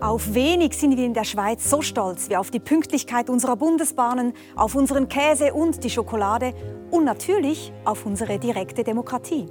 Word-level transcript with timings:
Auf 0.00 0.32
wenig 0.32 0.78
sind 0.78 0.96
wir 0.96 1.04
in 1.04 1.12
der 1.12 1.24
Schweiz 1.24 1.68
so 1.68 1.82
stolz 1.82 2.30
wie 2.30 2.36
auf 2.38 2.50
die 2.50 2.58
Pünktlichkeit 2.58 3.28
unserer 3.28 3.56
Bundesbahnen, 3.56 4.32
auf 4.56 4.74
unseren 4.74 5.08
Käse 5.08 5.52
und 5.52 5.84
die 5.84 5.90
Schokolade 5.90 6.54
und 6.90 7.04
natürlich 7.04 7.70
auf 7.84 8.06
unsere 8.06 8.38
direkte 8.38 8.82
Demokratie. 8.82 9.44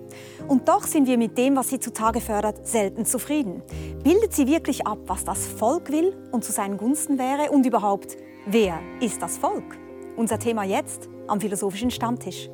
Und 0.48 0.68
doch 0.68 0.88
sind 0.88 1.08
wir 1.08 1.20
mit 1.20 1.38
dem, 1.38 1.56
was 1.56 1.70
sie 1.70 1.80
zutage 1.80 2.20
fördert, 2.20 2.68
selten 2.68 3.06
zufrieden. 3.06 3.62
Bildet 4.04 4.34
sie 4.34 4.48
wirklich 4.48 4.88
ab, 4.88 4.98
was 5.06 5.24
das 5.24 5.46
Volk 5.46 5.92
will 5.92 6.18
und 6.32 6.44
zu 6.44 6.52
seinen 6.52 6.78
Gunsten 6.78 7.20
wäre? 7.20 7.52
Und 7.52 7.68
überhaupt, 7.68 8.18
wer 8.48 8.80
ist 9.02 9.22
das 9.22 9.38
Volk? 9.38 9.78
Unser 10.18 10.40
Thema 10.40 10.64
jetzt 10.64 11.10
am 11.28 11.40
Philosophischen 11.40 11.92
Stammtisch. 11.92 12.50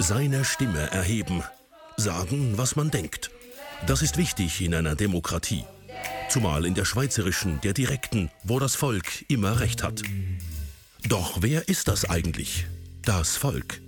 Seine 0.00 0.44
Stimme 0.44 0.90
erheben, 0.90 1.44
sagen, 1.96 2.54
was 2.56 2.74
man 2.74 2.90
denkt. 2.90 3.30
Das 3.86 4.02
ist 4.02 4.16
wichtig 4.16 4.60
in 4.62 4.74
einer 4.74 4.96
Demokratie. 4.96 5.64
Zumal 6.28 6.66
in 6.66 6.74
der 6.74 6.84
schweizerischen, 6.84 7.60
der 7.62 7.72
direkten, 7.72 8.30
wo 8.44 8.58
das 8.58 8.74
Volk 8.74 9.24
immer 9.28 9.60
recht 9.60 9.82
hat. 9.82 10.02
Doch 11.08 11.38
wer 11.40 11.68
ist 11.68 11.88
das 11.88 12.08
eigentlich? 12.08 12.66
Das 13.02 13.36
Volk. 13.36 13.80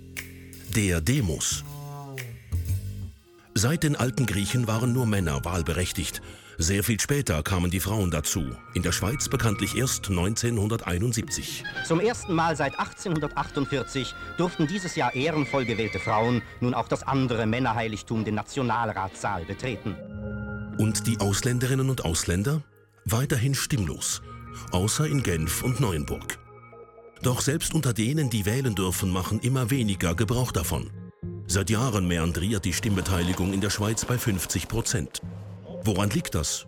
Der 0.75 1.01
Demos. 1.01 1.63
Seit 3.53 3.83
den 3.83 3.95
alten 3.95 4.25
Griechen 4.25 4.67
waren 4.67 4.93
nur 4.93 5.05
Männer 5.05 5.43
wahlberechtigt. 5.43 6.21
Sehr 6.57 6.83
viel 6.83 6.99
später 6.99 7.41
kamen 7.41 7.71
die 7.71 7.79
Frauen 7.79 8.11
dazu. 8.11 8.55
In 8.73 8.83
der 8.83 8.91
Schweiz 8.91 9.29
bekanntlich 9.29 9.77
erst 9.77 10.09
1971. 10.09 11.63
Zum 11.85 12.01
ersten 12.01 12.33
Mal 12.35 12.55
seit 12.55 12.77
1848 12.77 14.13
durften 14.37 14.67
dieses 14.67 14.95
Jahr 14.95 15.15
ehrenvoll 15.15 15.65
gewählte 15.65 15.99
Frauen 15.99 16.41
nun 16.59 16.73
auch 16.73 16.89
das 16.89 17.03
andere 17.03 17.45
Männerheiligtum, 17.45 18.25
den 18.25 18.35
Nationalratssaal, 18.35 19.45
betreten. 19.45 19.95
Und 20.79 21.07
die 21.07 21.19
Ausländerinnen 21.19 21.89
und 21.89 22.05
Ausländer? 22.05 22.63
Weiterhin 23.03 23.53
stimmlos, 23.53 24.21
außer 24.71 25.07
in 25.07 25.23
Genf 25.23 25.61
und 25.61 25.81
Neuenburg. 25.81 26.39
Doch 27.21 27.41
selbst 27.41 27.73
unter 27.73 27.91
denen, 27.91 28.29
die 28.29 28.45
wählen 28.45 28.75
dürfen, 28.75 29.09
machen 29.09 29.41
immer 29.41 29.71
weniger 29.71 30.15
Gebrauch 30.15 30.53
davon. 30.53 30.89
Seit 31.47 31.69
Jahren 31.69 32.07
meandriert 32.07 32.63
die 32.63 32.71
Stimmbeteiligung 32.71 33.51
in 33.51 33.59
der 33.59 33.71
Schweiz 33.71 34.05
bei 34.05 34.17
50 34.17 34.69
Prozent. 34.69 35.21
Woran 35.83 36.11
liegt 36.11 36.33
das? 36.33 36.65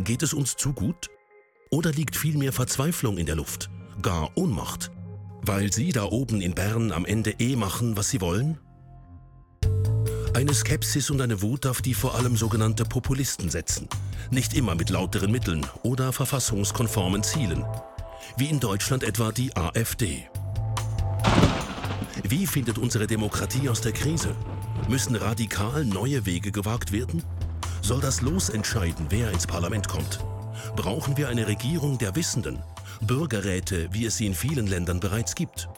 Geht 0.00 0.24
es 0.24 0.34
uns 0.34 0.56
zu 0.56 0.72
gut? 0.72 1.08
Oder 1.70 1.92
liegt 1.92 2.16
vielmehr 2.16 2.52
Verzweiflung 2.52 3.16
in 3.16 3.26
der 3.26 3.36
Luft? 3.36 3.70
Gar 4.02 4.36
Ohnmacht? 4.36 4.90
Weil 5.42 5.72
Sie 5.72 5.92
da 5.92 6.02
oben 6.02 6.40
in 6.40 6.56
Bern 6.56 6.90
am 6.90 7.04
Ende 7.04 7.36
eh 7.38 7.54
machen, 7.54 7.96
was 7.96 8.10
Sie 8.10 8.20
wollen? 8.20 8.58
Eine 10.34 10.54
Skepsis 10.54 11.10
und 11.10 11.20
eine 11.20 11.42
Wut, 11.42 11.66
auf 11.66 11.82
die 11.82 11.92
vor 11.92 12.14
allem 12.14 12.36
sogenannte 12.36 12.84
Populisten 12.84 13.50
setzen. 13.50 13.86
Nicht 14.30 14.54
immer 14.54 14.74
mit 14.74 14.88
lauteren 14.88 15.30
Mitteln 15.30 15.66
oder 15.82 16.10
verfassungskonformen 16.10 17.22
Zielen. 17.22 17.64
Wie 18.38 18.46
in 18.46 18.58
Deutschland 18.58 19.04
etwa 19.04 19.30
die 19.30 19.54
AfD. 19.54 20.26
Wie 22.26 22.46
findet 22.46 22.78
unsere 22.78 23.06
Demokratie 23.06 23.68
aus 23.68 23.82
der 23.82 23.92
Krise? 23.92 24.34
Müssen 24.88 25.16
radikal 25.16 25.84
neue 25.84 26.24
Wege 26.24 26.50
gewagt 26.50 26.92
werden? 26.92 27.22
Soll 27.82 28.00
das 28.00 28.22
Los 28.22 28.48
entscheiden, 28.48 29.06
wer 29.10 29.30
ins 29.32 29.46
Parlament 29.46 29.86
kommt? 29.86 30.20
Brauchen 30.76 31.18
wir 31.18 31.28
eine 31.28 31.46
Regierung 31.46 31.98
der 31.98 32.16
Wissenden? 32.16 32.58
Bürgerräte, 33.02 33.88
wie 33.92 34.06
es 34.06 34.16
sie 34.16 34.26
in 34.26 34.34
vielen 34.34 34.66
Ländern 34.66 34.98
bereits 34.98 35.34
gibt? 35.34 35.68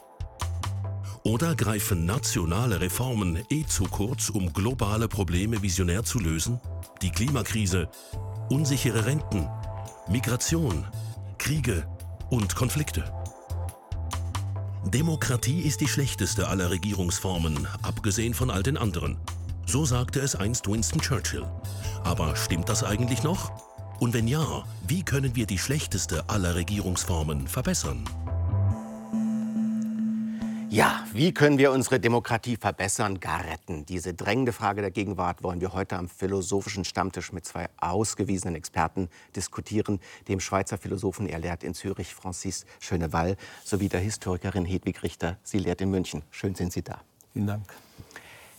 Oder 1.27 1.55
greifen 1.55 2.05
nationale 2.05 2.83
Reformen 2.83 3.39
eh 3.49 3.65
zu 3.65 3.85
kurz, 3.85 4.29
um 4.29 4.53
globale 4.53 5.09
Probleme 5.09 5.63
visionär 5.63 6.05
zu 6.05 6.19
lösen? 6.19 6.61
Die 7.01 7.11
Klimakrise, 7.11 7.89
unsichere 8.51 9.07
Renten, 9.07 9.49
Migration, 10.07 10.87
Kriege 11.39 11.89
und 12.29 12.55
Konflikte. 12.55 13.11
Demokratie 14.85 15.63
ist 15.63 15.81
die 15.81 15.89
schlechteste 15.89 16.49
aller 16.49 16.69
Regierungsformen, 16.69 17.69
abgesehen 17.81 18.35
von 18.35 18.51
all 18.51 18.63
den 18.63 18.77
anderen. 18.77 19.17
So 19.65 19.87
sagte 19.87 20.21
es 20.21 20.37
einst 20.37 20.69
Winston 20.69 21.01
Churchill. 21.01 21.47
Aber 22.03 22.37
stimmt 22.37 22.69
das 22.69 22.85
eigentlich 22.85 23.23
noch? 23.23 23.51
Und 23.99 24.13
wenn 24.13 24.29
ja, 24.29 24.65
wie 24.87 25.03
können 25.03 25.35
wir 25.35 25.47
die 25.47 25.59
schlechteste 25.59 26.29
aller 26.29 26.55
Regierungsformen 26.55 27.49
verbessern? 27.49 28.05
Ja, 30.75 31.07
wie 31.13 31.33
können 31.33 31.57
wir 31.59 31.71
unsere 31.71 32.01
Demokratie 32.01 32.57
verbessern, 32.57 33.21
gar 33.21 33.45
retten? 33.45 33.87
Diese 33.87 34.13
drängende 34.13 34.53
Frage 34.53 34.81
der 34.81 34.91
Gegenwart 34.91 35.45
wollen 35.45 35.61
wir 35.61 35.73
heute 35.73 35.97
am 35.97 36.09
philosophischen 36.09 36.85
Stammtisch 36.85 37.33
mit 37.33 37.47
zwei 37.47 37.69
ausgewiesenen 37.77 38.57
Experten 38.57 39.09
diskutieren, 39.37 40.01
dem 40.27 40.41
Schweizer 40.41 40.77
Philosophen, 40.77 41.29
er 41.29 41.39
lehrt 41.39 41.63
in 41.63 41.75
Zürich, 41.75 42.13
Francis 42.13 42.67
Schönewall, 42.81 43.37
sowie 43.63 43.89
der 43.89 44.01
Historikerin 44.01 44.65
Hedwig 44.65 45.05
Richter, 45.05 45.39
sie 45.45 45.61
lehrt 45.61 45.81
in 45.81 45.93
München. 45.93 46.23
Schön 46.33 46.57
sind 46.57 46.73
Sie 46.73 46.83
da. 46.83 47.03
Vielen 47.33 47.47
Dank. 47.47 47.73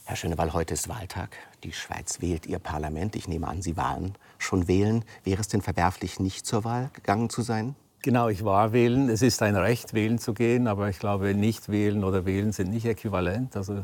Herr 0.06 0.16
Schönewall, 0.16 0.54
heute 0.54 0.74
ist 0.76 0.88
Wahltag. 0.88 1.36
Die 1.66 1.74
Schweiz 1.74 2.22
wählt 2.22 2.46
ihr 2.46 2.60
Parlament. 2.60 3.18
Ich 3.18 3.28
nehme 3.28 3.50
an, 3.50 3.62
Sie 3.62 3.76
waren 3.76 4.14
schon 4.38 4.70
wählen. 4.70 5.04
Wäre 5.26 5.42
es 5.42 5.50
denn 5.50 5.62
verwerflich, 5.62 6.22
nicht 6.22 6.46
zur 6.46 6.64
Wahl 6.64 6.92
gegangen 6.94 7.30
zu 7.30 7.42
sein? 7.42 7.76
Genau, 8.06 8.30
ich 8.30 8.46
war 8.46 8.72
wählen. 8.72 9.10
Es 9.10 9.24
ist 9.24 9.42
ein 9.42 9.56
Recht, 9.56 9.96
wählen 9.96 10.20
zu 10.20 10.36
gehen, 10.36 10.68
aber 10.68 10.90
ich 10.90 11.00
glaube, 11.00 11.34
nicht 11.34 11.70
wählen 11.70 12.04
oder 12.04 12.24
wählen 12.24 12.52
sind 12.52 12.70
nicht 12.70 12.86
äquivalent. 12.86 13.58
Also 13.58 13.84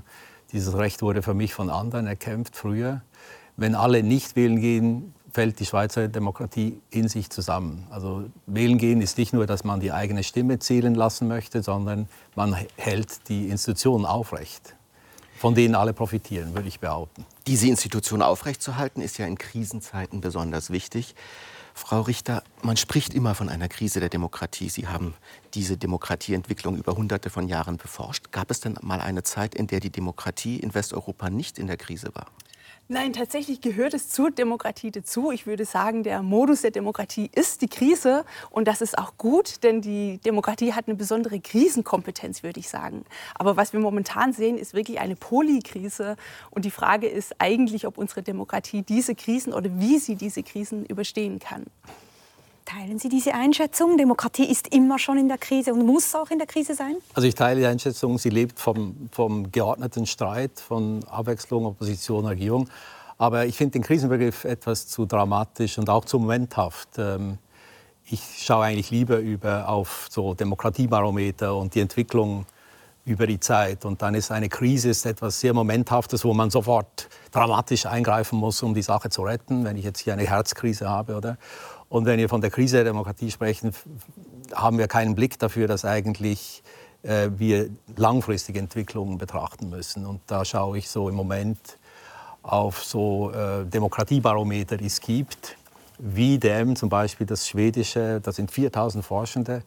dieses 0.51 0.77
Recht 0.77 1.01
wurde 1.01 1.23
für 1.23 1.33
mich 1.33 1.55
von 1.55 1.71
anderen 1.71 2.05
erkämpft 2.05 2.55
früher. 2.55 3.01
Wenn 3.57 3.73
alle 3.73 4.03
nicht 4.03 4.35
wählen 4.35 4.61
gehen, 4.61 5.15
fällt 5.33 5.59
die 5.59 5.65
Schweizer 5.65 6.07
Demokratie 6.07 6.79
in 6.91 7.07
sich 7.07 7.31
zusammen. 7.31 7.87
Also 7.89 8.25
wählen 8.45 8.77
gehen 8.77 9.01
ist 9.01 9.17
nicht 9.17 9.33
nur, 9.33 9.47
dass 9.47 9.63
man 9.63 9.79
die 9.79 9.91
eigene 9.91 10.23
Stimme 10.23 10.59
zählen 10.59 10.93
lassen 10.93 11.27
möchte, 11.27 11.63
sondern 11.63 12.07
man 12.35 12.55
hält 12.77 13.27
die 13.27 13.49
Institutionen 13.49 14.05
aufrecht, 14.05 14.75
von 15.39 15.55
denen 15.55 15.73
alle 15.73 15.93
profitieren, 15.93 16.53
würde 16.53 16.67
ich 16.67 16.79
behaupten. 16.79 17.25
Diese 17.47 17.69
Institution 17.69 18.21
aufrechtzuerhalten 18.21 19.01
ist 19.01 19.17
ja 19.17 19.25
in 19.25 19.39
Krisenzeiten 19.39 20.21
besonders 20.21 20.69
wichtig. 20.69 21.15
Frau 21.73 22.01
Richter, 22.01 22.43
man 22.61 22.77
spricht 22.77 23.13
immer 23.13 23.35
von 23.35 23.49
einer 23.49 23.67
Krise 23.67 23.99
der 23.99 24.09
Demokratie. 24.09 24.69
Sie 24.69 24.87
haben 24.87 25.13
diese 25.53 25.77
Demokratieentwicklung 25.77 26.77
über 26.77 26.95
hunderte 26.95 27.29
von 27.29 27.47
Jahren 27.47 27.77
beforscht. 27.77 28.31
Gab 28.31 28.51
es 28.51 28.59
denn 28.59 28.77
mal 28.81 29.01
eine 29.01 29.23
Zeit, 29.23 29.55
in 29.55 29.67
der 29.67 29.79
die 29.79 29.89
Demokratie 29.89 30.57
in 30.57 30.73
Westeuropa 30.73 31.29
nicht 31.29 31.57
in 31.57 31.67
der 31.67 31.77
Krise 31.77 32.11
war? 32.13 32.27
Nein, 32.93 33.13
tatsächlich 33.13 33.61
gehört 33.61 33.93
es 33.93 34.09
zur 34.09 34.31
Demokratie 34.31 34.91
dazu. 34.91 35.31
Ich 35.31 35.47
würde 35.47 35.63
sagen, 35.63 36.03
der 36.03 36.21
Modus 36.21 36.59
der 36.59 36.71
Demokratie 36.71 37.31
ist 37.33 37.61
die 37.61 37.69
Krise. 37.69 38.25
Und 38.49 38.67
das 38.67 38.81
ist 38.81 38.97
auch 38.97 39.15
gut, 39.17 39.63
denn 39.63 39.79
die 39.79 40.17
Demokratie 40.25 40.73
hat 40.73 40.89
eine 40.89 40.97
besondere 40.97 41.39
Krisenkompetenz, 41.39 42.43
würde 42.43 42.59
ich 42.59 42.67
sagen. 42.67 43.05
Aber 43.35 43.55
was 43.55 43.71
wir 43.71 43.79
momentan 43.79 44.33
sehen, 44.33 44.57
ist 44.57 44.73
wirklich 44.73 44.99
eine 44.99 45.15
Polykrise. 45.15 46.17
Und 46.49 46.65
die 46.65 46.69
Frage 46.69 47.07
ist 47.07 47.33
eigentlich, 47.39 47.87
ob 47.87 47.97
unsere 47.97 48.23
Demokratie 48.23 48.81
diese 48.81 49.15
Krisen 49.15 49.53
oder 49.53 49.69
wie 49.79 49.97
sie 49.97 50.17
diese 50.17 50.43
Krisen 50.43 50.85
überstehen 50.85 51.39
kann. 51.39 51.67
Teilen 52.73 52.99
Sie 52.99 53.09
diese 53.09 53.33
Einschätzung? 53.33 53.97
Demokratie 53.97 54.45
ist 54.45 54.73
immer 54.73 54.97
schon 54.97 55.17
in 55.17 55.27
der 55.27 55.37
Krise 55.37 55.73
und 55.73 55.85
muss 55.85 56.15
auch 56.15 56.29
in 56.29 56.37
der 56.37 56.47
Krise 56.47 56.73
sein? 56.73 56.95
Also 57.13 57.27
ich 57.27 57.35
teile 57.35 57.59
die 57.59 57.65
Einschätzung, 57.65 58.17
sie 58.17 58.29
lebt 58.29 58.61
vom, 58.61 59.09
vom 59.11 59.51
geordneten 59.51 60.05
Streit, 60.05 60.57
von 60.57 61.03
Abwechslung, 61.09 61.65
Opposition, 61.65 62.25
Regierung. 62.25 62.69
Aber 63.17 63.45
ich 63.45 63.57
finde 63.57 63.73
den 63.73 63.81
Krisenbegriff 63.81 64.45
etwas 64.45 64.87
zu 64.87 65.05
dramatisch 65.05 65.77
und 65.79 65.89
auch 65.89 66.05
zu 66.05 66.17
momenthaft. 66.17 66.97
Ähm, 66.97 67.39
ich 68.05 68.21
schaue 68.37 68.63
eigentlich 68.63 68.89
lieber 68.89 69.17
über 69.17 69.67
auf 69.67 70.07
so 70.09 70.33
Demokratiebarometer 70.33 71.53
und 71.53 71.75
die 71.75 71.81
Entwicklung 71.81 72.45
über 73.03 73.27
die 73.27 73.39
Zeit. 73.39 73.83
Und 73.83 74.01
dann 74.01 74.15
ist 74.15 74.31
eine 74.31 74.47
Krise 74.47 74.89
ist 74.89 75.05
etwas 75.05 75.39
sehr 75.39 75.53
Momenthaftes, 75.53 76.23
wo 76.23 76.33
man 76.33 76.49
sofort 76.49 77.09
dramatisch 77.31 77.85
eingreifen 77.85 78.39
muss, 78.39 78.61
um 78.63 78.73
die 78.73 78.81
Sache 78.81 79.09
zu 79.09 79.23
retten, 79.23 79.65
wenn 79.65 79.75
ich 79.75 79.83
jetzt 79.83 79.99
hier 79.99 80.13
eine 80.13 80.27
Herzkrise 80.27 80.89
habe. 80.89 81.15
Oder? 81.15 81.37
Und 81.91 82.05
wenn 82.05 82.19
wir 82.19 82.29
von 82.29 82.39
der 82.39 82.51
Krise 82.51 82.77
der 82.77 82.85
Demokratie 82.85 83.29
sprechen, 83.29 83.73
haben 84.53 84.77
wir 84.77 84.87
keinen 84.87 85.13
Blick 85.13 85.37
dafür, 85.37 85.67
dass 85.67 85.83
eigentlich 85.83 86.63
äh, 87.03 87.27
wir 87.35 87.69
langfristige 87.97 88.59
Entwicklungen 88.59 89.17
betrachten 89.17 89.69
müssen. 89.69 90.05
Und 90.05 90.21
da 90.25 90.45
schaue 90.45 90.77
ich 90.77 90.89
so 90.89 91.09
im 91.09 91.15
Moment 91.15 91.59
auf 92.43 92.81
so 92.81 93.33
äh, 93.33 93.65
Demokratiebarometer, 93.65 94.77
die 94.77 94.85
es 94.85 95.01
gibt, 95.01 95.57
wie 95.97 96.39
dem 96.39 96.77
zum 96.77 96.87
Beispiel 96.87 97.27
das 97.27 97.45
schwedische, 97.45 98.21
da 98.21 98.31
sind 98.31 98.51
4000 98.51 99.03
Forschende 99.03 99.61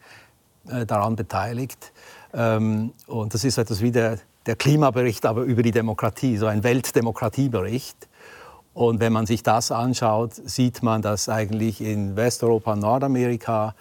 äh, 0.67 0.83
daran 0.83 1.15
beteiligt. 1.15 1.93
Ähm, 2.33 2.93
und 3.05 3.35
das 3.35 3.43
ist 3.43 3.59
etwas 3.59 3.81
wie 3.81 3.91
der, 3.91 4.17
der 4.47 4.55
Klimabericht, 4.55 5.27
aber 5.27 5.43
über 5.43 5.61
die 5.61 5.71
Demokratie, 5.71 6.37
so 6.37 6.47
ein 6.47 6.63
Weltdemokratiebericht. 6.63 8.07
Und 8.75 8.99
wenn 8.99 9.11
man 9.13 9.25
sich 9.25 9.41
das 9.41 9.71
anschaut, 9.71 10.33
sieht 10.35 10.83
man, 10.83 11.01
dass 11.01 11.27
eigentlich 11.29 11.81
in 11.81 12.15
Westeuropa 12.15 12.73
und 12.73 12.79
Nordamerika 12.79 13.73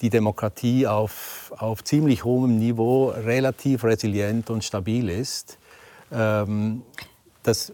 die 0.00 0.08
Demokratie 0.08 0.86
auf, 0.86 1.52
auf 1.58 1.84
ziemlich 1.84 2.24
hohem 2.24 2.58
Niveau 2.58 3.08
relativ 3.08 3.84
resilient 3.84 4.48
und 4.48 4.64
stabil 4.64 5.10
ist. 5.10 5.58
Ähm, 6.10 6.82
das 7.42 7.72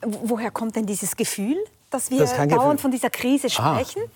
Woher 0.00 0.52
kommt 0.52 0.76
denn 0.76 0.86
dieses 0.86 1.16
Gefühl? 1.16 1.56
dass 1.90 2.10
wir 2.10 2.24
dauernd 2.46 2.80
von 2.80 2.90
dieser 2.90 3.10
Krise 3.10 3.50
sprechen? 3.50 4.02
Ah. 4.06 4.10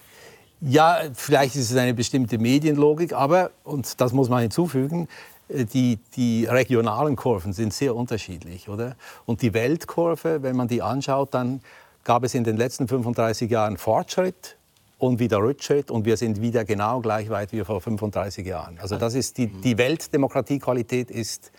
Ja, 0.64 1.00
vielleicht 1.14 1.56
ist 1.56 1.70
es 1.70 1.76
eine 1.76 1.92
bestimmte 1.92 2.38
Medienlogik, 2.38 3.12
aber, 3.12 3.50
und 3.64 4.00
das 4.00 4.12
muss 4.12 4.28
man 4.28 4.42
hinzufügen, 4.42 5.08
die, 5.48 5.98
die 6.16 6.46
regionalen 6.46 7.16
Kurven 7.16 7.52
sind 7.52 7.74
sehr 7.74 7.94
unterschiedlich, 7.94 8.68
oder? 8.68 8.96
Und 9.26 9.42
die 9.42 9.54
Weltkurve, 9.54 10.42
wenn 10.42 10.56
man 10.56 10.68
die 10.68 10.82
anschaut, 10.82 11.34
dann 11.34 11.60
gab 12.04 12.24
es 12.24 12.34
in 12.34 12.44
den 12.44 12.56
letzten 12.56 12.88
35 12.88 13.50
Jahren 13.50 13.76
Fortschritt 13.76 14.56
und 14.98 15.18
wieder 15.18 15.38
Rückschritt 15.38 15.90
und 15.90 16.04
wir 16.04 16.16
sind 16.16 16.40
wieder 16.40 16.64
genau 16.64 17.00
gleich 17.00 17.28
weit 17.28 17.52
wie 17.52 17.64
vor 17.64 17.80
35 17.80 18.46
Jahren. 18.46 18.78
Also 18.80 18.96
das 18.96 19.14
ist 19.14 19.36
die, 19.38 19.48
die 19.48 19.76
Weltdemokratiequalität 19.78 21.10
ist 21.10 21.50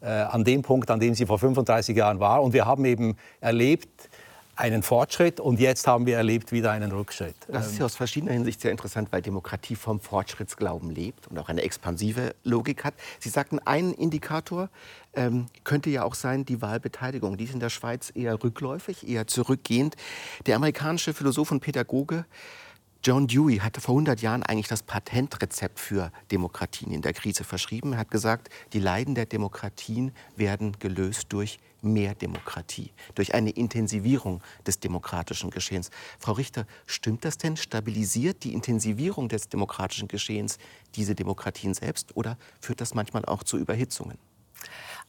äh, 0.00 0.06
an 0.06 0.44
dem 0.44 0.62
Punkt, 0.62 0.90
an 0.90 1.00
dem 1.00 1.14
sie 1.14 1.26
vor 1.26 1.38
35 1.38 1.96
Jahren 1.96 2.20
war. 2.20 2.42
Und 2.42 2.52
wir 2.52 2.66
haben 2.66 2.84
eben 2.84 3.16
erlebt, 3.40 4.08
einen 4.54 4.82
Fortschritt 4.82 5.40
und 5.40 5.60
jetzt 5.60 5.86
haben 5.86 6.04
wir 6.04 6.16
erlebt 6.16 6.52
wieder 6.52 6.70
einen 6.72 6.92
Rückschritt. 6.92 7.34
Das 7.48 7.68
ist 7.68 7.78
ja 7.78 7.86
aus 7.86 7.96
verschiedener 7.96 8.32
Hinsicht 8.32 8.60
sehr 8.60 8.70
interessant, 8.70 9.08
weil 9.10 9.22
Demokratie 9.22 9.76
vom 9.76 9.98
Fortschrittsglauben 9.98 10.90
lebt 10.90 11.26
und 11.28 11.38
auch 11.38 11.48
eine 11.48 11.62
expansive 11.62 12.34
Logik 12.44 12.84
hat. 12.84 12.94
Sie 13.18 13.30
sagten, 13.30 13.58
ein 13.60 13.92
Indikator 13.92 14.68
ähm, 15.14 15.46
könnte 15.64 15.88
ja 15.88 16.04
auch 16.04 16.14
sein 16.14 16.44
die 16.44 16.60
Wahlbeteiligung. 16.60 17.38
Die 17.38 17.44
ist 17.44 17.54
in 17.54 17.60
der 17.60 17.70
Schweiz 17.70 18.12
eher 18.14 18.42
rückläufig, 18.42 19.08
eher 19.08 19.26
zurückgehend. 19.26 19.96
Der 20.46 20.56
amerikanische 20.56 21.14
Philosoph 21.14 21.50
und 21.50 21.60
Pädagoge 21.60 22.26
John 23.04 23.26
Dewey 23.26 23.58
hatte 23.58 23.80
vor 23.80 23.94
100 23.94 24.22
Jahren 24.22 24.44
eigentlich 24.44 24.68
das 24.68 24.84
Patentrezept 24.84 25.80
für 25.80 26.12
Demokratien 26.30 26.92
in 26.92 27.02
der 27.02 27.12
Krise 27.12 27.42
verschrieben. 27.42 27.94
Er 27.94 27.98
hat 27.98 28.12
gesagt, 28.12 28.48
die 28.74 28.78
Leiden 28.78 29.16
der 29.16 29.26
Demokratien 29.26 30.12
werden 30.36 30.76
gelöst 30.78 31.26
durch 31.30 31.58
mehr 31.82 32.14
Demokratie, 32.14 32.92
durch 33.14 33.34
eine 33.34 33.50
Intensivierung 33.50 34.42
des 34.66 34.80
demokratischen 34.80 35.50
Geschehens. 35.50 35.90
Frau 36.18 36.32
Richter, 36.32 36.66
stimmt 36.86 37.24
das 37.24 37.38
denn? 37.38 37.56
Stabilisiert 37.56 38.44
die 38.44 38.54
Intensivierung 38.54 39.28
des 39.28 39.48
demokratischen 39.48 40.08
Geschehens 40.08 40.58
diese 40.94 41.14
Demokratien 41.14 41.74
selbst 41.74 42.16
oder 42.16 42.38
führt 42.60 42.80
das 42.80 42.94
manchmal 42.94 43.24
auch 43.24 43.42
zu 43.42 43.58
Überhitzungen? 43.58 44.18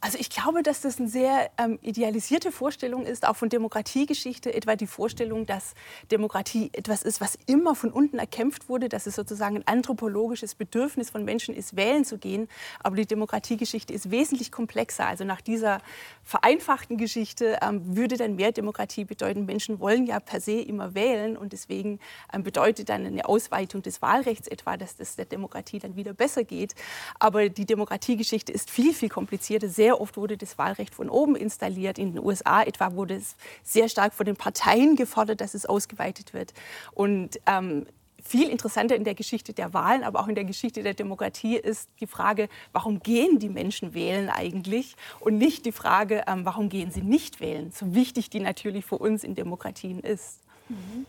Also 0.03 0.17
ich 0.19 0.29
glaube, 0.29 0.63
dass 0.63 0.81
das 0.81 1.00
eine 1.00 1.07
sehr 1.07 1.50
ähm, 1.57 1.79
idealisierte 1.81 2.51
Vorstellung 2.51 3.05
ist, 3.05 3.25
auch 3.25 3.38
von 3.38 3.47
Demokratiegeschichte, 3.47 4.53
etwa 4.53 4.75
die 4.75 4.85
Vorstellung, 4.85 5.45
dass 5.45 5.75
Demokratie 6.11 6.71
etwas 6.73 7.03
ist, 7.03 7.21
was 7.21 7.38
immer 7.45 7.73
von 7.73 7.89
unten 7.89 8.19
erkämpft 8.19 8.67
wurde, 8.67 8.89
dass 8.89 9.07
es 9.07 9.15
sozusagen 9.15 9.55
ein 9.55 9.65
anthropologisches 9.65 10.55
Bedürfnis 10.55 11.09
von 11.09 11.23
Menschen 11.23 11.55
ist, 11.55 11.77
wählen 11.77 12.03
zu 12.03 12.17
gehen. 12.17 12.50
Aber 12.79 12.97
die 12.97 13.05
Demokratiegeschichte 13.05 13.94
ist 13.94 14.11
wesentlich 14.11 14.51
komplexer. 14.51 15.07
Also 15.07 15.23
nach 15.23 15.39
dieser 15.39 15.79
vereinfachten 16.25 16.97
Geschichte 16.97 17.59
ähm, 17.61 17.95
würde 17.95 18.17
dann 18.17 18.35
mehr 18.35 18.51
Demokratie 18.51 19.05
bedeuten, 19.05 19.45
Menschen 19.45 19.79
wollen 19.79 20.05
ja 20.05 20.19
per 20.19 20.41
se 20.41 20.59
immer 20.59 20.95
wählen 20.95 21.38
und 21.38 21.53
deswegen 21.53 22.00
ähm, 22.33 22.44
bedeutet 22.44 22.89
dann 22.89 23.05
eine 23.05 23.23
Ausweitung 23.23 23.81
des 23.81 24.01
Wahlrechts 24.01 24.50
etwa, 24.50 24.75
dass 24.75 24.97
das 24.97 25.15
der 25.15 25.23
Demokratie 25.23 25.79
dann 25.79 25.95
wieder 25.95 26.11
besser 26.11 26.44
geht. 26.44 26.75
Aber 27.19 27.47
die 27.47 27.65
Demokratiegeschichte 27.65 28.51
ist 28.51 28.69
viel, 28.69 28.94
viel 28.94 29.07
komplizierter, 29.07 29.69
sehr 29.69 29.93
sehr 29.94 30.01
oft 30.01 30.18
wurde 30.18 30.38
das 30.38 30.57
Wahlrecht 30.57 30.95
von 30.95 31.07
oben 31.10 31.36
installiert. 31.36 32.00
In 32.00 32.13
den 32.13 32.25
USA 32.25 32.63
etwa 32.63 32.94
wurde 32.94 33.16
es 33.16 33.36
sehr 33.62 33.88
stark 33.90 34.13
von 34.13 34.25
den 34.25 34.36
Parteien 34.36 34.95
gefordert, 34.95 35.40
dass 35.40 35.54
es 35.54 35.68
ausgeweitet 35.68 36.34
wird. 36.34 36.54
Und 36.94 37.40
ähm, 37.45 37.86
viel 38.19 38.50
interessanter 38.50 38.95
in 38.95 39.04
der 39.04 39.13
Geschichte 39.13 39.54
der 39.54 39.74
Wahlen, 39.74 40.04
aber 40.04 40.22
auch 40.22 40.28
in 40.28 40.34
der 40.34 40.45
Geschichte 40.45 40.81
der 40.81 40.95
Demokratie 40.95 41.57
ist 41.57 41.90
die 42.00 42.07
Frage, 42.07 42.50
warum 42.72 43.01
gehen 43.01 43.38
die 43.38 43.50
Menschen 43.50 43.94
wählen 43.94 44.30
eigentlich 44.30 44.95
und 45.19 45.38
nicht 45.38 45.66
die 45.66 45.72
Frage, 45.72 46.24
ähm, 46.25 46.44
warum 46.44 46.69
gehen 46.69 46.89
sie 46.89 47.04
nicht 47.04 47.39
wählen, 47.39 47.72
so 47.72 47.94
wichtig 47.94 48.31
die 48.31 48.39
natürlich 48.39 48.86
für 48.86 48.98
uns 48.98 49.24
in 49.24 49.36
Demokratien 49.36 50.00
ist. 50.00 50.39
Mhm. 50.69 51.06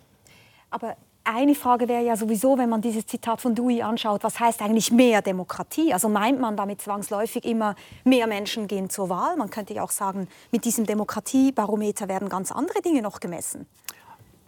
Aber 0.69 0.97
eine 1.25 1.55
Frage 1.55 1.89
wäre 1.89 2.05
ja 2.05 2.17
sowieso, 2.17 2.59
wenn 2.59 2.69
man 2.69 2.83
dieses 2.83 3.07
Zitat 3.07 3.41
von 3.41 3.55
Dewey 3.55 3.83
anschaut, 3.83 4.23
was 4.23 4.39
heißt 4.39 4.61
eigentlich 4.63 4.93
mehr 4.93 5.23
Demokratie? 5.23 5.93
Also 5.93 6.09
meint 6.09 6.41
man 6.41 6.57
damit 6.57 6.83
zwangsläufig 6.83 7.45
immer, 7.45 7.75
mehr 8.05 8.27
Menschen 8.27 8.67
gehen 8.67 8.91
zur 8.91 9.09
Wahl? 9.09 9.37
Man 9.37 9.51
könnte 9.51 9.75
ja 9.75 9.83
auch 9.83 9.91
sagen, 9.91 10.29
mit 10.53 10.65
diesem 10.65 10.87
Demokratiebarometer 10.87 12.09
werden 12.09 12.29
ganz 12.29 12.53
andere 12.53 12.81
Dinge 12.83 13.03
noch 13.03 13.21
gemessen. 13.21 13.67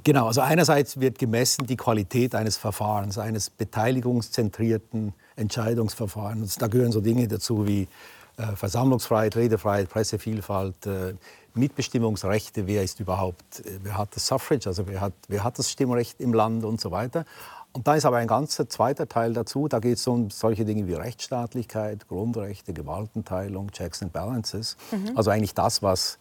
Genau, 0.05 0.27
also 0.27 0.41
einerseits 0.41 1.01
wird 1.01 1.19
gemessen 1.19 1.67
die 1.67 1.77
Qualität 1.77 2.35
eines 2.35 2.57
Verfahrens, 2.57 3.19
eines 3.19 3.51
beteiligungszentrierten 3.51 5.15
Entscheidungsverfahrens. 5.35 6.57
Da 6.57 6.69
gehören 6.69 6.93
so 6.93 7.01
Dinge 7.01 7.27
dazu 7.27 7.67
wie 7.67 7.89
äh, 8.37 8.55
Versammlungsfreiheit, 8.55 9.35
Redefreiheit, 9.35 9.89
Pressevielfalt, 9.89 10.87
äh, 10.87 11.15
Mitbestimmungsrechte, 11.57 12.67
wer 12.67 12.83
ist 12.83 13.01
überhaupt, 13.01 13.61
äh, 13.61 13.79
wer 13.83 13.99
hat 13.99 14.15
das 14.15 14.27
Suffrage, 14.27 14.69
also 14.69 14.87
wer 14.87 15.01
hat, 15.01 15.15
wer 15.29 15.45
hat 15.45 15.59
das 15.59 15.71
Stimmrecht 15.71 16.21
im 16.21 16.33
Land 16.33 16.65
und 16.65 16.81
so 16.81 16.91
weiter. 16.91 17.25
Und 17.73 17.87
da 17.87 17.95
ist 17.95 18.07
aber 18.07 18.17
ein 18.17 18.27
ganzer 18.27 18.69
zweiter 18.71 19.07
Teil 19.07 19.35
dazu. 19.35 19.69
Da 19.69 19.81
geht 19.81 19.99
es 19.99 20.07
um 20.07 20.31
solche 20.31 20.65
Dinge 20.65 20.87
wie 20.87 20.95
Rechtsstaatlichkeit, 20.95 22.09
Grundrechte, 22.09 22.73
Gewaltenteilung, 22.73 23.71
Checks 23.71 24.03
and 24.03 24.15
Balances. 24.15 24.79
Mhm. 24.91 25.13
Also 25.15 25.31
eigentlich 25.31 25.53
das, 25.53 25.83
was, 25.83 26.19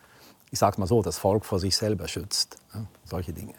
ich 0.52 0.60
sage 0.60 0.80
mal 0.82 0.88
so, 0.88 1.02
das 1.02 1.18
Volk 1.18 1.46
vor 1.46 1.60
sich 1.60 1.78
selber 1.78 2.10
schützt. 2.10 2.58
Ja, 2.74 2.86
solche 3.06 3.32
Dinge. 3.32 3.54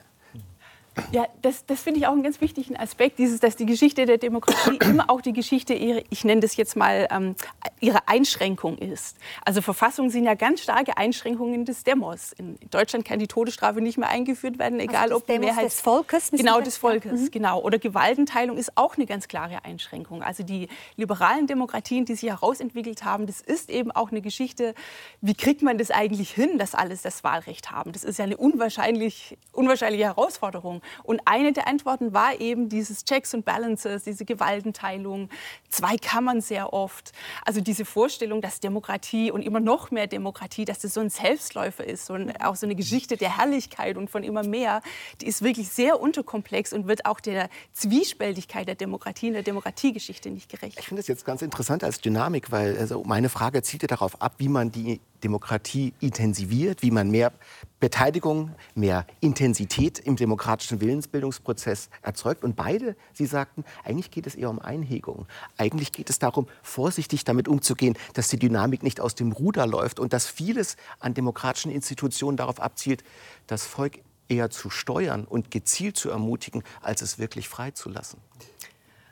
Ja, 1.13 1.27
das, 1.43 1.67
das 1.67 1.83
finde 1.83 2.01
ich 2.01 2.07
auch 2.07 2.13
einen 2.13 2.23
ganz 2.23 2.41
wichtigen 2.41 2.77
Aspekt, 2.77 3.19
dieses, 3.19 3.41
dass 3.41 3.57
die 3.57 3.67
Geschichte 3.67 4.07
der 4.07 4.19
Demokratie 4.19 4.77
immer 4.83 5.11
auch 5.11 5.21
die 5.21 5.33
Geschichte, 5.33 5.75
ihre, 5.75 6.03
ich 6.11 6.25
nenne 6.25 6.41
das 6.41 6.57
jetzt 6.57 6.77
mal, 6.77 7.07
ähm, 7.11 7.37
ihre 7.81 8.09
Einschränkung 8.09 8.79
ist. 8.79 9.19
Also 9.45 9.61
Verfassungen 9.61 10.11
sind 10.11 10.25
ja 10.25 10.35
ganz 10.35 10.63
starke 10.63 10.97
Einschränkungen 10.97 11.65
des 11.65 11.85
Demos. 11.85 12.33
In 12.33 12.59
Deutschland 12.71 13.05
kann 13.05 13.19
die 13.19 13.27
Todesstrafe 13.27 13.81
nicht 13.81 13.99
mehr 13.99 14.09
eingeführt 14.09 14.59
werden, 14.59 14.81
egal 14.81 15.05
also 15.05 15.17
ob 15.17 15.27
die 15.27 15.39
Mehrheit 15.39 15.67
des 15.67 15.81
Volkes. 15.81 16.31
Genau 16.31 16.61
des 16.61 16.77
Volkes, 16.79 17.21
mhm. 17.21 17.31
genau. 17.31 17.61
Oder 17.61 17.79
Gewaltenteilung 17.79 18.57
ist 18.57 18.73
auch 18.77 18.97
eine 18.97 19.07
ganz 19.07 19.29
klare 19.29 19.65
Einschränkung. 19.65 20.23
Also 20.23 20.43
die 20.43 20.69
liberalen 20.97 21.47
Demokratien, 21.47 22.07
die 22.07 22.15
sich 22.15 22.31
herausentwickelt 22.31 23.05
haben, 23.05 23.27
das 23.27 23.41
ist 23.41 23.71
eben 23.71 23.91
auch 23.91 24.11
eine 24.11 24.23
Geschichte. 24.23 24.75
Wie 25.21 25.35
kriegt 25.35 25.63
man 25.63 25.79
das 25.79 25.91
eigentlich 25.91 26.31
hin, 26.31 26.59
dass 26.59 26.75
alles 26.75 27.03
das 27.03 27.23
Wahlrecht 27.23 27.71
haben? 27.71 27.93
Das 27.93 28.03
ist 28.03 28.19
ja 28.19 28.25
eine 28.25 28.37
unwahrscheinlich, 28.37 29.37
unwahrscheinliche 29.53 30.05
Herausforderung. 30.05 30.83
Und 31.03 31.21
eine 31.25 31.53
der 31.53 31.69
Antworten 31.69 32.13
war 32.13 32.41
eben 32.41 32.69
dieses 32.69 33.05
Checks 33.05 33.35
and 33.35 33.45
Balances, 33.45 34.05
diese 34.05 34.25
Gewaltenteilung, 34.25 35.29
zwei 35.69 35.97
Kammern 35.97 36.41
sehr 36.41 36.73
oft. 36.73 37.13
Also 37.45 37.61
diese 37.61 37.85
Vorstellung, 37.85 38.41
dass 38.41 38.61
Demokratie 38.61 39.31
und 39.31 39.43
immer 39.43 39.61
noch 39.61 39.91
mehr 39.91 40.07
Demokratie, 40.07 40.65
dass 40.65 40.81
das 40.81 40.95
so 40.95 41.01
ein 41.01 41.11
Selbstläufer 41.11 41.85
ist, 41.85 42.11
ein, 42.11 42.37
auch 42.41 42.57
so 42.57 42.67
eine 42.67 42.75
Geschichte 42.75 43.17
der 43.17 43.37
Herrlichkeit 43.39 43.97
und 43.97 44.11
von 44.11 44.23
immer 44.23 44.43
mehr, 44.43 44.81
die 45.21 45.27
ist 45.27 45.43
wirklich 45.43 45.69
sehr 45.69 46.01
unterkomplex 46.01 46.73
und 46.73 46.87
wird 46.87 47.07
auch 47.07 47.21
der 47.21 47.49
Zwiespältigkeit 47.73 48.67
der 48.69 48.75
Demokratie 48.75 49.29
in 49.29 49.35
der 49.35 49.43
Demokratiegeschichte 49.43 50.31
nicht 50.31 50.51
gerecht. 50.51 50.79
Ich 50.79 50.87
finde 50.87 51.01
das 51.01 51.09
jetzt 51.09 51.25
ganz 51.25 51.43
interessant 51.43 51.85
als 51.85 52.01
Dynamik, 52.01 52.51
weil 52.51 52.77
also 52.79 53.03
meine 53.05 53.29
Frage 53.29 53.63
zielte 53.63 53.87
darauf 53.87 54.21
ab, 54.21 54.35
wie 54.39 54.49
man 54.49 54.71
die 54.73 55.01
Demokratie 55.23 55.95
intensiviert, 56.01 56.83
wie 56.83 56.91
man 56.91 57.11
mehr 57.11 57.33
Beteiligung, 57.81 58.53
mehr 58.75 59.07
Intensität 59.21 59.99
im 59.99 60.17
demokratischen 60.17 60.81
Willensbildungsprozess 60.81 61.91
erzeugt. 62.03 62.43
Und 62.45 62.57
beide, 62.57 62.97
Sie 63.13 63.27
sagten, 63.27 63.65
eigentlich 63.85 64.11
geht 64.11 64.27
es 64.27 64.35
eher 64.35 64.51
um 64.51 64.59
Einhegung. 64.59 65.27
Eigentlich 65.57 65.93
geht 65.93 66.11
es 66.11 66.19
darum, 66.19 66.47
vorsichtig 66.63 67.25
damit 67.25 67.49
umzugehen, 67.49 67.97
dass 68.15 68.29
die 68.29 68.39
Dynamik 68.39 68.83
nicht 68.83 69.01
aus 69.01 69.15
dem 69.15 69.33
Ruder 69.33 69.67
läuft 69.67 70.01
und 70.01 70.13
dass 70.13 70.27
vieles 70.27 70.77
an 71.01 71.15
demokratischen 71.15 71.71
Institutionen 71.71 72.37
darauf 72.37 72.61
abzielt, 72.61 73.05
das 73.47 73.67
Volk 73.67 74.01
eher 74.29 74.51
zu 74.51 74.71
steuern 74.71 75.25
und 75.25 75.51
gezielt 75.51 75.97
zu 75.97 76.11
ermutigen, 76.11 76.63
als 76.83 77.03
es 77.03 77.19
wirklich 77.19 77.49
freizulassen. 77.49 78.21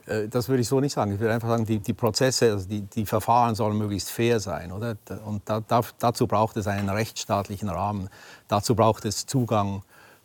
Äh, 0.06 0.28
das 0.28 0.48
würde 0.48 0.62
ich 0.62 0.68
so 0.68 0.80
nicht 0.80 0.92
sagen. 0.92 1.12
Ich 1.12 1.20
würde 1.20 1.34
einfach 1.34 1.48
sagen, 1.48 1.64
die, 1.64 1.78
die 1.78 1.92
Prozesse, 1.92 2.52
also 2.52 2.68
die, 2.68 2.82
die, 2.82 3.06
Verfahren 3.06 3.54
sollen 3.54 3.76
möglichst 3.76 4.10
fair 4.10 4.40
sein. 4.40 4.72
Oder? 4.72 4.96
Und 5.24 5.42
da, 5.48 5.60
da, 5.60 5.82
dazu 5.98 6.26
braucht 6.26 6.56
es 6.56 6.66
einen 6.66 6.88
rechtsstaatlichen 6.88 7.68
Rahmen. 7.68 8.08
Dazu 8.48 8.74
braucht 8.74 9.04
es 9.04 9.26
Zugang 9.26 9.82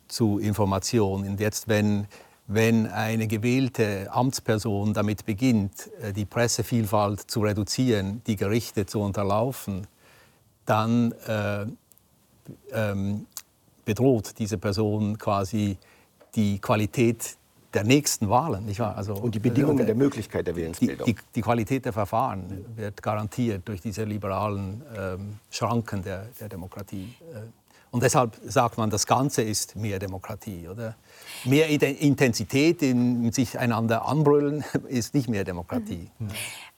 zu 0.08 0.38
Informationen. 0.38 1.28
Und 1.28 1.40
jetzt, 1.40 1.68
wenn, 1.68 2.06
wenn 2.46 2.86
eine 2.86 3.26
gewählte 3.26 4.08
Amtsperson 4.10 4.92
damit 4.92 5.24
beginnt, 5.24 5.90
äh, 6.02 6.12
die 6.12 6.24
Pressevielfalt 6.24 7.30
zu 7.30 7.40
reduzieren, 7.40 8.22
die 8.26 8.36
Gerichte 8.36 8.86
zu 8.86 9.00
unterlaufen, 9.00 9.86
dann 10.66 11.12
äh, 11.26 11.66
ähm, 12.72 13.26
bedroht 13.84 14.38
diese 14.38 14.58
Person 14.58 15.18
quasi 15.18 15.78
die 16.34 16.58
Qualität 16.58 17.36
der 17.74 17.84
nächsten 17.84 18.28
Wahlen. 18.28 18.66
Nicht 18.66 18.80
wahr? 18.80 18.96
Also, 18.96 19.14
und 19.14 19.34
die 19.34 19.38
Bedingungen 19.38 19.80
äh, 19.80 19.86
der 19.86 19.94
Möglichkeit 19.94 20.46
der 20.46 20.56
Willensbildung. 20.56 21.06
Die, 21.06 21.14
die, 21.14 21.20
die, 21.36 21.40
Qualität 21.40 21.84
der 21.84 21.92
Verfahren 21.92 22.64
wird 22.76 23.02
garantiert 23.02 23.68
durch 23.68 23.80
diese 23.80 24.04
liberalen 24.04 24.82
ähm, 24.96 25.38
Schranken 25.50 26.02
der, 26.02 26.26
der 26.40 26.48
Demokratie. 26.48 27.14
Und 27.90 28.04
deshalb 28.04 28.36
sagt 28.44 28.78
man, 28.78 28.88
das 28.88 29.06
Ganze 29.06 29.42
ist 29.42 29.74
mehr 29.74 29.98
Demokratie, 29.98 30.68
oder? 30.68 30.94
Mehr 31.44 31.68
Intensität 31.68 32.82
in 32.82 33.32
sich 33.32 33.58
einander 33.58 34.06
anbrüllen 34.06 34.64
ist 34.88 35.14
nicht 35.14 35.28
mehr 35.28 35.42
Demokratie. 35.42 36.08
Mhm. 36.18 36.28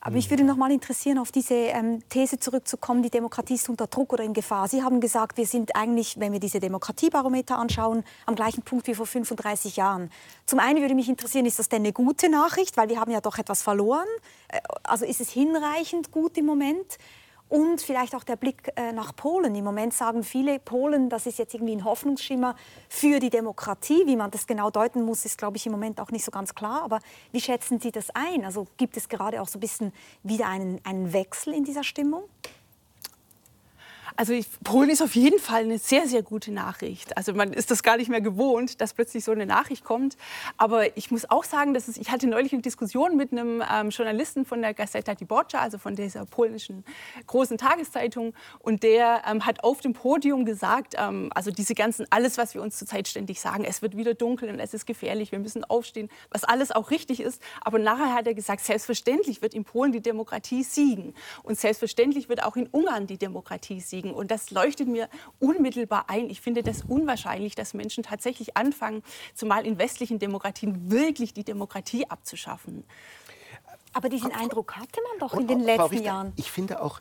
Aber 0.00 0.14
mich 0.14 0.31
würde 0.31 0.42
noch 0.42 0.57
mal 0.57 0.73
interessieren, 0.73 1.19
auf 1.19 1.31
diese 1.31 1.54
ähm, 1.54 2.02
These 2.09 2.40
zurückzukommen, 2.40 3.02
die 3.02 3.11
Demokratie 3.11 3.54
ist 3.54 3.69
unter 3.69 3.87
Druck 3.87 4.12
oder 4.12 4.25
in 4.25 4.33
Gefahr. 4.33 4.66
Sie 4.66 4.83
haben 4.83 5.00
gesagt, 5.00 5.37
wir 5.37 5.47
sind 5.47 5.76
eigentlich, 5.76 6.19
wenn 6.19 6.33
wir 6.33 6.40
diese 6.40 6.59
Demokratiebarometer 6.59 7.57
anschauen, 7.57 8.02
am 8.26 8.35
gleichen 8.35 8.62
Punkt 8.62 8.88
wie 8.88 8.95
vor 8.95 9.07
35 9.07 9.76
Jahren. 9.76 10.11
Zum 10.47 10.59
einen 10.59 10.81
würde 10.81 10.97
mich 10.97 11.09
interessieren, 11.09 11.47
ist 11.47 11.59
das 11.59 11.69
denn 11.69 11.83
eine 11.83 11.92
gute 11.92 12.31
Nachricht, 12.31 12.76
weil 12.76 12.88
wir 12.88 12.99
haben 12.99 13.12
ja 13.12 13.21
doch 13.21 13.38
etwas 13.38 13.62
verloren? 13.62 14.09
Äh, 14.49 14.61
also 14.83 15.04
ist 15.04 15.21
es 15.21 15.31
hinreichend 15.31 16.11
gut 16.11 16.37
im 16.38 16.47
Moment? 16.47 16.99
Und 17.52 17.82
vielleicht 17.82 18.14
auch 18.14 18.25
der 18.25 18.37
Blick 18.37 18.73
äh, 18.76 18.92
nach 18.92 19.14
Polen. 19.14 19.54
Im 19.54 19.64
Moment 19.64 19.92
sagen 19.92 20.23
viele, 20.23 20.59
Polen, 20.59 21.11
das 21.11 21.26
ist 21.26 21.38
jetzt 21.38 21.52
irgendwie 21.52 21.76
ein 21.76 21.85
Hoffnungsschimmer 21.85 22.56
für 22.88 23.21
die 23.21 23.28
Demokratie. 23.28 24.06
Wie 24.06 24.16
man 24.16 24.30
das 24.30 24.47
genau 24.47 24.71
deuten 24.71 25.02
muss, 25.02 25.26
ist, 25.26 25.37
glaube 25.37 25.59
ich, 25.59 25.66
im 25.66 25.73
Moment 25.73 26.00
auch 26.00 26.11
nicht 26.11 26.25
so 26.25 26.30
ganz 26.30 26.54
klar. 26.54 26.80
Aber 26.82 26.99
wie 27.30 27.42
schätzen 27.42 27.78
Sie 27.78 27.92
das 27.92 28.09
ein? 28.14 28.47
Also 28.47 28.68
gibt 28.78 28.97
es 28.97 29.11
gerade 29.11 29.42
auch 29.42 29.49
so 29.49 29.59
ein 29.59 29.61
bisschen 29.61 29.92
wieder 30.23 30.47
einen, 30.47 30.80
einen 30.85 31.12
Wechsel 31.12 31.52
in 31.52 31.64
dieser 31.64 31.85
Stimmung? 31.85 32.23
Also 34.16 34.38
Polen 34.62 34.90
ist 34.90 35.02
auf 35.02 35.14
jeden 35.14 35.38
Fall 35.38 35.62
eine 35.62 35.78
sehr, 35.78 36.07
sehr 36.07 36.23
gute 36.23 36.52
Nachricht. 36.52 37.16
Also 37.16 37.33
man 37.33 37.52
ist 37.52 37.71
das 37.71 37.83
gar 37.83 37.97
nicht 37.97 38.11
mehr 38.11 38.21
gewohnt, 38.21 38.81
dass 38.81 38.95
plötzlich 38.95 39.25
so 39.25 39.33
eine 39.33 39.47
Nachricht 39.47 39.85
kommt. 39.85 40.16
Aber 40.57 40.97
ich 40.97 41.11
muss 41.11 41.31
auch 41.31 41.45
sagen, 41.45 41.75
dass 41.75 41.88
es, 41.88 41.97
ich 41.97 42.11
hatte 42.11 42.26
neulich 42.26 42.52
eine 42.52 42.62
Diskussion 42.62 43.16
mit 43.16 43.33
einem 43.33 43.62
ähm, 43.71 43.90
Journalisten 43.90 44.45
von 44.45 44.61
der 44.61 44.75
Gazeta 44.75 45.19
Wyborcza, 45.19 45.59
also 45.59 45.78
von 45.78 45.97
dieser 45.97 46.26
polnischen 46.26 46.85
großen 47.26 47.59
Tageszeitung. 47.59 48.35
Und 48.59 48.83
der 48.83 49.23
ähm, 49.26 49.47
hat 49.47 49.64
auf 49.64 49.81
dem 49.81 49.92
Podium 49.95 50.45
gesagt, 50.45 50.95
ähm, 50.99 51.31
also 51.35 51.50
diese 51.50 51.75
ganzen, 51.75 52.07
alles, 52.11 52.38
was 52.38 52.54
wir 52.54 52.62
uns 52.62 52.78
zurzeit 52.78 53.09
ständig 53.09 53.40
sagen, 53.40 53.64
es 53.64 53.83
wird 53.83 53.97
wieder 53.97 54.14
dunkel 54.14 54.50
und 54.50 54.61
es 54.61 54.75
ist 54.75 54.87
gefährlich, 54.87 55.33
wir 55.33 55.38
müssen 55.38 55.64
aufstehen, 55.64 56.11
was 56.31 56.45
alles 56.45 56.71
auch 56.71 56.90
richtig 56.90 57.21
ist. 57.21 57.42
Aber 57.61 57.78
nachher 57.78 58.14
hat 58.14 58.26
er 58.26 58.35
gesagt, 58.35 58.64
selbstverständlich 58.64 59.42
wird 59.42 59.54
in 59.54 59.64
Polen 59.64 59.92
die 59.92 60.02
Demokratie 60.02 60.62
siegen. 60.62 61.14
Und 61.42 61.59
selbstverständlich 61.59 62.28
wird 62.28 62.42
auch 62.42 62.57
in 62.57 62.66
Ungarn 62.66 63.07
die 63.07 63.19
Demokratie 63.19 63.81
siegen 63.81 64.01
kriegen. 64.02 64.14
Und 64.14 64.30
das 64.30 64.50
leuchtet 64.50 64.88
mir 64.88 65.09
unmittelbar 65.38 66.04
ein. 66.09 66.28
Ich 66.28 66.40
finde 66.40 66.62
das 66.62 66.82
unwahrscheinlich, 66.82 67.54
dass 67.54 67.75
Menschen 67.75 68.02
tatsächlich 68.02 68.56
anfangen, 68.56 69.02
zumal 69.35 69.66
in 69.66 69.78
westlichen 69.78 70.18
Demokratien, 70.18 70.90
wirklich 70.90 71.32
die 71.32 71.44
Demokratie 71.44 72.09
abzuschaffen. 72.09 72.85
Aber 73.94 74.09
diesen 74.09 74.32
Eindruck 74.32 74.76
hatte 74.76 75.00
man 75.11 75.18
doch 75.28 75.38
in 75.38 75.47
den 75.47 75.61
letzten 75.61 75.82
Richter, 75.90 76.04
Jahren. 76.04 76.32
Ich 76.37 76.50
finde 76.50 76.82
auch, 76.82 77.00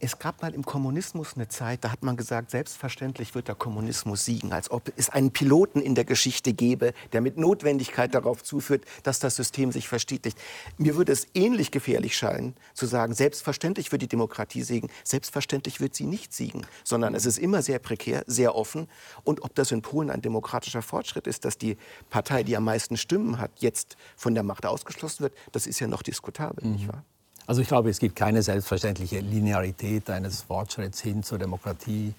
es 0.00 0.18
gab 0.18 0.42
mal 0.42 0.54
im 0.54 0.64
Kommunismus 0.64 1.34
eine 1.36 1.48
Zeit, 1.48 1.84
da 1.84 1.92
hat 1.92 2.02
man 2.02 2.16
gesagt, 2.16 2.50
selbstverständlich 2.50 3.34
wird 3.34 3.48
der 3.48 3.54
Kommunismus 3.54 4.24
siegen, 4.24 4.52
als 4.52 4.70
ob 4.70 4.92
es 4.96 5.08
einen 5.08 5.30
Piloten 5.30 5.80
in 5.80 5.94
der 5.94 6.04
Geschichte 6.04 6.52
gäbe, 6.52 6.92
der 7.12 7.20
mit 7.20 7.36
Notwendigkeit 7.36 8.14
darauf 8.14 8.42
zuführt, 8.42 8.84
dass 9.04 9.20
das 9.20 9.36
System 9.36 9.70
sich 9.70 9.88
verstetigt. 9.88 10.36
Mir 10.78 10.96
würde 10.96 11.12
es 11.12 11.28
ähnlich 11.34 11.70
gefährlich 11.70 12.16
scheinen, 12.16 12.54
zu 12.74 12.86
sagen, 12.86 13.14
selbstverständlich 13.14 13.92
wird 13.92 14.02
die 14.02 14.08
Demokratie 14.08 14.62
siegen, 14.62 14.90
selbstverständlich 15.04 15.80
wird 15.80 15.94
sie 15.94 16.06
nicht 16.06 16.32
siegen, 16.32 16.66
sondern 16.82 17.14
es 17.14 17.24
ist 17.24 17.38
immer 17.38 17.62
sehr 17.62 17.78
prekär, 17.78 18.24
sehr 18.26 18.56
offen. 18.56 18.88
Und 19.22 19.42
ob 19.42 19.54
das 19.54 19.70
in 19.70 19.82
Polen 19.82 20.10
ein 20.10 20.22
demokratischer 20.22 20.82
Fortschritt 20.82 21.28
ist, 21.28 21.44
dass 21.44 21.56
die 21.56 21.76
Partei, 22.10 22.42
die 22.42 22.56
am 22.56 22.64
meisten 22.64 22.96
Stimmen 22.96 23.38
hat, 23.38 23.52
jetzt 23.58 23.96
von 24.16 24.34
der 24.34 24.42
Macht 24.42 24.66
ausgeschlossen 24.66 25.22
wird, 25.22 25.34
das 25.52 25.66
ist 25.66 25.78
ja 25.78 25.86
noch 25.86 26.02
diskutabel, 26.02 26.66
mhm. 26.66 26.72
nicht 26.72 26.88
wahr? 26.88 27.04
Also 27.48 27.62
ich 27.62 27.68
glaube, 27.68 27.88
es 27.88 27.98
gibt 27.98 28.14
keine 28.14 28.42
selbstverständliche 28.42 29.20
Linearität 29.20 30.10
eines 30.10 30.42
Fortschritts 30.42 31.00
hin 31.00 31.22
zur 31.22 31.38
Demokratie. 31.38 32.12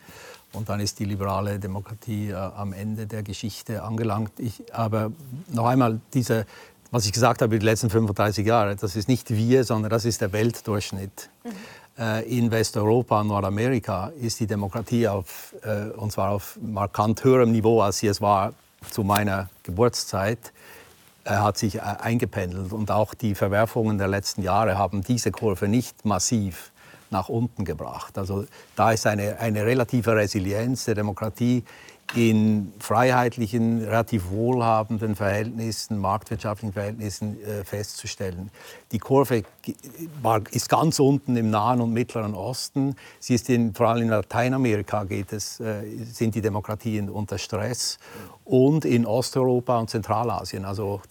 Und 0.54 0.70
dann 0.70 0.80
ist 0.80 0.98
die 0.98 1.06
liberale 1.06 1.60
Demokratie 1.60 2.32
äh, 2.32 2.34
am 2.34 2.74
Ende 2.74 3.06
der 3.06 3.22
Geschichte 3.22 3.84
angelangt. 3.84 4.32
Ich, 4.40 4.64
aber 4.74 5.12
noch 5.54 5.68
einmal, 5.68 6.02
diese, 6.16 6.48
was 6.90 7.06
ich 7.06 7.14
gesagt 7.14 7.44
habe, 7.44 7.60
die 7.60 7.64
letzten 7.64 7.92
35 7.92 8.44
Jahre, 8.44 8.76
das 8.76 8.96
ist 8.96 9.08
nicht 9.08 9.30
wir, 9.30 9.64
sondern 9.64 9.92
das 9.92 10.04
ist 10.04 10.20
der 10.22 10.34
Weltdurchschnitt. 10.34 11.30
Mhm. 11.44 11.52
Äh, 12.04 12.24
in 12.24 12.50
Westeuropa 12.50 13.22
und 13.22 13.28
Nordamerika 13.28 14.12
ist 14.20 14.40
die 14.40 14.48
Demokratie 14.48 15.08
auf, 15.08 15.54
äh, 15.62 15.92
und 15.96 16.12
zwar 16.12 16.32
auf 16.32 16.58
markant 16.60 17.24
höherem 17.24 17.52
Niveau, 17.52 17.82
als 17.82 18.00
sie 18.00 18.08
es 18.08 18.20
war 18.20 18.54
zu 18.90 19.04
meiner 19.04 19.48
Geburtszeit 19.62 20.52
hat 21.38 21.58
sich 21.58 21.76
äh, 21.76 21.80
eingependelt. 21.80 22.74
Und 22.74 22.92
auch 22.92 23.14
die 23.14 23.36
Verwerfungen 23.36 23.98
der 23.98 24.08
letzten 24.08 24.42
Jahre 24.42 24.78
haben 24.78 25.04
diese 25.04 25.32
Kurve 25.32 25.68
nicht 25.68 26.06
massiv 26.06 26.72
nach 27.12 27.30
unten 27.30 27.66
gebracht. 27.66 28.18
Also 28.18 28.46
da 28.76 28.92
ist 28.92 29.08
eine, 29.08 29.40
eine 29.40 29.66
relative 29.66 30.16
Resilienz 30.16 30.86
der 30.86 30.96
Demokratie 30.96 31.64
in 32.16 32.74
freiheitlichen, 32.80 33.84
relativ 33.84 34.32
wohlhabenden 34.32 35.16
Verhältnissen, 35.16 36.00
marktwirtschaftlichen 36.00 36.74
Verhältnissen 36.74 37.40
äh, 37.44 37.64
festzustellen. 37.64 38.50
Die 38.92 38.98
Kurve 38.98 39.44
war, 40.22 40.42
ist 40.50 40.70
ganz 40.70 41.00
unten 41.00 41.36
im 41.38 41.52
Nahen 41.52 41.82
und 41.82 41.94
Mittleren 41.94 42.34
Osten. 42.34 42.96
Sie 43.20 43.36
ist 43.36 43.48
in, 43.50 43.76
vor 43.76 43.90
allem 43.90 44.04
in 44.04 44.10
Lateinamerika 44.10 45.04
geht 45.04 45.32
es, 45.34 45.60
äh, 45.60 45.84
sind 46.04 46.34
die 46.34 46.42
Demokratien 46.42 47.10
unter 47.10 47.38
Stress 47.38 48.00
und 48.44 48.86
in 48.86 49.06
Osteuropa 49.06 49.78
und 49.78 49.92
Zentralasien, 49.92 50.66
also 50.66 51.02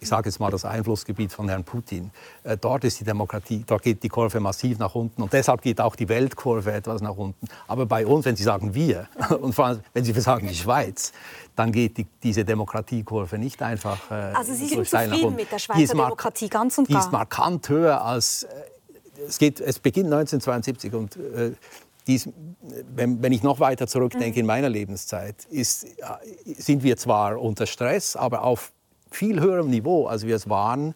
ich 0.00 0.08
sage 0.08 0.28
jetzt 0.28 0.38
mal 0.38 0.50
das 0.50 0.64
Einflussgebiet 0.64 1.32
von 1.32 1.48
Herrn 1.48 1.64
Putin. 1.64 2.10
Äh, 2.44 2.56
dort 2.56 2.84
ist 2.84 3.00
die 3.00 3.04
Demokratie, 3.04 3.64
dort 3.66 3.82
geht 3.82 4.02
die 4.02 4.08
Kurve 4.08 4.40
massiv 4.40 4.78
nach 4.78 4.94
unten 4.94 5.22
und 5.22 5.32
deshalb 5.32 5.62
geht 5.62 5.80
auch 5.80 5.96
die 5.96 6.08
Weltkurve 6.08 6.72
etwas 6.72 7.02
nach 7.02 7.16
unten. 7.16 7.48
Aber 7.66 7.86
bei 7.86 8.06
uns, 8.06 8.24
wenn 8.24 8.36
Sie 8.36 8.44
sagen 8.44 8.74
wir 8.74 9.08
und 9.40 9.54
vor 9.54 9.66
allem 9.66 9.80
wenn 9.92 10.04
Sie 10.04 10.12
sagen 10.12 10.46
die 10.46 10.54
Schweiz, 10.54 11.12
dann 11.56 11.72
geht 11.72 11.98
die, 11.98 12.06
diese 12.22 12.44
Demokratiekurve 12.44 13.38
nicht 13.38 13.62
einfach 13.62 14.10
äh, 14.10 14.14
Also 14.34 14.54
Sie 14.54 14.68
sind 14.68 14.86
zufrieden 14.86 15.34
mit 15.34 15.50
der 15.50 15.58
Schweizer 15.58 15.94
Demokratie, 15.94 16.48
ganz 16.48 16.78
und 16.78 16.88
gar? 16.88 17.00
Die 17.00 17.06
ist 17.06 17.12
markant 17.12 17.68
höher 17.68 18.02
als, 18.04 18.44
äh, 18.44 18.48
es, 19.26 19.38
geht, 19.38 19.60
es 19.60 19.78
beginnt 19.78 20.12
1972 20.12 20.94
und 20.94 21.16
äh, 21.16 21.52
dies, 22.06 22.28
wenn, 22.94 23.22
wenn, 23.22 23.32
ich 23.32 23.44
noch 23.44 23.60
weiter 23.60 23.86
zurückdenke 23.86 24.38
mhm. 24.38 24.40
in 24.40 24.46
meiner 24.46 24.68
Lebenszeit, 24.68 25.44
ist, 25.50 25.86
sind 26.44 26.82
wir 26.82 26.96
zwar 26.96 27.40
unter 27.40 27.66
Stress, 27.66 28.16
aber 28.16 28.42
auf 28.42 28.72
viel 29.14 29.40
höherem 29.40 29.70
Niveau, 29.70 30.06
als 30.06 30.26
wir 30.26 30.36
es 30.36 30.48
waren 30.48 30.94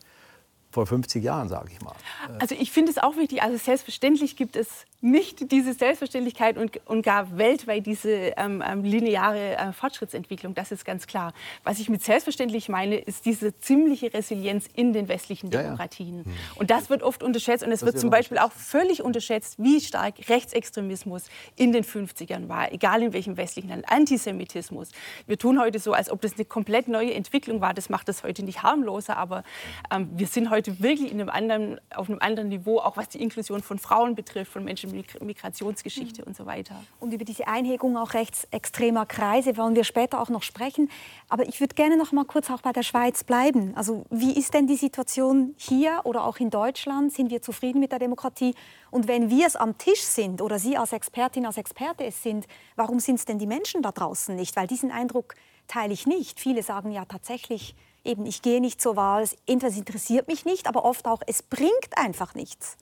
vor 0.76 0.86
50 0.86 1.24
Jahren, 1.24 1.48
sage 1.48 1.70
ich 1.72 1.80
mal. 1.80 1.94
Also 2.38 2.54
ich 2.54 2.70
finde 2.70 2.92
es 2.92 2.98
auch 2.98 3.16
wichtig, 3.16 3.42
also 3.42 3.56
selbstverständlich 3.56 4.36
gibt 4.36 4.56
es 4.56 4.84
nicht 5.00 5.50
diese 5.50 5.72
Selbstverständlichkeit 5.72 6.58
und, 6.58 6.80
und 6.86 7.02
gar 7.02 7.38
weltweit 7.38 7.86
diese 7.86 8.10
ähm, 8.10 8.62
ähm, 8.66 8.82
lineare 8.84 9.56
äh, 9.56 9.72
Fortschrittsentwicklung, 9.72 10.54
das 10.54 10.72
ist 10.72 10.84
ganz 10.84 11.06
klar. 11.06 11.32
Was 11.64 11.78
ich 11.78 11.88
mit 11.88 12.02
selbstverständlich 12.02 12.68
meine, 12.68 12.96
ist 12.96 13.24
diese 13.24 13.58
ziemliche 13.58 14.12
Resilienz 14.12 14.66
in 14.74 14.92
den 14.92 15.08
westlichen 15.08 15.48
Demokratien. 15.48 16.18
Ja, 16.18 16.30
ja. 16.30 16.36
Und 16.56 16.70
das 16.70 16.90
wird 16.90 17.02
oft 17.02 17.22
unterschätzt 17.22 17.64
und 17.64 17.72
es 17.72 17.82
wird 17.84 17.98
zum 17.98 18.10
Beispiel 18.10 18.36
auch 18.36 18.52
völlig 18.52 19.02
unterschätzt, 19.02 19.58
wie 19.58 19.80
stark 19.80 20.28
Rechtsextremismus 20.28 21.24
in 21.56 21.72
den 21.72 21.84
50ern 21.84 22.48
war, 22.48 22.72
egal 22.72 23.02
in 23.02 23.14
welchem 23.14 23.38
westlichen 23.38 23.70
Land. 23.70 23.88
Antisemitismus. 23.88 24.90
Wir 25.26 25.38
tun 25.38 25.58
heute 25.58 25.78
so, 25.78 25.94
als 25.94 26.10
ob 26.10 26.20
das 26.20 26.34
eine 26.34 26.44
komplett 26.44 26.88
neue 26.88 27.14
Entwicklung 27.14 27.62
war. 27.62 27.72
Das 27.72 27.88
macht 27.88 28.08
das 28.08 28.24
heute 28.24 28.42
nicht 28.42 28.62
harmloser, 28.62 29.16
aber 29.16 29.44
ähm, 29.90 30.10
wir 30.14 30.26
sind 30.26 30.50
heute 30.50 30.65
wirklich 30.80 31.10
in 31.10 31.20
einem 31.20 31.30
anderen, 31.30 31.80
auf 31.94 32.08
einem 32.08 32.18
anderen 32.20 32.48
Niveau, 32.48 32.78
auch 32.78 32.96
was 32.96 33.08
die 33.08 33.22
Inklusion 33.22 33.62
von 33.62 33.78
Frauen 33.78 34.14
betrifft, 34.14 34.52
von 34.52 34.64
Menschen 34.64 34.92
Migrationsgeschichte 35.20 36.22
mhm. 36.22 36.28
und 36.28 36.36
so 36.36 36.46
weiter. 36.46 36.82
Und 37.00 37.12
über 37.12 37.24
diese 37.24 37.48
Einhegung 37.48 37.96
auch 37.96 38.14
rechtsextremer 38.14 39.06
Kreise 39.06 39.56
wollen 39.56 39.74
wir 39.74 39.84
später 39.84 40.20
auch 40.20 40.28
noch 40.28 40.42
sprechen. 40.42 40.90
Aber 41.28 41.48
ich 41.48 41.60
würde 41.60 41.74
gerne 41.74 41.96
noch 41.96 42.12
mal 42.12 42.24
kurz 42.24 42.50
auch 42.50 42.62
bei 42.62 42.72
der 42.72 42.82
Schweiz 42.82 43.24
bleiben. 43.24 43.72
Also 43.76 44.04
wie 44.10 44.32
ist 44.38 44.54
denn 44.54 44.66
die 44.66 44.76
Situation 44.76 45.54
hier 45.56 46.00
oder 46.04 46.24
auch 46.24 46.38
in 46.38 46.50
Deutschland? 46.50 47.12
Sind 47.12 47.30
wir 47.30 47.42
zufrieden 47.42 47.80
mit 47.80 47.92
der 47.92 47.98
Demokratie? 47.98 48.54
Und 48.90 49.08
wenn 49.08 49.30
wir 49.30 49.46
es 49.46 49.56
am 49.56 49.78
Tisch 49.78 50.02
sind 50.02 50.40
oder 50.40 50.58
Sie 50.58 50.76
als 50.76 50.92
Expertin, 50.92 51.46
als 51.46 51.56
Experte 51.56 52.04
es 52.04 52.22
sind, 52.22 52.46
warum 52.76 53.00
sind 53.00 53.16
es 53.16 53.24
denn 53.24 53.38
die 53.38 53.46
Menschen 53.46 53.82
da 53.82 53.92
draußen 53.92 54.34
nicht? 54.34 54.56
Weil 54.56 54.66
diesen 54.66 54.90
Eindruck 54.90 55.34
teile 55.68 55.92
ich 55.92 56.06
nicht. 56.06 56.40
Viele 56.40 56.62
sagen 56.62 56.92
ja 56.92 57.04
tatsächlich, 57.04 57.74
eben, 58.06 58.24
ich 58.26 58.42
gehe 58.42 58.60
nicht 58.60 58.80
zur 58.80 58.96
Wahl, 58.96 59.28
entweder 59.46 59.74
interessiert 59.74 60.28
mich 60.28 60.44
nicht, 60.44 60.68
aber 60.68 60.84
oft 60.84 61.06
auch, 61.06 61.20
es 61.26 61.42
bringt 61.42 61.90
einfach 61.96 62.34
nichts 62.34 62.76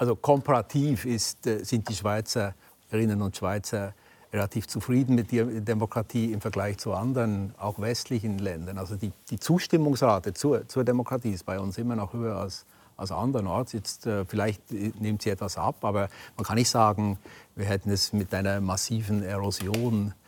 also 0.00 0.16
komparativ 0.16 1.04
ist, 1.04 1.46
äh, 1.46 1.62
sind 1.62 1.88
die 1.88 1.94
Schweizerinnen 1.94 3.20
und 3.20 3.36
Schweizer 3.36 3.94
relativ 4.32 4.66
zufrieden 4.66 5.14
mit 5.14 5.30
der 5.30 5.44
Demokratie 5.44 6.32
im 6.32 6.40
Vergleich 6.40 6.78
zu 6.78 6.94
anderen, 6.94 7.52
auch 7.58 7.78
westlichen 7.80 8.38
Ländern. 8.38 8.78
Also 8.78 8.96
die, 8.96 9.12
die 9.28 9.38
Zustimmungsrate 9.38 10.32
zur, 10.32 10.66
zur, 10.68 10.84
Demokratie 10.84 11.32
ist 11.32 11.44
bei 11.44 11.60
uns 11.60 11.76
immer 11.76 11.96
noch 11.96 12.14
höher 12.14 12.36
als, 12.36 12.64
als 12.96 13.12
andernorts. 13.12 13.72
Jetzt, 13.72 14.06
äh, 14.06 14.24
vielleicht 14.24 14.62
nimmt 14.72 15.20
sie 15.20 15.30
etwas 15.30 15.58
ab, 15.58 15.84
aber 15.84 16.08
man 16.36 16.46
kann 16.46 16.56
nicht 16.56 16.70
sagen, 16.70 17.18
wir 17.54 17.66
hätten 17.66 17.90
es 17.90 18.14
mit 18.14 18.32
einer 18.32 18.62
massiven 18.62 19.22
Erosion 19.22 20.14
äh, 20.14 20.19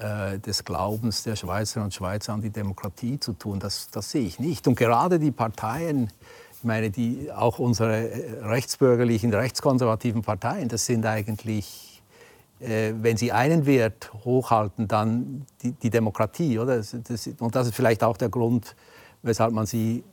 des 0.00 0.64
Glaubens 0.64 1.24
der 1.24 1.36
Schweizerinnen 1.36 1.86
und 1.86 1.94
Schweizer 1.94 2.32
an 2.32 2.40
die 2.40 2.50
Demokratie 2.50 3.20
zu 3.20 3.34
tun. 3.34 3.60
Das, 3.60 3.88
das 3.90 4.10
sehe 4.10 4.26
ich 4.26 4.38
nicht. 4.38 4.66
Und 4.66 4.76
gerade 4.76 5.18
die 5.18 5.30
Parteien, 5.30 6.10
ich 6.56 6.64
meine, 6.64 6.90
die, 6.90 7.30
auch 7.30 7.58
unsere 7.58 8.10
rechtsbürgerlichen, 8.42 9.32
rechtskonservativen 9.34 10.22
Parteien, 10.22 10.68
das 10.68 10.86
sind 10.86 11.04
eigentlich 11.04 11.90
äh, 12.60 12.92
wenn 13.00 13.16
Sie 13.16 13.32
einen 13.32 13.64
Wert 13.64 14.12
hochhalten, 14.24 14.86
dann 14.86 15.46
die, 15.62 15.72
die 15.72 15.90
Demokratie, 15.90 16.58
oder? 16.58 16.76
Das, 16.76 16.94
das, 17.08 17.26
und 17.38 17.54
das 17.54 17.68
ist 17.68 17.74
vielleicht 17.74 18.04
auch 18.04 18.16
der 18.16 18.28
Grund, 18.28 18.76
weshalb 19.22 19.52
man 19.52 19.66
sie 19.66 20.04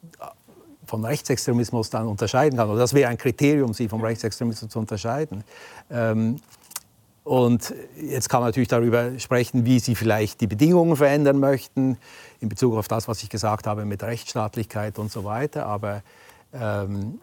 vom 0.86 1.04
Rechtsextremismus 1.04 1.90
dann 1.90 2.08
unterscheiden 2.08 2.58
kann. 2.58 2.70
Oder 2.70 2.80
das 2.80 2.94
wäre 2.94 3.10
ein 3.10 3.18
Kriterium, 3.18 3.74
sie 3.74 3.90
vom 3.90 4.02
Rechtsextremismus 4.02 4.72
zu 4.72 4.80
unterscheiden. 4.80 5.44
Ähm, 5.92 6.38
und 7.28 7.76
jetzt 8.02 8.30
kann 8.30 8.40
man 8.40 8.48
natürlich 8.48 8.70
darüber 8.70 9.20
sprechen, 9.20 9.66
wie 9.66 9.80
Sie 9.80 9.96
vielleicht 9.96 10.40
die 10.40 10.48
Bedingungen 10.48 10.96
verändern 10.96 11.40
möchten 11.40 11.98
in 12.40 12.48
Bezug 12.48 12.76
auf 12.76 12.88
das, 12.88 13.10
was 13.10 13.22
ich 13.22 13.30
gesagt 13.30 13.68
habe 13.68 13.84
mit 13.84 14.02
Rechtsstaatlichkeit 14.02 14.98
und 14.98 15.12
so 15.12 15.26
weiter. 15.26 15.66
Aber 15.66 16.04
ähm, 16.54 17.20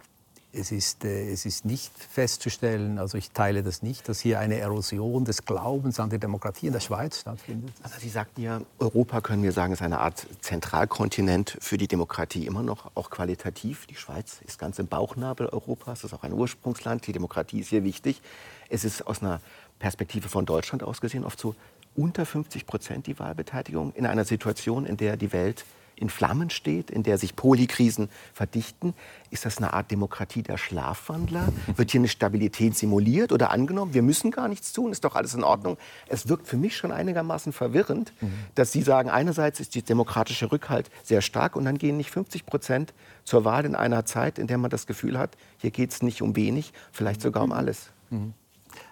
es 0.52 0.72
ist, 0.72 1.06
äh, 1.06 1.32
es 1.32 1.46
ist 1.46 1.64
nicht 1.64 1.90
festzustellen, 1.98 2.98
also 2.98 3.16
ich 3.16 3.30
teile 3.30 3.62
das 3.62 3.82
nicht, 3.82 4.06
dass 4.08 4.20
hier 4.20 4.40
eine 4.40 4.58
Erosion 4.58 5.24
des 5.24 5.46
Glaubens 5.46 5.98
an 5.98 6.10
die 6.10 6.18
Demokratie 6.18 6.66
in 6.66 6.74
der 6.74 6.80
Schweiz 6.80 7.20
stattfindet. 7.20 7.72
Also 7.82 7.98
Sie 7.98 8.10
sagten 8.10 8.42
ja, 8.42 8.60
Europa 8.78 9.22
können 9.22 9.42
wir 9.42 9.52
sagen, 9.52 9.72
ist 9.72 9.80
eine 9.80 10.00
Art 10.00 10.26
Zentralkontinent 10.42 11.56
für 11.60 11.78
die 11.78 11.88
Demokratie 11.88 12.46
immer 12.46 12.62
noch, 12.62 12.90
auch 12.94 13.08
qualitativ. 13.08 13.86
Die 13.86 13.96
Schweiz 13.96 14.40
ist 14.46 14.58
ganz 14.58 14.78
im 14.78 14.86
Bauchnabel 14.86 15.48
Europas, 15.48 16.04
ist 16.04 16.12
auch 16.12 16.24
ein 16.24 16.34
Ursprungsland. 16.34 17.06
Die 17.06 17.12
Demokratie 17.12 17.60
ist 17.60 17.68
hier 17.68 17.84
wichtig. 17.84 18.20
Es 18.68 18.84
ist 18.84 19.06
aus 19.06 19.22
einer 19.22 19.40
Perspektive 19.84 20.30
von 20.30 20.46
Deutschland 20.46 20.82
aus 20.82 21.02
gesehen 21.02 21.24
oft 21.24 21.38
so 21.38 21.54
unter 21.94 22.24
50 22.24 22.66
Prozent 22.66 23.06
die 23.06 23.18
Wahlbeteiligung 23.18 23.92
in 23.92 24.06
einer 24.06 24.24
Situation, 24.24 24.86
in 24.86 24.96
der 24.96 25.18
die 25.18 25.30
Welt 25.30 25.66
in 25.94 26.08
Flammen 26.08 26.48
steht, 26.48 26.90
in 26.90 27.02
der 27.02 27.18
sich 27.18 27.36
Polikrisen 27.36 28.08
verdichten. 28.32 28.94
Ist 29.30 29.44
das 29.44 29.58
eine 29.58 29.74
Art 29.74 29.90
Demokratie 29.90 30.42
der 30.42 30.56
Schlafwandler? 30.56 31.52
Wird 31.76 31.90
hier 31.90 32.00
eine 32.00 32.08
Stabilität 32.08 32.78
simuliert 32.78 33.30
oder 33.30 33.50
angenommen? 33.50 33.92
Wir 33.92 34.00
müssen 34.00 34.30
gar 34.30 34.48
nichts 34.48 34.72
tun, 34.72 34.90
ist 34.90 35.04
doch 35.04 35.16
alles 35.16 35.34
in 35.34 35.44
Ordnung. 35.44 35.76
Es 36.08 36.30
wirkt 36.30 36.48
für 36.48 36.56
mich 36.56 36.78
schon 36.78 36.90
einigermaßen 36.90 37.52
verwirrend, 37.52 38.14
mhm. 38.22 38.32
dass 38.54 38.72
Sie 38.72 38.80
sagen, 38.80 39.10
einerseits 39.10 39.60
ist 39.60 39.74
die 39.74 39.82
demokratische 39.82 40.50
Rückhalt 40.50 40.90
sehr 41.02 41.20
stark 41.20 41.56
und 41.56 41.66
dann 41.66 41.76
gehen 41.76 41.98
nicht 41.98 42.10
50 42.10 42.46
Prozent 42.46 42.94
zur 43.24 43.44
Wahl 43.44 43.66
in 43.66 43.74
einer 43.74 44.06
Zeit, 44.06 44.38
in 44.38 44.46
der 44.46 44.56
man 44.56 44.70
das 44.70 44.86
Gefühl 44.86 45.18
hat, 45.18 45.36
hier 45.58 45.72
geht 45.72 45.90
es 45.90 46.02
nicht 46.02 46.22
um 46.22 46.36
wenig, 46.36 46.72
vielleicht 46.90 47.20
sogar 47.20 47.44
um 47.44 47.52
alles. 47.52 47.90
Mhm. 48.08 48.32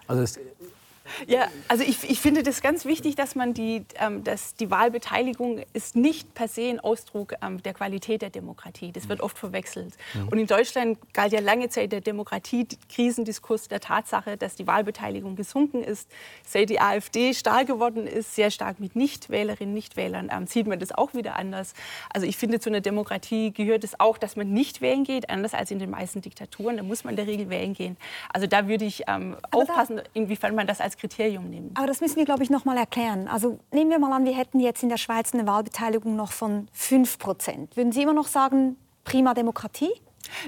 Also 0.06 0.22
es 0.22 0.38
ja, 1.26 1.48
also 1.68 1.84
ich, 1.84 2.08
ich 2.08 2.20
finde 2.20 2.42
das 2.42 2.60
ganz 2.62 2.84
wichtig, 2.84 3.14
dass 3.14 3.34
man 3.34 3.54
die, 3.54 3.84
ähm, 3.98 4.24
dass 4.24 4.54
die 4.54 4.70
Wahlbeteiligung 4.70 5.60
ist 5.72 5.96
nicht 5.96 6.34
per 6.34 6.48
se 6.48 6.68
ein 6.68 6.80
Ausdruck 6.80 7.34
ähm, 7.42 7.62
der 7.62 7.74
Qualität 7.74 8.22
der 8.22 8.30
Demokratie. 8.30 8.92
Das 8.92 9.08
wird 9.08 9.20
oft 9.20 9.38
verwechselt. 9.38 9.94
Mhm. 10.14 10.28
Und 10.28 10.38
in 10.38 10.46
Deutschland 10.46 10.98
galt 11.12 11.32
ja 11.32 11.40
lange 11.40 11.68
Zeit 11.68 11.92
der 11.92 12.00
Demokratie-Krisendiskurs 12.00 13.68
der 13.68 13.80
Tatsache, 13.80 14.36
dass 14.36 14.56
die 14.56 14.66
Wahlbeteiligung 14.66 15.36
gesunken 15.36 15.82
ist. 15.82 16.10
Seit 16.46 16.70
die 16.70 16.80
AfD 16.80 17.34
stark 17.34 17.66
geworden 17.66 18.06
ist, 18.06 18.34
sehr 18.34 18.50
stark 18.50 18.80
mit 18.80 18.96
Nichtwählerinnen, 18.96 19.74
Nichtwählern, 19.74 20.30
ähm, 20.32 20.46
sieht 20.46 20.66
man 20.66 20.78
das 20.78 20.92
auch 20.92 21.14
wieder 21.14 21.36
anders. 21.36 21.74
Also 22.12 22.26
ich 22.26 22.36
finde, 22.36 22.60
zu 22.60 22.70
einer 22.70 22.80
Demokratie 22.80 23.52
gehört 23.52 23.84
es 23.84 23.98
auch, 24.00 24.18
dass 24.18 24.36
man 24.36 24.52
nicht 24.52 24.80
wählen 24.80 25.04
geht, 25.04 25.30
anders 25.30 25.54
als 25.54 25.70
in 25.70 25.78
den 25.78 25.90
meisten 25.90 26.20
Diktaturen. 26.20 26.76
Da 26.76 26.82
muss 26.82 27.04
man 27.04 27.12
in 27.12 27.16
der 27.16 27.26
Regel 27.26 27.50
wählen 27.50 27.74
gehen. 27.74 27.96
Also 28.32 28.46
da 28.46 28.68
würde 28.68 28.84
ich 28.84 29.04
ähm, 29.08 29.36
aufpassen, 29.50 30.00
inwiefern 30.14 30.54
man 30.54 30.66
das 30.66 30.80
als 30.80 30.96
Kriterium 31.02 31.50
nehmen. 31.50 31.72
Aber 31.74 31.88
das 31.88 32.00
müssen 32.00 32.16
wir, 32.16 32.24
glaube 32.24 32.44
ich, 32.44 32.50
noch 32.50 32.64
mal 32.64 32.76
erklären. 32.76 33.26
Also 33.26 33.58
nehmen 33.72 33.90
wir 33.90 33.98
mal 33.98 34.12
an, 34.12 34.24
wir 34.24 34.36
hätten 34.36 34.60
jetzt 34.60 34.84
in 34.84 34.88
der 34.88 34.98
Schweiz 34.98 35.34
eine 35.34 35.46
Wahlbeteiligung 35.48 36.14
noch 36.14 36.30
von 36.30 36.68
5 36.72 37.18
Prozent. 37.18 37.76
Würden 37.76 37.90
Sie 37.90 38.02
immer 38.02 38.12
noch 38.12 38.28
sagen, 38.28 38.76
prima 39.02 39.34
Demokratie? 39.34 39.90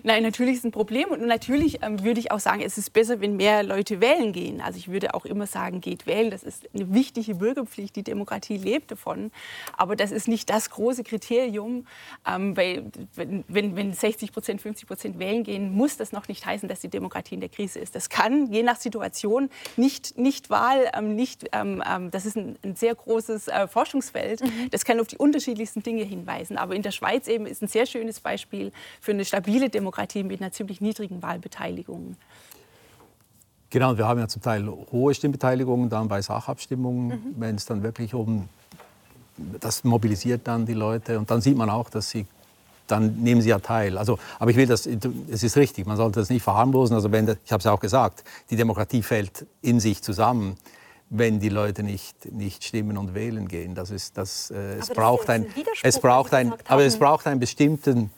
Nein, 0.03 0.23
natürlich 0.23 0.55
ist 0.55 0.59
es 0.61 0.65
ein 0.65 0.73
Problem 0.73 1.11
und 1.11 1.27
natürlich 1.27 1.83
ähm, 1.83 2.03
würde 2.03 2.21
ich 2.21 2.31
auch 2.31 2.41
sagen, 2.41 2.63
es 2.63 2.79
ist 2.79 2.93
besser, 2.93 3.21
wenn 3.21 3.37
mehr 3.37 3.63
Leute 3.63 4.01
wählen 4.01 4.33
gehen. 4.33 4.61
Also 4.61 4.79
ich 4.79 4.89
würde 4.89 5.15
auch 5.15 5.25
immer 5.25 5.47
sagen, 5.47 5.81
geht 5.81 6.07
wählen. 6.07 6.31
Das 6.31 6.43
ist 6.43 6.69
eine 6.75 6.93
wichtige 6.93 7.35
Bürgerpflicht. 7.35 7.97
Die 7.97 8.03
Demokratie 8.03 8.57
lebt 8.57 8.91
davon. 8.91 9.31
Aber 9.77 9.97
das 9.97 10.11
ist 10.11 10.29
nicht 10.29 10.51
das 10.51 10.71
große 10.71 11.05
Kriterium, 11.05 11.87
ähm, 12.27 12.57
weil 12.57 12.85
wenn, 13.15 13.77
wenn 13.77 13.93
60 13.93 14.33
Prozent, 14.33 14.61
50 14.61 14.87
Prozent 14.87 15.19
wählen 15.19 15.45
gehen, 15.45 15.73
muss 15.73 15.97
das 15.97 16.13
noch 16.13 16.29
nicht 16.29 16.45
heißen, 16.45 16.69
dass 16.69 16.81
die 16.81 16.89
Demokratie 16.89 17.35
in 17.35 17.41
der 17.41 17.49
Krise 17.49 17.79
ist. 17.79 17.95
Das 17.95 18.09
kann 18.09 18.53
je 18.53 18.63
nach 18.63 18.77
Situation 18.77 19.51
nicht, 19.77 20.19
nicht 20.19 20.51
Wahl, 20.51 20.91
ähm, 20.97 21.15
nicht, 21.15 21.49
ähm, 21.53 21.83
ähm, 21.89 22.11
das 22.11 22.27
ist 22.27 22.37
ein, 22.37 22.57
ein 22.63 22.77
sehr 22.77 22.95
großes 22.95 23.49
äh, 23.49 23.69
Forschungsfeld. 23.69 24.43
Mhm. 24.43 24.71
Das 24.71 24.85
kann 24.85 25.01
auf 25.01 25.07
die 25.07 25.17
unterschiedlichsten 25.17 25.83
Dinge 25.83 26.05
hinweisen. 26.05 26.57
Aber 26.59 26.75
in 26.75 26.83
der 26.83 26.91
Schweiz 26.91 27.29
eben 27.29 27.47
ist 27.47 27.63
ein 27.63 27.69
sehr 27.69 27.87
schönes 27.87 28.21
Beispiel 28.21 28.73
für 29.01 29.13
eine 29.13 29.25
stabile 29.25 29.69
Demokratie 29.75 30.23
mit 30.23 30.41
einer 30.41 30.53
ziemlich 30.53 30.81
niedrigen 30.81 31.23
Wahlbeteiligung. 31.23 32.17
Genau, 33.71 33.99
wir 33.99 34.07
haben 34.07 34.21
ja 34.21 34.29
zum 34.29 34.41
Teil 34.41 34.69
hohe 34.93 35.15
Stimmbeteiligungen 35.15 35.91
dann 35.91 36.07
bei 36.09 36.23
Sachabstimmungen, 36.23 37.09
mhm. 37.09 37.35
wenn 37.37 37.57
es 37.57 37.67
dann 37.67 37.83
wirklich 37.83 38.15
um 38.15 38.49
das 39.61 39.83
mobilisiert 39.83 40.43
dann 40.45 40.65
die 40.65 40.75
Leute 40.75 41.19
und 41.19 41.29
dann 41.29 41.41
sieht 41.41 41.57
man 41.57 41.69
auch, 41.69 41.91
dass 41.91 42.11
sie 42.11 42.27
dann 42.87 43.17
nehmen 43.17 43.41
sie 43.41 43.49
ja 43.49 43.59
teil. 43.59 43.97
Also, 43.99 44.19
aber 44.39 44.51
ich 44.51 44.57
will 44.57 44.67
das, 44.67 44.87
es 44.87 45.43
ist 45.43 45.57
richtig, 45.57 45.87
man 45.87 45.97
sollte 45.97 46.21
das 46.21 46.29
nicht 46.29 46.43
verharmlosen. 46.43 46.95
Also 46.95 47.11
wenn, 47.11 47.25
ich 47.25 47.51
habe 47.51 47.59
es 47.59 47.65
ja 47.65 47.73
auch 47.73 47.81
gesagt, 47.81 48.25
die 48.51 48.57
Demokratie 48.57 49.03
fällt 49.03 49.47
in 49.63 49.81
sich 49.81 50.03
zusammen, 50.03 50.57
wenn 51.11 51.41
die 51.41 51.49
Leute 51.49 51.83
nicht, 51.83 52.31
nicht 52.33 52.65
stimmen 52.65 52.99
und 52.99 53.15
wählen 53.15 53.49
gehen. 53.49 53.75
Das 53.75 53.91
ist, 53.91 54.19
das, 54.19 54.51
äh, 54.51 54.79
es, 54.79 54.91
braucht 54.91 55.31
ein, 55.31 55.47
es 55.83 55.99
braucht 55.99 56.35
ein, 56.35 56.53
aber 56.67 56.85
es 56.85 56.99
braucht 56.99 57.27
einen 57.27 57.41
bestimmten 57.41 58.11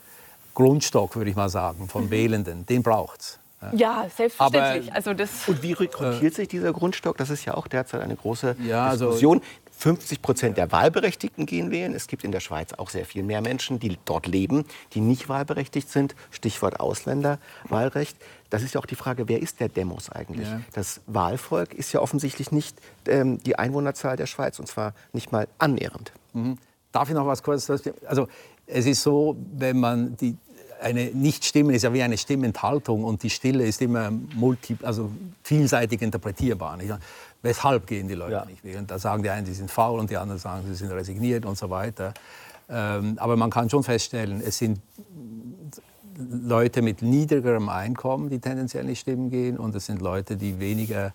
Grundstock, 0.56 1.16
würde 1.16 1.30
ich 1.30 1.36
mal 1.36 1.50
sagen, 1.50 1.86
von 1.86 2.06
mhm. 2.06 2.10
Wählenden. 2.10 2.66
Den 2.66 2.82
braucht 2.82 3.20
es. 3.20 3.38
Ja, 3.72 4.06
selbstverständlich. 4.14 4.88
Aber, 4.88 4.96
also 4.96 5.14
das 5.14 5.30
und 5.48 5.62
wie 5.62 5.72
rekrutiert 5.72 6.34
sich 6.34 6.48
dieser 6.48 6.72
Grundstock? 6.72 7.16
Das 7.16 7.30
ist 7.30 7.44
ja 7.44 7.54
auch 7.54 7.66
derzeit 7.66 8.00
eine 8.00 8.16
große 8.16 8.56
ja, 8.64 8.86
also 8.86 9.06
Diskussion. 9.06 9.40
50 9.78 10.22
Prozent 10.22 10.56
der 10.56 10.72
Wahlberechtigten 10.72 11.44
gehen 11.44 11.70
wählen. 11.70 11.94
Es 11.94 12.06
gibt 12.06 12.24
in 12.24 12.32
der 12.32 12.40
Schweiz 12.40 12.72
auch 12.72 12.88
sehr 12.88 13.04
viel 13.04 13.22
mehr 13.22 13.42
Menschen, 13.42 13.78
die 13.78 13.98
dort 14.06 14.26
leben, 14.26 14.64
die 14.94 15.00
nicht 15.00 15.28
wahlberechtigt 15.28 15.90
sind. 15.90 16.14
Stichwort 16.30 16.80
Ausländerwahlrecht. 16.80 18.16
Das 18.48 18.62
ist 18.62 18.74
ja 18.74 18.80
auch 18.80 18.86
die 18.86 18.94
Frage, 18.94 19.28
wer 19.28 19.42
ist 19.42 19.60
der 19.60 19.68
Demos 19.68 20.08
eigentlich? 20.10 20.48
Ja. 20.48 20.62
Das 20.72 21.02
Wahlvolk 21.06 21.74
ist 21.74 21.92
ja 21.92 22.00
offensichtlich 22.00 22.52
nicht 22.52 22.78
ähm, 23.06 23.42
die 23.42 23.58
Einwohnerzahl 23.58 24.16
der 24.16 24.26
Schweiz, 24.26 24.58
und 24.58 24.66
zwar 24.66 24.94
nicht 25.12 25.32
mal 25.32 25.46
annähernd. 25.58 26.12
Mhm. 26.32 26.56
Darf 26.92 27.10
ich 27.10 27.14
noch 27.14 27.26
was 27.26 27.42
kurz? 27.42 27.68
Also 28.06 28.28
es 28.66 28.86
ist 28.86 29.02
so, 29.02 29.36
wenn 29.52 29.78
man 29.78 30.16
die, 30.16 30.36
eine 30.80 31.06
Nichtstimme 31.06 31.74
ist 31.74 31.82
ja 31.82 31.92
wie 31.92 32.02
eine 32.02 32.18
Stimmenthaltung 32.18 33.04
und 33.04 33.22
die 33.22 33.30
Stille 33.30 33.64
ist 33.64 33.80
immer 33.82 34.10
multi, 34.10 34.76
also 34.82 35.10
vielseitig 35.42 36.02
interpretierbar. 36.02 36.76
Nicht? 36.76 36.92
Weshalb 37.42 37.86
gehen 37.86 38.08
die 38.08 38.14
Leute 38.14 38.32
ja. 38.32 38.44
nicht 38.44 38.64
wählen? 38.64 38.86
Da 38.86 38.98
sagen 38.98 39.22
die 39.22 39.30
einen, 39.30 39.46
sie 39.46 39.54
sind 39.54 39.70
faul 39.70 39.98
und 39.98 40.10
die 40.10 40.16
anderen 40.16 40.40
sagen, 40.40 40.64
sie 40.66 40.74
sind 40.74 40.90
resigniert 40.90 41.46
und 41.46 41.56
so 41.56 41.70
weiter. 41.70 42.12
Ähm, 42.68 43.16
aber 43.18 43.36
man 43.36 43.50
kann 43.50 43.70
schon 43.70 43.84
feststellen, 43.84 44.42
es 44.44 44.58
sind 44.58 44.80
Leute 46.18 46.82
mit 46.82 47.02
niedrigerem 47.02 47.68
Einkommen, 47.68 48.30
die 48.30 48.38
tendenziell 48.38 48.84
nicht 48.84 49.00
stimmen 49.00 49.30
gehen 49.30 49.58
und 49.58 49.74
es 49.74 49.86
sind 49.86 50.00
Leute, 50.00 50.36
die 50.36 50.58
weniger 50.58 51.12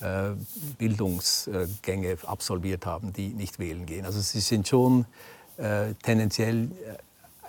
äh, 0.00 0.30
Bildungsgänge 0.78 2.16
absolviert 2.26 2.86
haben, 2.86 3.12
die 3.12 3.28
nicht 3.28 3.58
wählen 3.58 3.84
gehen. 3.84 4.06
Also 4.06 4.20
sie 4.20 4.40
sind 4.40 4.66
schon 4.66 5.06
äh, 5.58 5.94
tendenziell 6.02 6.64
äh, 6.64 6.68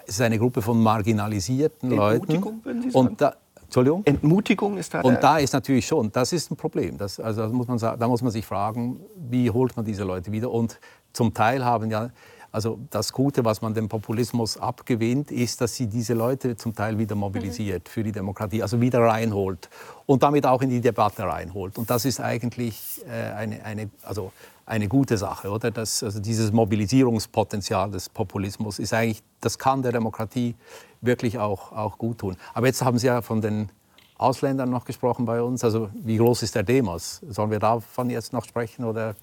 es 0.09 0.15
ist 0.15 0.21
eine 0.21 0.39
Gruppe 0.39 0.61
von 0.61 0.81
marginalisierten 0.81 1.91
Entmutigung, 1.91 2.61
Leuten. 2.63 2.81
Sie 2.81 2.89
sagen? 2.89 3.07
Und 3.07 3.21
da, 3.21 3.35
Entschuldigung? 3.61 4.01
Entmutigung 4.05 4.77
ist 4.77 4.93
da. 4.93 5.01
Und 5.01 5.21
da 5.21 5.37
ist 5.37 5.53
natürlich 5.53 5.85
schon, 5.85 6.11
das 6.11 6.33
ist 6.33 6.49
ein 6.49 6.57
Problem. 6.57 6.97
Das, 6.97 7.19
also 7.19 7.43
das 7.43 7.51
muss 7.51 7.67
man, 7.67 7.77
da 7.77 8.07
muss 8.07 8.23
man 8.23 8.31
sich 8.31 8.45
fragen, 8.45 8.99
wie 9.15 9.51
holt 9.51 9.77
man 9.77 9.85
diese 9.85 10.03
Leute 10.03 10.31
wieder? 10.31 10.49
Und 10.49 10.79
zum 11.13 11.33
Teil 11.33 11.63
haben 11.63 11.91
ja, 11.91 12.09
also 12.51 12.79
das 12.89 13.13
Gute, 13.13 13.45
was 13.45 13.61
man 13.61 13.75
dem 13.75 13.87
Populismus 13.87 14.57
abgewinnt, 14.57 15.29
ist, 15.29 15.61
dass 15.61 15.75
sie 15.75 15.85
diese 15.85 16.15
Leute 16.15 16.57
zum 16.57 16.73
Teil 16.73 16.97
wieder 16.97 17.13
mobilisiert 17.13 17.83
mhm. 17.87 17.91
für 17.91 18.03
die 18.03 18.11
Demokratie, 18.11 18.63
also 18.63 18.81
wieder 18.81 19.01
reinholt 19.01 19.69
und 20.07 20.23
damit 20.23 20.47
auch 20.47 20.63
in 20.63 20.71
die 20.71 20.81
Debatte 20.81 21.23
reinholt. 21.23 21.77
Und 21.77 21.91
das 21.91 22.05
ist 22.05 22.19
eigentlich 22.19 23.03
äh, 23.07 23.33
eine, 23.33 23.63
eine, 23.63 23.91
also 24.01 24.31
eine 24.69 24.87
gute 24.87 25.17
Sache, 25.17 25.49
oder? 25.49 25.71
Das, 25.71 26.03
also 26.03 26.19
dieses 26.19 26.51
Mobilisierungspotenzial 26.51 27.89
des 27.91 28.07
Populismus 28.07 28.77
ist 28.79 28.93
eigentlich, 28.93 29.23
das 29.41 29.57
kann 29.57 29.81
der 29.81 29.91
Demokratie 29.91 30.55
wirklich 31.01 31.39
auch, 31.39 31.71
auch 31.71 31.97
gut 31.97 32.19
tun. 32.19 32.37
Aber 32.53 32.67
jetzt 32.67 32.83
haben 32.83 32.97
Sie 32.99 33.07
ja 33.07 33.21
von 33.21 33.41
den 33.41 33.69
Ausländern 34.17 34.69
noch 34.69 34.85
gesprochen 34.85 35.25
bei 35.25 35.41
uns. 35.41 35.63
Also 35.63 35.89
wie 35.93 36.17
groß 36.17 36.43
ist 36.43 36.53
der 36.53 36.63
Demos? 36.63 37.21
Sollen 37.29 37.49
wir 37.49 37.59
davon 37.59 38.09
jetzt 38.09 38.31
noch 38.31 38.45
sprechen 38.45 38.85
oder? 38.85 39.15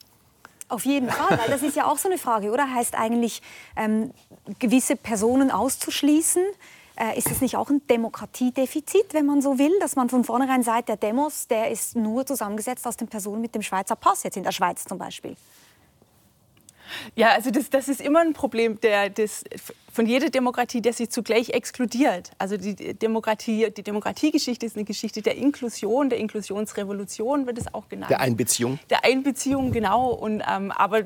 Auf 0.69 0.85
jeden 0.85 1.09
Fall, 1.09 1.39
weil 1.39 1.49
das 1.49 1.63
ist 1.63 1.77
ja 1.77 1.87
auch 1.87 1.99
so 1.99 2.09
eine 2.09 2.19
Frage, 2.19 2.51
oder? 2.51 2.75
Heißt 2.75 2.97
eigentlich, 2.97 3.41
ähm, 3.77 4.11
gewisse 4.59 4.97
Personen 4.97 5.53
auszuschließen? 5.53 6.43
Äh, 6.99 7.19
ist 7.19 7.31
das 7.31 7.43
nicht 7.43 7.57
auch 7.57 7.69
ein 7.69 7.87
Demokratiedefizit, 7.89 9.13
wenn 9.13 9.27
man 9.27 9.43
so 9.43 9.59
will, 9.59 9.73
dass 9.81 9.97
man 9.97 10.09
von 10.09 10.25
vornherein 10.25 10.63
sagt, 10.63 10.89
der 10.89 10.97
Demos, 10.97 11.47
der 11.47 11.71
ist 11.71 11.95
nur 11.95 12.25
zusammengesetzt 12.25 12.87
aus 12.87 12.97
den 12.97 13.09
Personen 13.09 13.43
mit 13.43 13.55
dem 13.55 13.61
Schweizer 13.61 13.97
Pass, 13.97 14.23
jetzt 14.23 14.39
in 14.39 14.45
der 14.45 14.53
Schweiz 14.53 14.85
zum 14.85 14.97
Beispiel? 14.97 15.37
Ja, 17.15 17.31
also 17.31 17.51
das, 17.51 17.69
das 17.69 17.89
ist 17.89 18.01
immer 18.01 18.21
ein 18.21 18.33
Problem 18.33 18.81
der, 18.81 19.11
des 19.11 19.45
von 19.93 20.07
jeder 20.07 20.31
Demokratie, 20.31 20.81
der 20.81 20.93
sich 20.93 21.11
zugleich 21.11 21.51
exkludiert. 21.51 22.31
Also 22.39 22.57
die 22.57 22.75
Demokratie, 22.95 23.71
die 23.77 23.83
Demokratiegeschichte 23.83 24.65
ist 24.67 24.77
eine 24.77 24.85
Geschichte 24.85 25.21
der 25.21 25.37
Inklusion, 25.37 26.11
der 26.11 26.19
Inklusionsrevolution 26.19 27.47
wird 27.47 27.59
es 27.59 27.73
auch 27.75 27.89
genannt. 27.89 28.11
Der 28.11 28.21
Einbeziehung. 28.21 28.79
Der 28.91 29.05
Einbeziehung, 29.05 29.73
genau. 29.73 30.11
Und, 30.11 30.43
ähm, 30.49 30.71
aber 30.71 31.03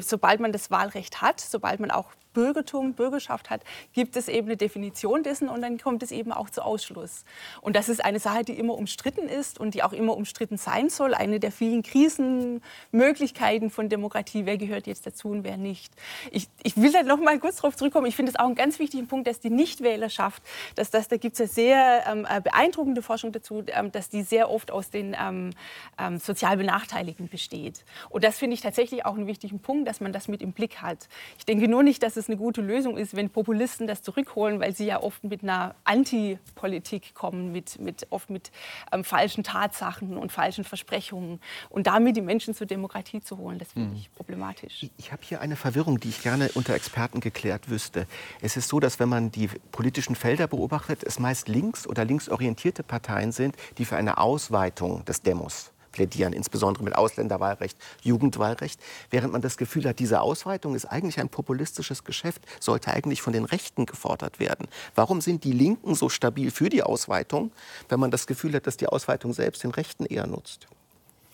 sobald 0.00 0.40
man 0.40 0.52
das 0.52 0.70
Wahlrecht 0.70 1.20
hat, 1.20 1.40
sobald 1.40 1.80
man 1.80 1.90
auch 1.90 2.06
Bürgertum, 2.34 2.92
Bürgerschaft 2.92 3.48
hat, 3.48 3.62
gibt 3.94 4.16
es 4.16 4.28
eben 4.28 4.48
eine 4.48 4.56
Definition 4.56 5.22
dessen 5.22 5.48
und 5.48 5.62
dann 5.62 5.78
kommt 5.78 6.02
es 6.02 6.12
eben 6.12 6.32
auch 6.32 6.50
zu 6.50 6.62
Ausschluss. 6.62 7.24
Und 7.62 7.76
das 7.76 7.88
ist 7.88 8.04
eine 8.04 8.20
Sache, 8.20 8.44
die 8.44 8.52
immer 8.52 8.74
umstritten 8.74 9.28
ist 9.28 9.58
und 9.58 9.74
die 9.74 9.82
auch 9.82 9.92
immer 9.92 10.16
umstritten 10.16 10.58
sein 10.58 10.90
soll. 10.90 11.14
Eine 11.14 11.40
der 11.40 11.52
vielen 11.52 11.82
Krisenmöglichkeiten 11.82 13.70
von 13.70 13.88
Demokratie. 13.88 14.44
Wer 14.44 14.58
gehört 14.58 14.86
jetzt 14.86 15.06
dazu 15.06 15.28
und 15.28 15.44
wer 15.44 15.56
nicht? 15.56 15.92
Ich, 16.30 16.48
ich 16.62 16.76
will 16.76 16.92
da 16.92 17.02
noch 17.02 17.18
mal 17.18 17.38
kurz 17.38 17.56
darauf 17.56 17.76
zurückkommen. 17.76 18.06
Ich 18.06 18.16
finde 18.16 18.32
es 18.32 18.38
auch 18.38 18.46
einen 18.46 18.54
ganz 18.54 18.78
wichtigen 18.78 19.06
Punkt, 19.06 19.26
dass 19.26 19.40
die 19.40 19.50
Nichtwählerschaft, 19.50 20.42
dass 20.74 20.90
das, 20.90 21.08
da 21.08 21.16
gibt 21.16 21.34
es 21.34 21.38
ja 21.38 21.46
sehr 21.46 22.04
ähm, 22.10 22.26
äh, 22.28 22.40
beeindruckende 22.40 23.00
Forschung 23.02 23.32
dazu, 23.32 23.64
ähm, 23.68 23.92
dass 23.92 24.10
die 24.10 24.22
sehr 24.22 24.50
oft 24.50 24.70
aus 24.70 24.90
den 24.90 25.16
ähm, 25.18 25.50
ähm, 25.98 26.18
sozial 26.18 26.56
Benachteiligten 26.56 27.28
besteht. 27.28 27.84
Und 28.10 28.24
das 28.24 28.38
finde 28.38 28.54
ich 28.54 28.60
tatsächlich 28.60 29.06
auch 29.06 29.14
einen 29.14 29.26
wichtigen 29.26 29.60
Punkt, 29.60 29.88
dass 29.88 30.00
man 30.00 30.12
das 30.12 30.28
mit 30.28 30.42
im 30.42 30.52
Blick 30.52 30.82
hat. 30.82 31.08
Ich 31.38 31.46
denke 31.46 31.68
nur 31.68 31.82
nicht, 31.82 32.02
dass 32.02 32.16
es 32.16 32.23
es 32.24 32.28
eine 32.28 32.36
gute 32.36 32.60
Lösung 32.60 32.96
ist, 32.96 33.14
wenn 33.16 33.30
Populisten 33.30 33.86
das 33.86 34.02
zurückholen, 34.02 34.60
weil 34.60 34.74
sie 34.74 34.86
ja 34.86 35.02
oft 35.02 35.24
mit 35.24 35.42
einer 35.42 35.74
Antipolitik 35.84 37.14
kommen, 37.14 37.52
mit, 37.52 37.78
mit, 37.78 38.06
oft 38.10 38.30
mit 38.30 38.50
ähm, 38.92 39.04
falschen 39.04 39.44
Tatsachen 39.44 40.16
und 40.16 40.32
falschen 40.32 40.64
Versprechungen. 40.64 41.40
Und 41.70 41.86
damit 41.86 42.16
die 42.16 42.22
Menschen 42.22 42.54
zur 42.54 42.66
Demokratie 42.66 43.20
zu 43.20 43.38
holen, 43.38 43.58
das 43.58 43.72
finde 43.72 43.90
mhm. 43.90 43.96
ich 43.96 44.12
problematisch. 44.12 44.82
Ich, 44.82 44.90
ich 44.96 45.12
habe 45.12 45.22
hier 45.24 45.40
eine 45.40 45.56
Verwirrung, 45.56 46.00
die 46.00 46.08
ich 46.08 46.22
gerne 46.22 46.50
unter 46.54 46.74
Experten 46.74 47.20
geklärt 47.20 47.70
wüsste. 47.70 48.06
Es 48.40 48.56
ist 48.56 48.68
so, 48.68 48.80
dass 48.80 48.98
wenn 48.98 49.08
man 49.08 49.30
die 49.30 49.48
politischen 49.72 50.14
Felder 50.14 50.46
beobachtet, 50.46 51.04
es 51.04 51.18
meist 51.18 51.48
links- 51.48 51.86
oder 51.86 52.04
linksorientierte 52.04 52.82
Parteien 52.82 53.32
sind, 53.32 53.56
die 53.78 53.84
für 53.84 53.96
eine 53.96 54.18
Ausweitung 54.18 55.04
des 55.04 55.22
Demos 55.22 55.73
plädieren, 55.94 56.32
insbesondere 56.32 56.84
mit 56.84 56.96
Ausländerwahlrecht, 56.96 57.78
Jugendwahlrecht, 58.02 58.80
während 59.10 59.32
man 59.32 59.40
das 59.40 59.56
Gefühl 59.56 59.88
hat, 59.88 60.00
diese 60.00 60.20
Ausweitung 60.20 60.74
ist 60.74 60.86
eigentlich 60.86 61.20
ein 61.20 61.28
populistisches 61.28 62.02
Geschäft, 62.02 62.42
sollte 62.60 62.92
eigentlich 62.92 63.22
von 63.22 63.32
den 63.32 63.44
Rechten 63.44 63.86
gefordert 63.86 64.40
werden. 64.40 64.66
Warum 64.96 65.20
sind 65.20 65.44
die 65.44 65.52
Linken 65.52 65.94
so 65.94 66.08
stabil 66.08 66.50
für 66.50 66.68
die 66.68 66.82
Ausweitung, 66.82 67.52
wenn 67.88 68.00
man 68.00 68.10
das 68.10 68.26
Gefühl 68.26 68.54
hat, 68.54 68.66
dass 68.66 68.76
die 68.76 68.88
Ausweitung 68.88 69.32
selbst 69.32 69.62
den 69.62 69.70
Rechten 69.70 70.04
eher 70.04 70.26
nutzt? 70.26 70.66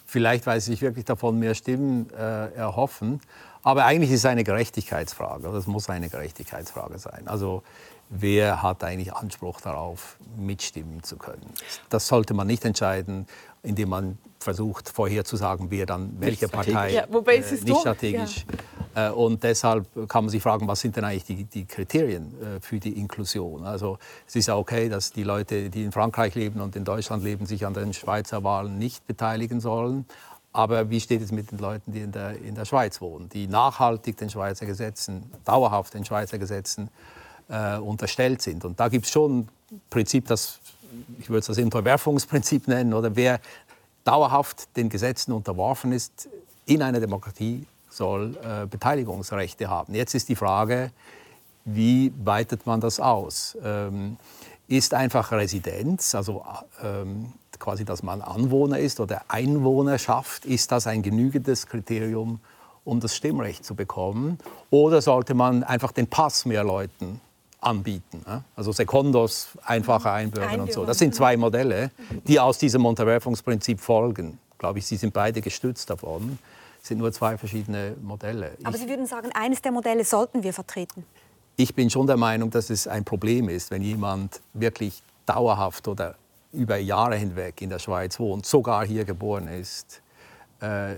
Vielleicht, 0.04 0.44
weil 0.46 0.60
sie 0.60 0.72
sich 0.72 0.82
wirklich 0.82 1.04
davon 1.04 1.38
mehr 1.38 1.54
Stimmen 1.54 2.10
äh, 2.10 2.52
erhoffen. 2.54 3.20
Aber 3.62 3.84
eigentlich 3.84 4.10
ist 4.10 4.20
es 4.20 4.26
eine 4.26 4.44
Gerechtigkeitsfrage. 4.44 5.50
Das 5.52 5.66
muss 5.66 5.88
eine 5.90 6.08
Gerechtigkeitsfrage 6.08 6.98
sein. 6.98 7.26
Also 7.26 7.62
wer 8.08 8.62
hat 8.62 8.82
eigentlich 8.84 9.12
Anspruch 9.14 9.60
darauf, 9.60 10.16
mitstimmen 10.36 11.02
zu 11.02 11.16
können? 11.16 11.52
Das 11.88 12.06
sollte 12.06 12.34
man 12.34 12.46
nicht 12.46 12.64
entscheiden, 12.64 13.26
indem 13.62 13.90
man 13.90 14.18
versucht 14.38 14.88
vorherzusagen, 14.88 15.70
wer 15.70 15.84
dann 15.84 16.16
welche 16.18 16.48
Partei 16.48 16.92
ja, 16.92 17.04
wobei 17.10 17.36
es 17.36 17.52
ist 17.52 17.62
äh, 17.62 17.70
nicht 17.70 17.80
strategisch. 17.80 18.46
Ja. 18.94 19.08
Äh, 19.08 19.12
und 19.12 19.42
deshalb 19.42 19.86
kann 20.08 20.24
man 20.24 20.30
sich 20.30 20.42
fragen, 20.42 20.66
was 20.66 20.80
sind 20.80 20.96
denn 20.96 21.04
eigentlich 21.04 21.24
die, 21.24 21.44
die 21.44 21.66
Kriterien 21.66 22.32
äh, 22.40 22.60
für 22.60 22.80
die 22.80 22.98
Inklusion? 22.98 23.64
Also 23.64 23.98
es 24.26 24.36
ist 24.36 24.46
ja 24.46 24.56
okay, 24.56 24.88
dass 24.88 25.12
die 25.12 25.24
Leute, 25.24 25.68
die 25.68 25.84
in 25.84 25.92
Frankreich 25.92 26.34
leben 26.34 26.62
und 26.62 26.74
in 26.74 26.84
Deutschland 26.84 27.22
leben, 27.22 27.44
sich 27.44 27.66
an 27.66 27.74
den 27.74 27.92
Schweizer 27.92 28.42
Wahlen 28.42 28.78
nicht 28.78 29.06
beteiligen 29.06 29.60
sollen. 29.60 30.06
Aber 30.52 30.90
wie 30.90 31.00
steht 31.00 31.22
es 31.22 31.30
mit 31.30 31.52
den 31.52 31.58
Leuten, 31.58 31.92
die 31.92 32.00
in 32.00 32.12
der, 32.12 32.36
in 32.38 32.54
der 32.54 32.64
Schweiz 32.64 33.00
wohnen, 33.00 33.28
die 33.28 33.46
nachhaltig 33.46 34.16
den 34.16 34.30
Schweizer 34.30 34.66
Gesetzen, 34.66 35.30
dauerhaft 35.44 35.94
den 35.94 36.04
Schweizer 36.04 36.38
Gesetzen 36.38 36.90
äh, 37.48 37.76
unterstellt 37.76 38.42
sind? 38.42 38.64
Und 38.64 38.80
da 38.80 38.88
gibt 38.88 39.06
es 39.06 39.12
schon 39.12 39.40
ein 39.40 39.80
Prinzip, 39.90 40.26
das 40.26 40.60
ich 41.18 41.28
würde 41.28 41.40
es 41.40 41.46
das 41.46 41.58
Unterwerfungsprinzip 41.58 42.68
nennen, 42.68 42.94
oder 42.94 43.14
wer 43.16 43.40
dauerhaft 44.04 44.76
den 44.76 44.88
Gesetzen 44.88 45.32
unterworfen 45.32 45.92
ist, 45.92 46.28
in 46.66 46.82
einer 46.82 47.00
Demokratie 47.00 47.66
soll 47.88 48.36
äh, 48.42 48.66
Beteiligungsrechte 48.66 49.68
haben. 49.68 49.94
Jetzt 49.94 50.14
ist 50.14 50.28
die 50.28 50.36
Frage, 50.36 50.92
wie 51.64 52.12
weitet 52.24 52.66
man 52.66 52.80
das 52.80 53.00
aus? 53.00 53.56
Ähm, 53.62 54.16
ist 54.68 54.94
einfach 54.94 55.32
Residenz, 55.32 56.14
also 56.14 56.44
ähm, 56.82 57.32
quasi, 57.60 57.84
dass 57.84 58.02
man 58.02 58.22
Anwohner 58.22 58.78
ist 58.78 58.98
oder 58.98 59.22
Einwohnerschaft, 59.28 60.44
ist 60.44 60.72
das 60.72 60.86
ein 60.86 61.02
genügendes 61.02 61.66
Kriterium, 61.66 62.40
um 62.84 62.98
das 62.98 63.14
Stimmrecht 63.14 63.64
zu 63.64 63.74
bekommen? 63.74 64.38
Oder 64.70 65.02
sollte 65.02 65.34
man 65.34 65.62
einfach 65.62 65.92
den 65.92 66.08
Pass 66.08 66.44
mehr 66.46 66.64
Leuten 66.64 67.20
anbieten. 67.60 68.24
Also 68.56 68.72
Secondos, 68.72 69.48
einfache 69.64 70.10
Einbürgern 70.10 70.60
und 70.60 70.72
so. 70.72 70.84
Das 70.84 70.98
sind 70.98 71.14
zwei 71.14 71.36
Modelle, 71.36 71.90
die 72.26 72.40
aus 72.40 72.58
diesem 72.58 72.84
Unterwerfungsprinzip 72.86 73.80
folgen. 73.80 74.38
Glaube 74.58 74.78
ich, 74.78 74.86
sie 74.86 74.96
sind 74.96 75.12
beide 75.12 75.40
gestützt 75.40 75.90
davon. 75.90 76.38
Es 76.82 76.88
sind 76.88 76.98
nur 76.98 77.12
zwei 77.12 77.36
verschiedene 77.36 77.94
Modelle. 78.02 78.52
Aber 78.64 78.76
Sie 78.76 78.88
würden 78.88 79.06
sagen, 79.06 79.30
eines 79.34 79.60
der 79.60 79.72
Modelle 79.72 80.04
sollten 80.04 80.42
wir 80.42 80.52
vertreten? 80.52 81.04
Ich 81.56 81.74
bin 81.74 81.90
schon 81.90 82.06
der 82.06 82.16
Meinung, 82.16 82.50
dass 82.50 82.70
es 82.70 82.86
ein 82.86 83.04
Problem 83.04 83.50
ist, 83.50 83.70
wenn 83.70 83.82
jemand 83.82 84.40
wirklich 84.54 85.02
dauerhaft 85.26 85.88
oder 85.88 86.14
über 86.52 86.76
Jahre 86.76 87.16
hinweg 87.16 87.62
in 87.62 87.70
der 87.70 87.78
Schweiz 87.78 88.18
wohnt, 88.18 88.46
sogar 88.46 88.84
hier 88.84 89.04
geboren 89.04 89.46
ist, 89.46 90.02
äh, 90.60 90.96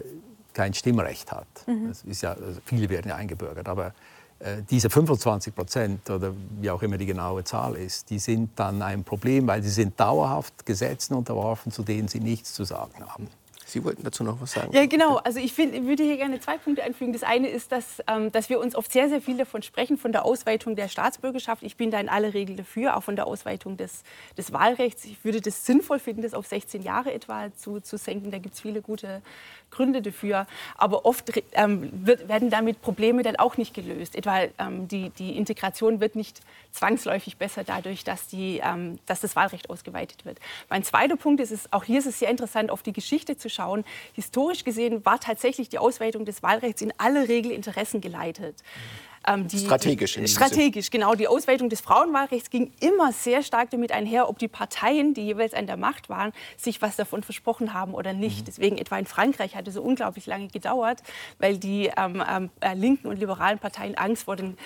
kein 0.52 0.74
Stimmrecht 0.74 1.32
hat. 1.32 1.46
Mhm. 1.66 1.88
Das 1.88 2.02
ist 2.02 2.22
ja, 2.22 2.32
also 2.32 2.60
viele 2.64 2.88
werden 2.88 3.08
ja 3.08 3.16
eingebürgert, 3.16 3.68
aber 3.68 3.94
äh, 4.38 4.62
diese 4.68 4.90
25 4.90 5.54
Prozent 5.54 6.10
oder 6.10 6.32
wie 6.60 6.70
auch 6.70 6.82
immer 6.82 6.98
die 6.98 7.06
genaue 7.06 7.44
Zahl 7.44 7.76
ist, 7.76 8.10
die 8.10 8.18
sind 8.18 8.50
dann 8.56 8.82
ein 8.82 9.04
Problem, 9.04 9.46
weil 9.46 9.62
sie 9.62 9.70
sind 9.70 9.98
dauerhaft 9.98 10.66
Gesetzen 10.66 11.14
unterworfen, 11.14 11.70
zu 11.70 11.82
denen 11.82 12.08
sie 12.08 12.20
nichts 12.20 12.52
zu 12.54 12.64
sagen 12.64 13.04
haben. 13.06 13.28
Sie 13.72 13.82
wollten 13.84 14.04
dazu 14.04 14.22
noch 14.22 14.40
was 14.40 14.52
sagen? 14.52 14.70
Ja, 14.72 14.84
genau. 14.84 15.16
Also 15.16 15.38
ich 15.38 15.54
find, 15.54 15.72
würde 15.86 16.02
hier 16.02 16.18
gerne 16.18 16.38
zwei 16.40 16.58
Punkte 16.58 16.82
einfügen. 16.82 17.14
Das 17.14 17.22
eine 17.22 17.48
ist, 17.48 17.72
dass, 17.72 18.02
ähm, 18.06 18.30
dass 18.30 18.50
wir 18.50 18.60
uns 18.60 18.76
oft 18.76 18.92
sehr, 18.92 19.08
sehr 19.08 19.22
viel 19.22 19.38
davon 19.38 19.62
sprechen, 19.62 19.96
von 19.96 20.12
der 20.12 20.26
Ausweitung 20.26 20.76
der 20.76 20.88
Staatsbürgerschaft. 20.88 21.62
Ich 21.62 21.76
bin 21.76 21.90
da 21.90 21.98
in 21.98 22.10
aller 22.10 22.34
Regel 22.34 22.56
dafür, 22.56 22.96
auch 22.96 23.02
von 23.02 23.16
der 23.16 23.26
Ausweitung 23.26 23.78
des, 23.78 24.02
des 24.36 24.52
Wahlrechts. 24.52 25.06
Ich 25.06 25.24
würde 25.24 25.40
das 25.40 25.64
sinnvoll 25.64 25.98
finden, 25.98 26.20
das 26.20 26.34
auf 26.34 26.46
16 26.46 26.82
Jahre 26.82 27.14
etwa 27.14 27.52
zu, 27.54 27.80
zu 27.80 27.96
senken. 27.96 28.30
Da 28.30 28.38
gibt 28.38 28.54
es 28.54 28.60
viele 28.60 28.82
gute 28.82 29.22
Gründe 29.72 30.00
dafür. 30.02 30.46
Aber 30.76 31.04
oft 31.04 31.32
ähm, 31.54 31.90
wird, 32.06 32.28
werden 32.28 32.50
damit 32.50 32.80
Probleme 32.80 33.24
dann 33.24 33.34
auch 33.36 33.56
nicht 33.56 33.74
gelöst. 33.74 34.14
Etwa 34.14 34.42
ähm, 34.58 34.86
die, 34.86 35.10
die 35.10 35.36
Integration 35.36 36.00
wird 36.00 36.14
nicht 36.14 36.40
zwangsläufig 36.70 37.36
besser 37.36 37.64
dadurch, 37.64 38.04
dass, 38.04 38.28
die, 38.28 38.60
ähm, 38.64 39.00
dass 39.06 39.20
das 39.20 39.34
Wahlrecht 39.34 39.68
ausgeweitet 39.70 40.24
wird. 40.24 40.38
Mein 40.70 40.84
zweiter 40.84 41.16
Punkt 41.16 41.40
ist, 41.40 41.50
es, 41.50 41.72
auch 41.72 41.82
hier 41.82 41.98
ist 41.98 42.06
es 42.06 42.20
sehr 42.20 42.30
interessant, 42.30 42.70
auf 42.70 42.84
die 42.84 42.92
Geschichte 42.92 43.36
zu 43.36 43.50
schauen 43.50 43.84
historisch 44.14 44.64
gesehen 44.64 45.04
war 45.04 45.18
tatsächlich 45.18 45.68
die 45.68 45.78
Ausweitung 45.78 46.24
des 46.24 46.42
Wahlrechts 46.42 46.82
in 46.82 46.92
aller 46.98 47.28
Regel 47.28 47.52
Interessen 47.52 48.00
geleitet. 48.00 48.62
Ähm, 49.26 49.46
die, 49.48 49.58
strategisch. 49.58 50.14
Die, 50.14 50.28
strategisch, 50.28 50.90
genau. 50.90 51.14
Die 51.14 51.28
Ausweitung 51.28 51.68
des 51.68 51.80
Frauenwahlrechts 51.80 52.50
ging 52.50 52.72
immer 52.80 53.12
sehr 53.12 53.42
stark 53.42 53.70
damit 53.70 53.92
einher, 53.92 54.28
ob 54.28 54.38
die 54.38 54.48
Parteien, 54.48 55.14
die 55.14 55.22
jeweils 55.22 55.54
an 55.54 55.66
der 55.66 55.76
Macht 55.76 56.08
waren, 56.08 56.32
sich 56.56 56.82
was 56.82 56.96
davon 56.96 57.22
versprochen 57.22 57.72
haben 57.72 57.94
oder 57.94 58.12
nicht. 58.12 58.40
Mhm. 58.40 58.44
Deswegen 58.46 58.78
etwa 58.78 58.98
in 58.98 59.06
Frankreich 59.06 59.54
hat 59.54 59.68
es 59.68 59.74
so 59.74 59.82
unglaublich 59.82 60.26
lange 60.26 60.48
gedauert, 60.48 61.02
weil 61.38 61.58
die 61.58 61.90
ähm, 61.96 62.22
ähm, 62.28 62.50
äh, 62.60 62.74
linken 62.74 63.08
und 63.08 63.18
liberalen 63.18 63.58
Parteien 63.58 63.96
Angst 63.96 64.24
vor 64.24 64.36
den 64.36 64.56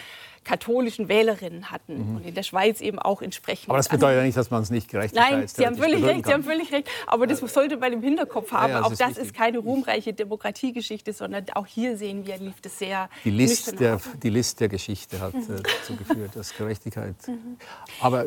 katholischen 0.47 1.09
Wählerinnen 1.09 1.71
hatten 1.71 2.11
mhm. 2.11 2.17
und 2.17 2.27
in 2.27 2.35
der 2.35 2.45
Schweiz 2.45 2.81
eben 2.81 2.99
auch 2.99 3.21
entsprechend. 3.21 3.69
Aber 3.69 3.79
das 3.79 3.89
bedeutet 3.89 4.19
ja 4.19 4.23
nicht, 4.23 4.37
dass 4.37 4.51
man 4.51 4.63
es 4.63 4.71
nicht 4.71 4.89
gerechtigkeit 4.89 5.31
Nein, 5.31 5.49
Sie 5.49 5.67
haben 5.67 5.77
völlig 5.77 6.05
recht, 6.05 6.25
Sie 6.25 6.33
haben 6.33 6.45
völlig 6.45 6.73
recht. 6.73 6.89
Aber 7.07 7.27
das 7.27 7.41
sollte 7.41 7.77
man 7.77 7.93
im 7.93 8.03
Hinterkopf 8.03 8.53
haben. 8.53 8.73
Ja, 8.73 8.81
ja, 8.81 8.85
auch 8.85 8.95
das 8.95 9.13
ist, 9.13 9.19
ist 9.19 9.35
keine 9.35 9.59
ruhmreiche 9.59 10.13
Demokratiegeschichte, 10.13 11.13
sondern 11.13 11.47
auch 11.55 11.67
hier 11.67 11.97
sehen 11.97 12.27
wir, 12.27 12.39
lief 12.39 12.61
das 12.63 12.79
sehr 12.79 13.11
die 13.25 13.31
List 13.31 13.79
der, 13.81 14.01
Die 14.23 14.31
List 14.31 14.61
der 14.61 14.69
Geschichte 14.69 15.21
hat 15.21 15.35
mhm. 15.35 15.41
äh, 15.41 15.63
dazu 15.63 15.97
geführt, 15.97 16.31
dass 16.35 16.55
Gerechtigkeit. 16.57 17.17
Mhm. 17.27 17.57
Aber, 18.01 18.27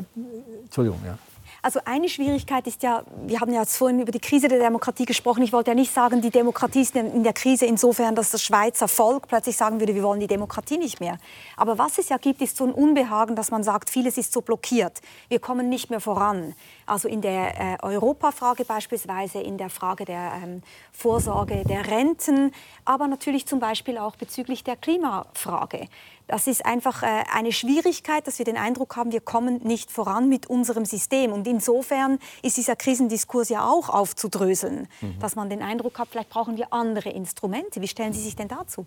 Entschuldigung, 0.64 1.00
ja. 1.06 1.18
Also 1.62 1.82
eine 1.84 2.08
Schwierigkeit 2.08 2.66
ist 2.68 2.84
ja, 2.84 3.04
wir 3.26 3.42
haben 3.42 3.54
ja 3.54 3.62
jetzt 3.62 3.76
vorhin 3.76 4.00
über 4.00 4.12
die 4.12 4.20
Krise 4.20 4.48
der 4.48 4.60
Demokratie 4.60 5.06
gesprochen. 5.06 5.44
Ich 5.44 5.52
wollte 5.52 5.72
ja 5.72 5.76
nicht 5.76 5.94
sagen, 5.94 6.22
die 6.22 6.30
Demokratie 6.30 6.82
ist 6.82 6.96
in 6.96 7.24
der 7.24 7.34
Krise 7.34 7.66
insofern, 7.66 8.16
dass 8.16 8.32
das 8.32 8.44
Schweizer 8.44 8.88
Volk 8.88 9.28
plötzlich 9.28 9.58
sagen 9.58 9.80
würde, 9.80 9.94
wir 9.94 10.04
wollen 10.04 10.22
die 10.22 10.28
Demokratie 10.28 10.78
nicht 10.78 11.02
mehr. 11.02 11.18
Aber 11.58 11.78
was 11.78 11.98
es 11.98 12.10
ja 12.10 12.18
gibt, 12.18 12.42
ist 12.42 12.56
so 12.56 12.66
ein 12.66 12.72
Unbehagen, 12.72 13.36
dass 13.36 13.52
man 13.52 13.64
sagt, 13.64 13.90
vieles 13.90 14.18
ist 14.18 14.32
so 14.32 14.42
blockiert. 14.42 15.02
Wir 15.28 15.40
kommen 15.40 15.68
nicht 15.68 15.90
mehr 15.90 16.00
voran. 16.00 16.56
Also 16.86 17.08
in 17.08 17.22
der 17.22 17.60
äh, 17.60 17.78
Europafrage 17.84 18.64
beispielsweise, 18.64 19.40
in 19.40 19.58
der 19.58 19.70
Frage 19.70 20.06
der 20.06 20.32
ähm, 20.42 20.64
Vorsorge 20.92 21.64
der 21.66 21.88
Renten, 21.88 22.52
aber 22.86 23.08
natürlich 23.08 23.46
zum 23.46 23.60
Beispiel 23.60 23.98
auch 23.98 24.16
bezüglich 24.16 24.64
der 24.64 24.78
Klimafrage. 24.78 25.88
Das 26.30 26.46
ist 26.46 26.64
einfach 26.64 27.02
äh, 27.02 27.24
eine 27.34 27.52
Schwierigkeit, 27.52 28.28
dass 28.28 28.38
wir 28.38 28.46
den 28.46 28.56
Eindruck 28.56 28.96
haben, 28.96 29.12
wir 29.12 29.20
kommen 29.20 29.64
nicht 29.64 29.90
voran 29.90 30.30
mit 30.30 30.46
unserem 30.46 30.86
System. 30.86 31.34
Und 31.34 31.48
insofern 31.48 32.20
ist 32.44 32.56
dieser 32.56 32.76
Krisendiskurs 32.76 33.50
ja 33.50 33.68
auch 33.68 33.90
aufzudröseln, 33.90 34.88
mhm. 35.02 35.20
dass 35.20 35.36
man 35.36 35.50
den 35.50 35.64
Eindruck 35.64 35.98
hat, 35.98 36.10
vielleicht 36.12 36.30
brauchen 36.30 36.56
wir 36.56 36.72
andere 36.72 37.10
Instrumente. 37.10 37.82
Wie 37.82 37.88
stellen 37.88 38.14
Sie 38.14 38.22
sich 38.22 38.36
denn 38.36 38.48
dazu? 38.48 38.86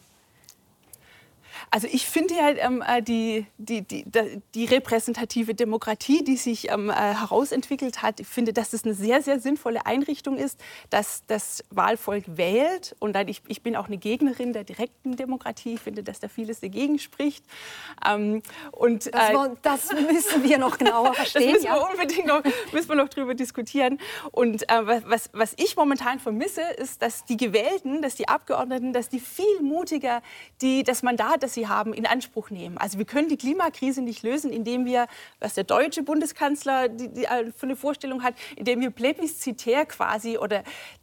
Also 1.71 1.89
ich 1.91 2.07
finde 2.07 2.35
ja 2.35 2.49
ähm, 2.51 2.83
äh, 2.87 3.03
die, 3.03 3.47
die, 3.59 3.83
die, 3.83 4.05
die, 4.55 4.65
repräsentative 4.65 5.55
Demokratie, 5.55 6.25
die 6.25 6.37
sich 6.37 6.71
ähm, 6.71 6.91
äh, 6.91 6.95
herausentwickelt 6.95 8.03
hat, 8.03 8.21
ich 8.21 8.27
finde, 8.27 8.53
dass 8.53 8.73
es 8.73 8.85
eine 8.85 8.95
sehr, 8.95 9.23
sehr 9.23 9.41
sinnvolle 9.41 9.87
Einrichtung 9.87 10.37
ist, 10.37 10.59
dass 10.91 11.23
das 11.27 11.65
Wahlvolk 11.71 12.25
wählt. 12.37 12.95
Und 12.99 13.15
dann, 13.15 13.29
ich, 13.29 13.43
ich 13.49 13.63
bin 13.63 13.77
auch 13.77 13.87
eine 13.87 13.99
Gegnerin 13.99 14.53
der 14.53 14.65
direkten 14.65 15.17
Demokratie. 15.17 15.75
Ich 15.75 15.81
finde, 15.81 16.03
dass 16.03 16.21
da 16.21 16.29
vieles 16.29 16.61
dagegen 16.61 16.99
spricht. 16.99 17.45
Ähm, 18.07 18.43
und, 18.73 19.13
das, 19.13 19.31
äh, 19.31 19.51
das, 19.63 19.93
müssen 20.13 20.43
wir 20.43 20.59
noch 20.59 20.79
genauer 20.79 21.15
verstehen. 21.15 21.55
das 21.55 21.63
müssen 21.63 21.65
wir 21.65 21.77
ja. 21.77 21.89
unbedingt 21.91 22.27
noch, 22.27 22.43
müssen 22.73 22.89
wir 22.89 22.97
noch 22.97 23.09
drüber 23.09 23.35
diskutieren. 23.35 23.99
Und 24.31 24.69
äh, 24.71 24.87
was, 25.05 25.31
was 25.33 25.55
ich 25.57 25.77
momentan 25.77 26.21
vermisse, 26.21 26.63
ist, 26.63 27.03
dass 27.03 27.25
die 27.25 27.37
Gewählten, 27.37 28.03
dass 28.03 28.15
die 28.15 28.29
Abgeordneten, 28.29 28.93
dass 28.93 29.09
die 29.09 29.21
viel 29.21 29.61
mutiger 29.63 30.23
die, 30.61 30.83
das 30.83 31.03
Mandat, 31.03 31.43
das 31.43 31.52
sie 31.53 31.69
haben, 31.69 31.93
in 31.93 32.07
Anspruch 32.07 32.51
nehmen. 32.51 32.79
Also 32.79 32.99
wir 32.99 33.05
können 33.05 33.29
die 33.29 33.37
Klimakrise 33.37 34.03
nicht 34.03 34.23
lösen, 34.23 34.53
indem 34.53 34.85
wir, 34.85 35.07
was 35.41 35.55
der 35.55 35.65
deutsche 35.65 36.03
Bundeskanzler 36.03 36.89
die, 36.89 37.09
die, 37.09 37.25
äh, 37.25 37.53
für 37.53 37.67
eine 37.67 37.77
Vorstellung 37.77 38.23
hat, 38.23 38.35
indem 38.57 38.81
wir 38.81 38.91
plebiszitär 38.91 39.87
quasi 39.87 40.39
oder 40.39 40.63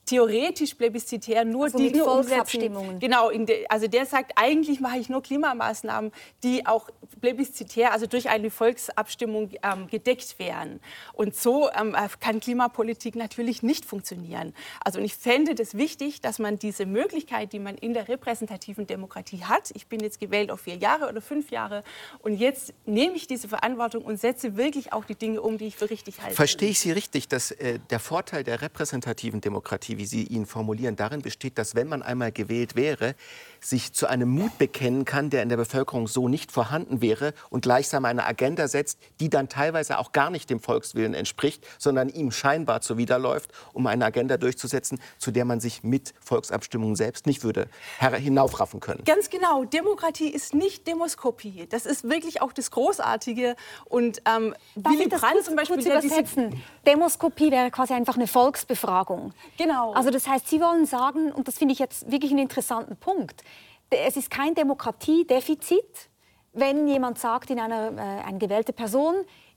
theoretisch 0.09 0.73
plebiszitär 0.73 1.45
nur 1.45 1.65
also 1.65 1.77
Dinge 1.77 2.03
umsetzen. 2.03 2.99
Genau, 2.99 3.29
de, 3.29 3.65
also 3.67 3.87
der 3.87 4.05
sagt, 4.05 4.31
eigentlich 4.35 4.79
mache 4.79 4.97
ich 4.97 5.09
nur 5.09 5.21
Klimamaßnahmen, 5.21 6.11
die 6.43 6.65
auch 6.65 6.89
plebiszitär, 7.21 7.91
also 7.91 8.07
durch 8.07 8.29
eine 8.29 8.49
Volksabstimmung 8.49 9.51
ähm, 9.61 9.87
gedeckt 9.87 10.39
wären. 10.39 10.79
Und 11.13 11.35
so 11.35 11.69
ähm, 11.69 11.95
äh, 11.95 12.07
kann 12.19 12.39
Klimapolitik 12.39 13.15
natürlich 13.15 13.61
nicht 13.61 13.85
funktionieren. 13.85 14.53
Also 14.83 14.99
und 14.99 15.05
ich 15.05 15.15
fände 15.15 15.51
es 15.51 15.57
das 15.57 15.77
wichtig, 15.77 16.21
dass 16.21 16.39
man 16.39 16.57
diese 16.57 16.85
Möglichkeit, 16.85 17.53
die 17.53 17.59
man 17.59 17.75
in 17.75 17.93
der 17.93 18.07
repräsentativen 18.07 18.87
Demokratie 18.87 19.43
hat, 19.43 19.71
ich 19.75 19.87
bin 19.87 19.99
jetzt 19.99 20.19
gewählt 20.19 20.49
auf 20.49 20.61
vier 20.61 20.75
Jahre 20.75 21.07
oder 21.07 21.21
fünf 21.21 21.51
Jahre 21.51 21.83
und 22.19 22.33
jetzt 22.33 22.73
nehme 22.85 23.15
ich 23.15 23.27
diese 23.27 23.47
Verantwortung 23.47 24.03
und 24.03 24.19
setze 24.19 24.57
wirklich 24.57 24.91
auch 24.91 25.05
die 25.05 25.15
Dinge 25.15 25.41
um, 25.41 25.57
die 25.57 25.67
ich 25.67 25.75
für 25.75 25.89
richtig 25.89 26.21
halte. 26.21 26.35
Verstehe 26.35 26.69
ich 26.69 26.79
Sie 26.79 26.91
richtig, 26.91 27.27
dass 27.27 27.51
äh, 27.51 27.79
der 27.89 27.99
Vorteil 27.99 28.43
der 28.43 28.61
repräsentativen 28.61 29.41
Demokratie 29.41 29.98
wie 29.99 30.05
Sie 30.05 30.23
ihn 30.23 30.45
formulieren, 30.45 30.95
darin 30.95 31.21
besteht, 31.21 31.57
dass 31.57 31.75
wenn 31.75 31.89
man 31.89 32.01
einmal 32.01 32.31
gewählt 32.31 32.75
wäre, 32.75 33.15
sich 33.61 33.91
zu 33.91 34.07
einem 34.07 34.29
Mut 34.29 34.57
bekennen 34.57 35.03
kann, 35.03 35.29
der 35.29 35.43
in 35.43 35.49
der 35.49 35.57
Bevölkerung 35.57 36.07
so 36.07 36.29
nicht 36.29 36.51
vorhanden 36.51 37.01
wäre 37.01 37.33
und 37.49 37.61
gleichsam 37.61 38.05
eine 38.05 38.25
Agenda 38.25 38.69
setzt, 38.69 38.97
die 39.19 39.29
dann 39.29 39.49
teilweise 39.49 39.99
auch 39.99 40.13
gar 40.13 40.29
nicht 40.29 40.49
dem 40.49 40.61
Volkswillen 40.61 41.13
entspricht, 41.13 41.67
sondern 41.77 42.07
ihm 42.07 42.31
scheinbar 42.31 42.79
zuwiderläuft, 42.79 43.51
um 43.73 43.85
eine 43.87 44.05
Agenda 44.05 44.37
durchzusetzen, 44.37 44.99
zu 45.17 45.31
der 45.31 45.43
man 45.43 45.59
sich 45.59 45.83
mit 45.83 46.13
Volksabstimmungen 46.21 46.95
selbst 46.95 47.25
nicht 47.27 47.43
würde 47.43 47.67
hinaufraffen 47.99 48.79
können. 48.79 49.03
Ganz 49.03 49.29
genau. 49.29 49.65
Demokratie 49.65 50.29
ist 50.29 50.53
nicht 50.53 50.87
Demoskopie. 50.87 51.67
Das 51.69 51.85
ist 51.85 52.09
wirklich 52.09 52.41
auch 52.41 52.53
das 52.53 52.71
Großartige. 52.71 53.57
Und 53.85 54.21
ähm, 54.25 54.55
Willy 54.75 55.09
Brandt 55.09 55.43
zum 55.43 55.57
Beispiel... 55.57 55.75
Kurz 55.75 55.85
übersetzen? 55.85 56.63
Demoskopie 56.87 57.51
wäre 57.51 57.71
quasi 57.71 57.93
einfach 57.93 58.15
eine 58.15 58.27
Volksbefragung. 58.27 59.33
Genau. 59.57 59.88
Also 59.93 60.09
das 60.09 60.27
heißt, 60.27 60.47
Sie 60.47 60.61
wollen 60.61 60.85
sagen, 60.85 61.31
und 61.31 61.47
das 61.47 61.57
finde 61.57 61.73
ich 61.73 61.79
jetzt 61.79 62.11
wirklich 62.11 62.31
einen 62.31 62.41
interessanten 62.41 62.95
Punkt, 62.95 63.43
es 63.89 64.17
ist 64.17 64.29
kein 64.29 64.53
Demokratiedefizit, 64.55 66.09
wenn 66.53 66.87
jemand 66.87 67.19
sagt, 67.19 67.49
in 67.49 67.59
einer 67.59 67.91
äh, 67.97 68.23
eine 68.25 68.37
gewählte 68.37 68.73
Person, 68.73 69.15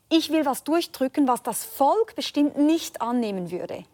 ich 0.09 0.31
will 0.31 0.45
was 0.45 0.65
durchdrücken, 0.65 1.27
was 1.27 1.43
das 1.43 1.65
Volk 1.65 2.15
bestimmt 2.15 2.59
nicht 2.59 3.01
annehmen 3.01 3.51
würde. 3.51 3.85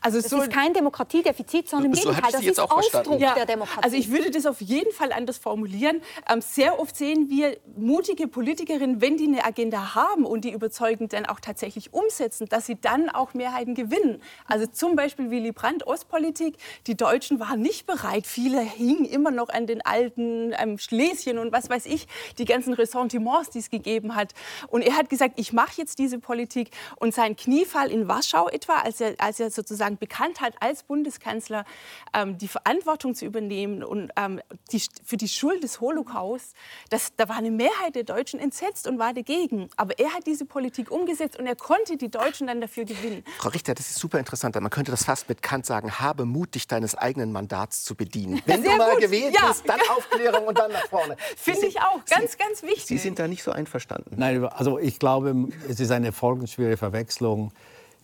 Also 0.00 0.20
das 0.20 0.30
so 0.30 0.40
ist 0.40 0.50
kein 0.50 0.72
Demokratiedefizit, 0.72 1.68
sondern 1.68 1.92
im 1.92 1.94
so 1.94 2.08
Gegenteil, 2.08 2.32
das 2.32 2.42
ist 2.42 2.58
Ausdruck 2.60 3.20
ja. 3.20 3.34
der 3.34 3.46
Demokratie. 3.46 3.84
Also 3.84 3.96
ich 3.96 4.10
würde 4.10 4.30
das 4.30 4.46
auf 4.46 4.60
jeden 4.60 4.92
Fall 4.92 5.12
anders 5.12 5.38
formulieren. 5.38 6.02
Ähm, 6.30 6.40
sehr 6.40 6.78
oft 6.78 6.96
sehen 6.96 7.28
wir 7.30 7.56
mutige 7.76 8.28
Politikerinnen, 8.28 9.00
wenn 9.00 9.16
die 9.16 9.26
eine 9.26 9.44
Agenda 9.44 9.94
haben 9.94 10.24
und 10.24 10.44
die 10.44 10.52
überzeugend 10.52 11.12
dann 11.12 11.26
auch 11.26 11.40
tatsächlich 11.40 11.92
umsetzen, 11.92 12.46
dass 12.48 12.66
sie 12.66 12.80
dann 12.80 13.10
auch 13.10 13.34
Mehrheiten 13.34 13.74
gewinnen. 13.74 14.22
Also 14.46 14.66
zum 14.66 14.96
Beispiel 14.96 15.30
Willy 15.30 15.52
Brandt, 15.52 15.86
Ostpolitik. 15.86 16.56
Die 16.86 16.96
Deutschen 16.96 17.40
waren 17.40 17.60
nicht 17.60 17.86
bereit. 17.86 18.26
Viele 18.26 18.60
hingen 18.60 19.04
immer 19.04 19.30
noch 19.30 19.48
an 19.48 19.66
den 19.66 19.84
alten 19.84 20.54
ähm, 20.58 20.78
Schlesien 20.78 21.38
und 21.38 21.52
was 21.52 21.70
weiß 21.70 21.86
ich, 21.86 22.06
die 22.38 22.44
ganzen 22.44 22.74
Ressentiments, 22.74 23.50
die 23.50 23.58
es 23.58 23.70
gegeben 23.70 24.14
hat. 24.14 24.32
Und 24.68 24.82
er 24.82 24.96
hat 24.96 25.10
gesagt, 25.10 25.34
ich 25.36 25.52
mache 25.52 25.72
jetzt 25.76 25.98
diese 25.98 26.18
Politik. 26.18 26.70
Und 26.96 27.14
sein 27.14 27.36
Kniefall 27.36 27.90
in 27.90 28.08
Warschau 28.08 28.48
etwa, 28.48 28.78
als 28.78 29.00
er, 29.00 29.14
als 29.18 29.40
er 29.40 29.50
sozusagen 29.64 29.96
bekannt 29.98 30.40
hat, 30.40 30.54
als 30.60 30.82
Bundeskanzler 30.82 31.64
ähm, 32.12 32.38
die 32.38 32.48
Verantwortung 32.48 33.14
zu 33.14 33.24
übernehmen 33.24 33.82
und 33.82 34.10
ähm, 34.16 34.40
die, 34.72 34.82
für 35.04 35.16
die 35.16 35.28
Schuld 35.28 35.62
des 35.62 35.80
Holocaust, 35.80 36.54
das, 36.90 37.12
da 37.16 37.28
war 37.28 37.36
eine 37.36 37.50
Mehrheit 37.50 37.94
der 37.94 38.04
Deutschen 38.04 38.38
entsetzt 38.38 38.86
und 38.86 38.98
war 38.98 39.14
dagegen. 39.14 39.68
Aber 39.76 39.98
er 39.98 40.12
hat 40.12 40.26
diese 40.26 40.44
Politik 40.44 40.90
umgesetzt 40.90 41.38
und 41.38 41.46
er 41.46 41.56
konnte 41.56 41.96
die 41.96 42.10
Deutschen 42.10 42.46
dann 42.46 42.60
dafür 42.60 42.84
gewinnen. 42.84 43.24
Frau 43.38 43.48
Richter, 43.48 43.74
das 43.74 43.90
ist 43.90 43.98
super 43.98 44.18
interessant. 44.18 44.54
Man 44.54 44.70
könnte 44.70 44.90
das 44.90 45.04
fast 45.04 45.28
mit 45.28 45.42
Kant 45.42 45.66
sagen, 45.66 45.98
habe 45.98 46.24
Mut, 46.24 46.54
dich 46.54 46.68
deines 46.68 46.94
eigenen 46.94 47.32
Mandats 47.32 47.84
zu 47.84 47.94
bedienen. 47.94 48.42
Wenn 48.46 48.62
Sehr 48.62 48.72
du 48.72 48.78
mal 48.78 48.92
gut. 48.92 49.00
gewählt 49.00 49.34
ja. 49.34 49.48
bist, 49.48 49.68
dann 49.68 49.80
Aufklärung 49.96 50.46
und 50.46 50.58
dann 50.58 50.72
nach 50.72 50.86
vorne. 50.88 51.16
Finde 51.36 51.66
ich 51.66 51.80
auch, 51.80 52.04
ganz, 52.04 52.32
Sie, 52.32 52.38
ganz 52.38 52.62
wichtig. 52.62 52.86
Sie 52.86 52.98
sind 52.98 53.18
da 53.18 53.28
nicht 53.28 53.42
so 53.42 53.50
einverstanden. 53.50 54.14
Nein, 54.16 54.44
also 54.44 54.78
ich 54.78 54.98
glaube, 54.98 55.48
es 55.68 55.80
ist 55.80 55.90
eine 55.90 56.12
folgenschwere 56.12 56.76
Verwechslung 56.76 57.52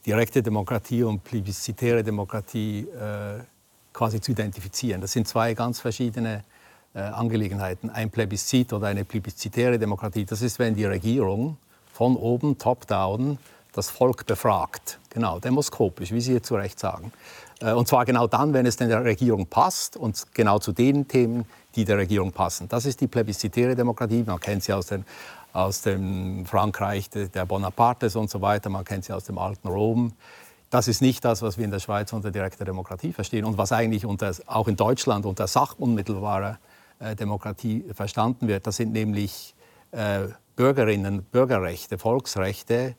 direkte 0.07 0.43
Demokratie 0.43 1.03
und 1.03 1.23
plebiszitäre 1.25 2.03
Demokratie 2.03 2.81
äh, 2.81 3.41
quasi 3.93 4.21
zu 4.21 4.33
identifizieren. 4.33 5.01
Das 5.01 5.13
sind 5.13 5.29
zwei 5.29 5.55
ganz 5.55 5.81
verschiedene 5.81 6.45
äh, 6.95 7.01
Angelegenheiten. 7.01 7.91
Ein 7.91 8.11
Plebiszit 8.11 8.73
oder 8.73 8.89
eine 8.89 9.05
plebiszitäre 9.05 9.79
Demokratie, 9.79 10.25
das 10.25 10.43
ist, 10.43 10.59
wenn 10.59 10.75
die 10.75 10.85
Regierung 10.85 11.57
von 11.93 12.17
oben, 12.17 12.57
top-down, 12.59 13.39
das 13.73 13.91
Volk 13.91 14.27
befragt. 14.27 14.99
Genau, 15.11 15.39
demoskopisch, 15.39 16.13
wie 16.13 16.21
Sie 16.21 16.33
hier 16.33 16.43
zu 16.43 16.57
Recht 16.57 16.79
sagen. 16.81 17.13
Äh, 17.61 17.73
und 17.73 17.89
zwar 17.89 18.05
genau 18.05 18.27
dann, 18.27 18.53
wenn 18.53 18.67
es 18.67 18.77
der 18.77 19.05
Regierung 19.05 19.47
passt 19.47 19.97
und 19.97 20.27
genau 20.35 20.59
zu 20.59 20.73
den 20.73 21.07
Themen, 21.07 21.45
die 21.77 21.85
der 21.85 21.99
Regierung 21.99 22.33
passen. 22.33 22.69
Das 22.69 22.85
ist 22.85 23.01
die 23.01 23.07
plebiszitäre 23.07 23.77
Demokratie. 23.77 24.25
Man 24.27 24.41
kennt 24.41 24.65
sie 24.65 24.73
aus 24.73 24.87
den 24.87 25.05
aus 25.53 25.83
dem 25.83 26.47
Frankreich 26.47 27.11
der 27.11 27.47
Bonapartes 27.47 28.17
und 28.17 28.31
so 28.31 28.41
weiter. 28.41 28.71
Man 28.71 28.85
kennt 28.85 29.05
sie 29.05 29.13
aus 29.13 29.25
dem 29.25 29.39
alten 29.39 29.69
Rom. 29.69 30.13
Das 30.71 30.87
ist 30.87 31.03
nicht 31.03 31.25
das, 31.25 31.43
was 31.43 31.59
wir 31.59 31.65
in 31.65 31.73
der 31.73 31.81
Schweiz 31.81 32.13
unter 32.13 32.31
direkter 32.31 32.65
Demokratie 32.65 33.13
verstehen 33.13 33.45
und 33.45 33.59
was 33.59 33.73
eigentlich 33.73 34.07
unter, 34.07 34.33
auch 34.47 34.69
in 34.69 34.77
Deutschland 34.77 35.27
unter 35.27 35.49
sachunmittelbarer 35.49 36.59
äh, 37.01 37.17
Demokratie 37.17 37.85
verstanden 37.93 38.47
wird. 38.47 38.67
Das 38.67 38.77
sind 38.77 38.93
nämlich 38.93 39.55
äh, 39.91 40.29
Bürgerinnen, 40.55 41.25
Bürgerrechte, 41.25 41.99
Volksrechte, 41.99 42.95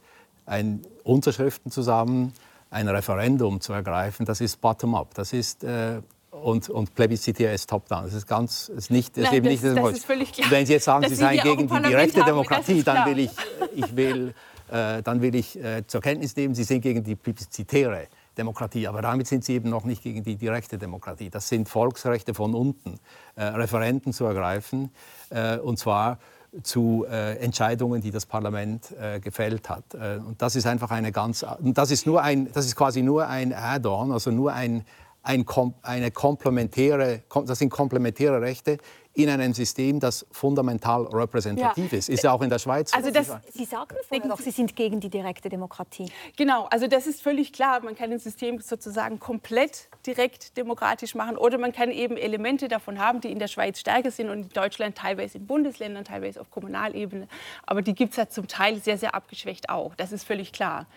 ein, 0.46 0.82
Unterschriften 1.04 1.72
zusammen, 1.72 2.34
ein 2.70 2.90
Referendum 2.90 3.62
zu 3.62 3.72
ergreifen. 3.72 4.26
Das 4.26 4.42
ist 4.42 4.60
bottom-up. 4.60 5.14
Das 5.14 5.32
ist 5.32 5.64
äh, 5.64 6.02
und, 6.32 6.70
und 6.70 6.96
plebiszitär 6.96 7.54
ist 7.54 7.70
top-down. 7.70 8.06
Das 8.06 8.14
ist 8.14 8.28
ganz, 8.28 8.70
ist 8.70 8.90
nicht, 8.90 9.18
ist 9.18 9.26
Nein, 9.26 9.36
eben 9.36 9.46
das, 9.46 9.52
nicht 9.52 9.64
das, 9.64 9.76
das 9.76 9.94
ist 9.94 10.06
völlig 10.06 10.32
klar. 10.32 10.50
Wenn 10.50 10.66
Sie 10.66 10.74
jetzt 10.74 10.86
sagen, 10.86 11.08
Sie 11.08 11.16
seien 11.16 11.42
gegen 11.42 11.68
die 11.68 11.82
direkte 11.82 12.24
Demokratie, 12.24 12.84
dann 12.84 13.06
will 13.06 13.20
ich, 13.20 13.32
ich 13.76 13.96
will, 13.96 14.34
äh, 14.72 15.04
dann 15.04 15.22
will 15.22 15.36
ich 15.36 15.62
äh, 15.62 15.86
zur 15.86 16.02
Kenntnis 16.02 16.36
nehmen, 16.36 16.56
Sie 16.56 16.64
sind 16.64 16.82
gegen 16.82 17.04
die 17.04 17.16
plebiszitäre 17.16 18.08
Demokratie. 18.38 18.88
Aber 18.88 19.02
damit 19.02 19.28
sind 19.28 19.44
Sie 19.44 19.54
eben 19.54 19.70
noch 19.70 19.84
nicht 19.84 20.04
gegen 20.04 20.24
die 20.24 20.38
direkte 20.38 20.78
Demokratie. 20.78 21.30
Das 21.30 21.50
sind 21.50 21.68
Volksrechte 21.68 22.34
von 22.34 22.56
unten, 22.56 23.00
äh, 23.36 23.44
Referenten 23.44 24.14
zu 24.14 24.26
ergreifen, 24.26 24.90
äh, 25.30 25.58
und 25.58 25.80
zwar 25.80 26.18
zu 26.64 27.06
äh, 27.10 27.38
Entscheidungen, 27.38 28.02
die 28.02 28.12
das 28.12 28.26
Parlament 28.26 28.92
äh, 29.00 29.20
gefällt 29.20 29.70
hat. 29.70 29.84
Äh, 29.94 30.18
und 30.18 30.42
das 30.42 30.56
ist 30.56 30.66
einfach 30.66 30.92
eine 30.92 31.12
ganz, 31.12 31.46
das 31.62 31.92
ist 31.92 32.06
nur 32.06 32.22
ein, 32.22 32.52
das 32.52 32.66
ist 32.66 32.76
quasi 32.76 33.02
nur 33.02 33.28
ein 33.28 33.54
Add-on, 33.54 34.12
also 34.12 34.32
nur 34.32 34.52
ein, 34.54 34.86
ein, 35.24 35.46
eine 35.84 36.12
komplementäre, 36.12 37.24
das 37.46 37.60
sind 37.60 37.70
komplementäre 37.70 38.42
Rechte, 38.42 38.78
in 39.14 39.30
einem 39.30 39.54
System, 39.54 40.00
das 40.00 40.26
fundamental 40.32 41.06
repräsentativ 41.08 41.92
ja. 41.92 41.98
ist. 41.98 42.10
Ist 42.10 42.24
ja 42.24 42.32
auch 42.32 42.42
in 42.42 42.50
der 42.50 42.60
Schweiz. 42.60 42.94
Also 42.94 43.12
das, 43.12 43.28
Sie 43.54 43.66
sagen 43.66 43.96
vorher 44.08 44.30
doch, 44.30 44.40
Sie 44.40 44.52
sind 44.52 44.76
gegen 44.76 45.02
die 45.02 45.10
direkte 45.10 45.50
Demokratie. 45.50 46.10
Genau, 46.38 46.68
also 46.72 46.88
das 46.88 47.08
ist 47.08 47.22
völlig 47.22 47.52
klar. 47.52 47.82
Man 47.84 47.96
kann 47.96 48.12
ein 48.12 48.20
System 48.20 48.62
sozusagen 48.62 49.20
komplett 49.20 49.90
direkt 50.06 50.56
demokratisch 50.56 51.14
machen 51.14 51.38
oder 51.38 51.58
man 51.58 51.74
kann 51.74 51.92
eben 51.92 52.16
Elemente 52.16 52.70
davon 52.70 53.00
haben, 53.00 53.20
die 53.20 53.32
in 53.32 53.40
der 53.40 53.48
Schweiz 53.48 53.80
stärker 53.80 54.12
sind 54.12 54.30
und 54.30 54.44
in 54.44 54.50
Deutschland 54.50 54.98
teilweise 54.98 55.40
in 55.40 55.46
Bundesländern, 55.46 56.06
teilweise 56.06 56.40
auf 56.40 56.50
Kommunalebene. 56.50 57.28
Aber 57.66 57.82
die 57.82 57.94
gibt 57.94 58.12
es 58.12 58.18
ja 58.18 58.30
zum 58.30 58.48
Teil 58.48 58.82
sehr, 58.82 58.98
sehr 58.98 59.14
abgeschwächt 59.14 59.70
auch. 59.70 59.94
Das 59.96 60.14
ist 60.14 60.24
völlig 60.24 60.54
klar. 60.54 60.88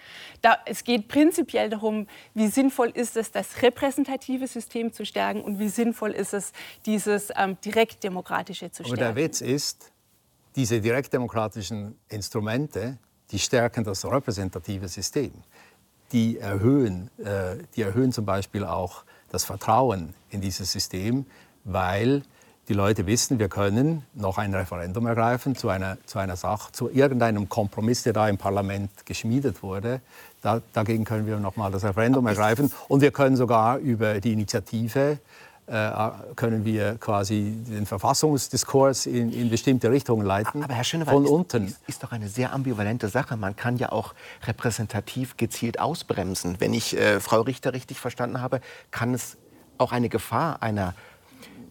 Da, 0.40 0.58
es 0.66 0.84
geht 0.84 1.08
prinzipiell 1.08 1.68
darum, 1.68 2.06
wie 2.34 2.46
sinnvoll 2.46 2.90
ist 2.90 3.16
es, 3.16 3.32
das 3.32 3.62
repräsentative 3.62 4.46
System 4.46 4.92
zu 4.92 5.04
stärken 5.04 5.40
und 5.40 5.58
wie 5.58 5.68
sinnvoll 5.68 6.12
ist 6.12 6.32
es, 6.32 6.52
dieses 6.86 7.30
ähm, 7.36 7.56
direkt 7.64 8.03
direktdemokratische 8.04 8.70
zu 8.70 8.84
stärken. 8.84 9.02
Aber 9.02 9.14
der 9.14 9.16
Witz 9.16 9.40
ist, 9.40 9.92
diese 10.56 10.80
direktdemokratischen 10.80 11.98
Instrumente, 12.08 12.98
die 13.30 13.38
stärken 13.38 13.84
das 13.84 14.04
repräsentative 14.04 14.88
System. 14.88 15.32
Die 16.12 16.38
erhöhen, 16.38 17.10
äh, 17.18 17.56
die 17.74 17.82
erhöhen 17.82 18.12
zum 18.12 18.24
Beispiel 18.24 18.64
auch 18.64 19.04
das 19.30 19.44
Vertrauen 19.44 20.14
in 20.30 20.40
dieses 20.40 20.70
System, 20.70 21.26
weil 21.64 22.22
die 22.68 22.72
Leute 22.72 23.06
wissen, 23.06 23.38
wir 23.38 23.48
können 23.48 24.04
noch 24.14 24.38
ein 24.38 24.54
Referendum 24.54 25.06
ergreifen 25.06 25.54
zu 25.54 25.68
einer, 25.68 25.98
zu 26.06 26.18
einer 26.18 26.36
Sache, 26.36 26.72
zu 26.72 26.88
irgendeinem 26.88 27.48
Kompromiss, 27.48 28.04
der 28.04 28.12
da 28.12 28.28
im 28.28 28.38
Parlament 28.38 29.04
geschmiedet 29.04 29.62
wurde. 29.62 30.00
Da, 30.40 30.62
dagegen 30.72 31.04
können 31.04 31.26
wir 31.26 31.38
noch 31.38 31.56
mal 31.56 31.70
das 31.70 31.84
Referendum 31.84 32.26
ergreifen. 32.26 32.72
Und 32.88 33.00
wir 33.00 33.10
können 33.10 33.36
sogar 33.36 33.78
über 33.78 34.20
die 34.20 34.32
Initiative 34.32 35.18
können 35.66 36.64
wir 36.64 36.96
quasi 36.96 37.56
den 37.66 37.86
Verfassungsdiskurs 37.86 39.06
in, 39.06 39.32
in 39.32 39.48
bestimmte 39.48 39.90
Richtungen 39.90 40.26
leiten. 40.26 40.62
Aber 40.62 40.74
Herr 40.74 40.84
Schönewald, 40.84 41.16
von 41.16 41.26
unten. 41.26 41.66
Ist, 41.68 41.80
ist, 41.86 42.02
doch 42.02 42.12
eine 42.12 42.28
sehr 42.28 42.52
ambivalente 42.52 43.08
Sache. 43.08 43.36
Man 43.36 43.56
kann 43.56 43.78
ja 43.78 43.90
auch 43.90 44.14
repräsentativ 44.46 45.38
gezielt 45.38 45.80
ausbremsen. 45.80 46.56
Wenn 46.60 46.74
ich 46.74 46.96
äh, 46.96 47.18
Frau 47.18 47.40
Richter 47.40 47.72
richtig 47.72 47.98
verstanden 47.98 48.42
habe, 48.42 48.60
kann 48.90 49.14
es 49.14 49.38
auch 49.78 49.92
eine 49.92 50.10
Gefahr 50.10 50.62
einer 50.62 50.94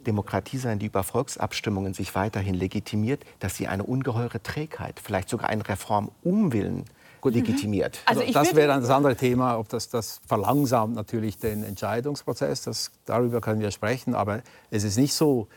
Demokratie 0.07 0.57
sein, 0.57 0.79
die 0.79 0.87
über 0.87 1.03
Volksabstimmungen 1.03 1.93
sich 1.93 2.15
weiterhin 2.15 2.55
legitimiert, 2.55 3.23
dass 3.39 3.55
sie 3.55 3.67
eine 3.67 3.83
ungeheure 3.83 4.41
Trägheit, 4.41 4.99
vielleicht 5.01 5.29
sogar 5.29 5.49
einen 5.49 5.61
Reformumwillen 5.61 6.85
legitimiert. 7.29 7.99
Also, 8.05 8.21
also 8.21 8.33
das 8.33 8.55
wäre 8.55 8.67
dann 8.67 8.81
das 8.81 8.89
andere 8.89 9.15
Thema, 9.15 9.57
ob 9.57 9.69
das, 9.69 9.89
das 9.89 10.21
verlangsamt 10.27 10.95
natürlich 10.95 11.37
den 11.37 11.63
Entscheidungsprozess. 11.63 12.63
Das, 12.63 12.91
darüber 13.05 13.41
können 13.41 13.61
wir 13.61 13.71
sprechen. 13.71 14.15
Aber 14.15 14.41
es 14.71 14.83
ist 14.83 14.97
nicht 14.97 15.13
so, 15.13 15.47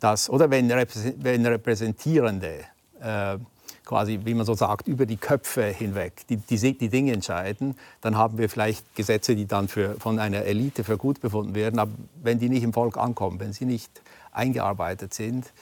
dass, 0.00 0.30
oder 0.30 0.50
wenn, 0.50 0.68
wenn 0.68 1.46
Repräsentierende 1.46 2.64
äh, 3.00 3.38
quasi, 3.84 4.20
wie 4.24 4.34
man 4.34 4.46
so 4.46 4.54
sagt, 4.54 4.86
über 4.86 5.04
die 5.04 5.16
Köpfe 5.16 5.64
hinweg 5.64 6.24
die, 6.28 6.36
die, 6.36 6.78
die, 6.78 6.88
Dinge 6.88 7.12
entscheiden, 7.12 7.76
dann 8.00 8.16
haben 8.16 8.38
wir 8.38 8.48
vielleicht 8.48 8.94
Gesetze, 8.94 9.34
die 9.34 9.46
dann 9.46 9.66
für, 9.66 9.96
von 9.98 10.18
einer 10.20 10.42
Elite 10.42 10.84
für 10.84 10.96
gut 10.96 11.20
befunden 11.20 11.56
werden. 11.56 11.80
Aber 11.80 11.90
wenn 12.22 12.38
die 12.38 12.48
nicht 12.48 12.62
im 12.62 12.72
Volk 12.72 12.96
ankommen, 12.96 13.40
wenn 13.40 13.52
sie 13.52 13.64
nicht 13.64 13.90
eingearbeitet 14.32 15.12
sind, 15.12 15.52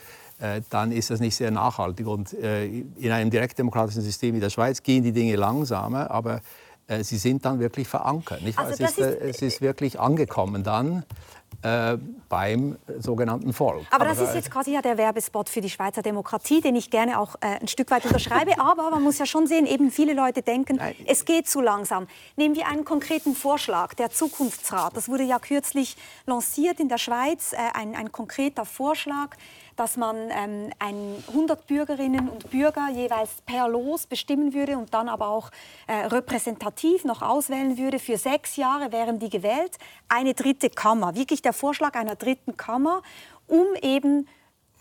dann 0.71 0.93
ist 0.93 1.11
das 1.11 1.21
nicht 1.21 1.35
sehr 1.35 1.51
nachhaltig. 1.51 2.07
Und 2.07 2.33
äh, 2.33 2.67
in 2.67 3.11
einem 3.11 3.31
direktdemokratischen 3.31 4.03
System 4.03 4.35
wie 4.37 4.41
der 4.41 4.51
Schweiz 4.51 4.83
gehen 4.83 5.03
die 5.03 5.13
Dinge 5.13 5.37
langsamer, 5.37 6.11
aber 6.11 6.41
äh, 6.89 7.05
sie 7.05 7.19
sind 7.19 7.45
dann 7.45 7.61
wirklich 7.61 7.87
verankert. 7.87 8.41
Also 8.57 8.73
es, 8.73 8.91
ist, 8.91 8.99
ist, 8.99 9.21
es, 9.21 9.43
ist, 9.43 9.61
wirklich 9.61 10.01
angekommen 10.01 10.65
dann 10.65 11.05
äh, 11.63 11.99
beim 12.29 12.79
sogenannten 12.99 13.53
Volk. 13.53 13.87
Aber, 13.91 14.07
das 14.07 14.21
ist 14.21 14.35
jetzt 14.35 14.51
quasi 14.51 14.73
ja 14.73 14.81
der 14.81 14.97
Werbespot 14.97 15.49
für 15.49 15.61
die 15.61 15.69
Schweizer 15.69 16.03
Demokratie, 16.03 16.61
den 16.61 16.77
ich 16.77 16.91
gerne 16.91 17.19
auch 17.19 17.35
äh, 17.37 17.61
ein 17.61 17.69
Stück 17.69 17.91
weit 17.91 18.07
unterschreibe. 18.07 18.53
Aber 18.59 18.91
man 18.91 19.03
muss 19.03 19.19
ja 19.19 19.27
schon 19.27 19.47
sehen, 19.47 19.67
eben 19.67 19.91
viele 19.91 20.15
Leute 20.15 20.43
denken, 20.43 20.77
Nein. 20.77 20.95
es 21.07 21.25
geht 21.25 21.49
zu 21.49 21.61
langsam. 21.61 22.07
Nehmen 22.37 22.55
wir 22.55 22.67
einen 22.69 22.85
konkreten 22.85 23.35
Vorschlag, 23.35 23.95
der 23.95 24.11
Zukunftsrat. 24.11 24.97
Das 24.97 25.09
wurde 25.09 25.25
ja 25.25 25.39
kürzlich 25.39 25.97
lanciert 26.27 26.81
in 26.81 26.89
der 26.89 26.99
Schweiz, 26.99 27.53
äh, 27.53 27.57
ein, 27.75 27.95
ein 27.95 28.13
konkreter 28.13 28.65
Vorschlag 28.65 29.37
dass 29.79 29.97
man 29.97 30.17
ähm, 30.31 30.71
100 30.81 31.67
Bürgerinnen 31.67 32.29
und 32.29 32.51
Bürger 32.51 32.89
jeweils 32.93 33.41
per 33.47 33.69
Los 33.69 34.07
bestimmen 34.07 34.53
würde 34.53 34.77
und 34.77 34.93
dann 34.93 35.09
aber 35.09 35.29
auch 35.29 35.51
äh, 35.87 36.07
repräsentativ 36.07 37.05
noch 37.05 37.23
auswählen 37.23 37.79
würde. 37.79 38.01
Für 38.01 38.19
sechs 38.19 38.57
Jahre 38.57 38.91
wären 38.91 39.21
die 39.21 39.31
gewählt. 39.31 39.79
Eine 40.09 40.35
dritte 40.35 40.69
Kammer, 40.69 41.15
wirklich 41.15 41.43
der 41.43 41.53
Vorschlag 41.53 41.95
einer 41.95 42.17
dritten 42.17 42.57
Kammer, 42.57 43.03
um 43.47 43.67
eben 43.81 44.27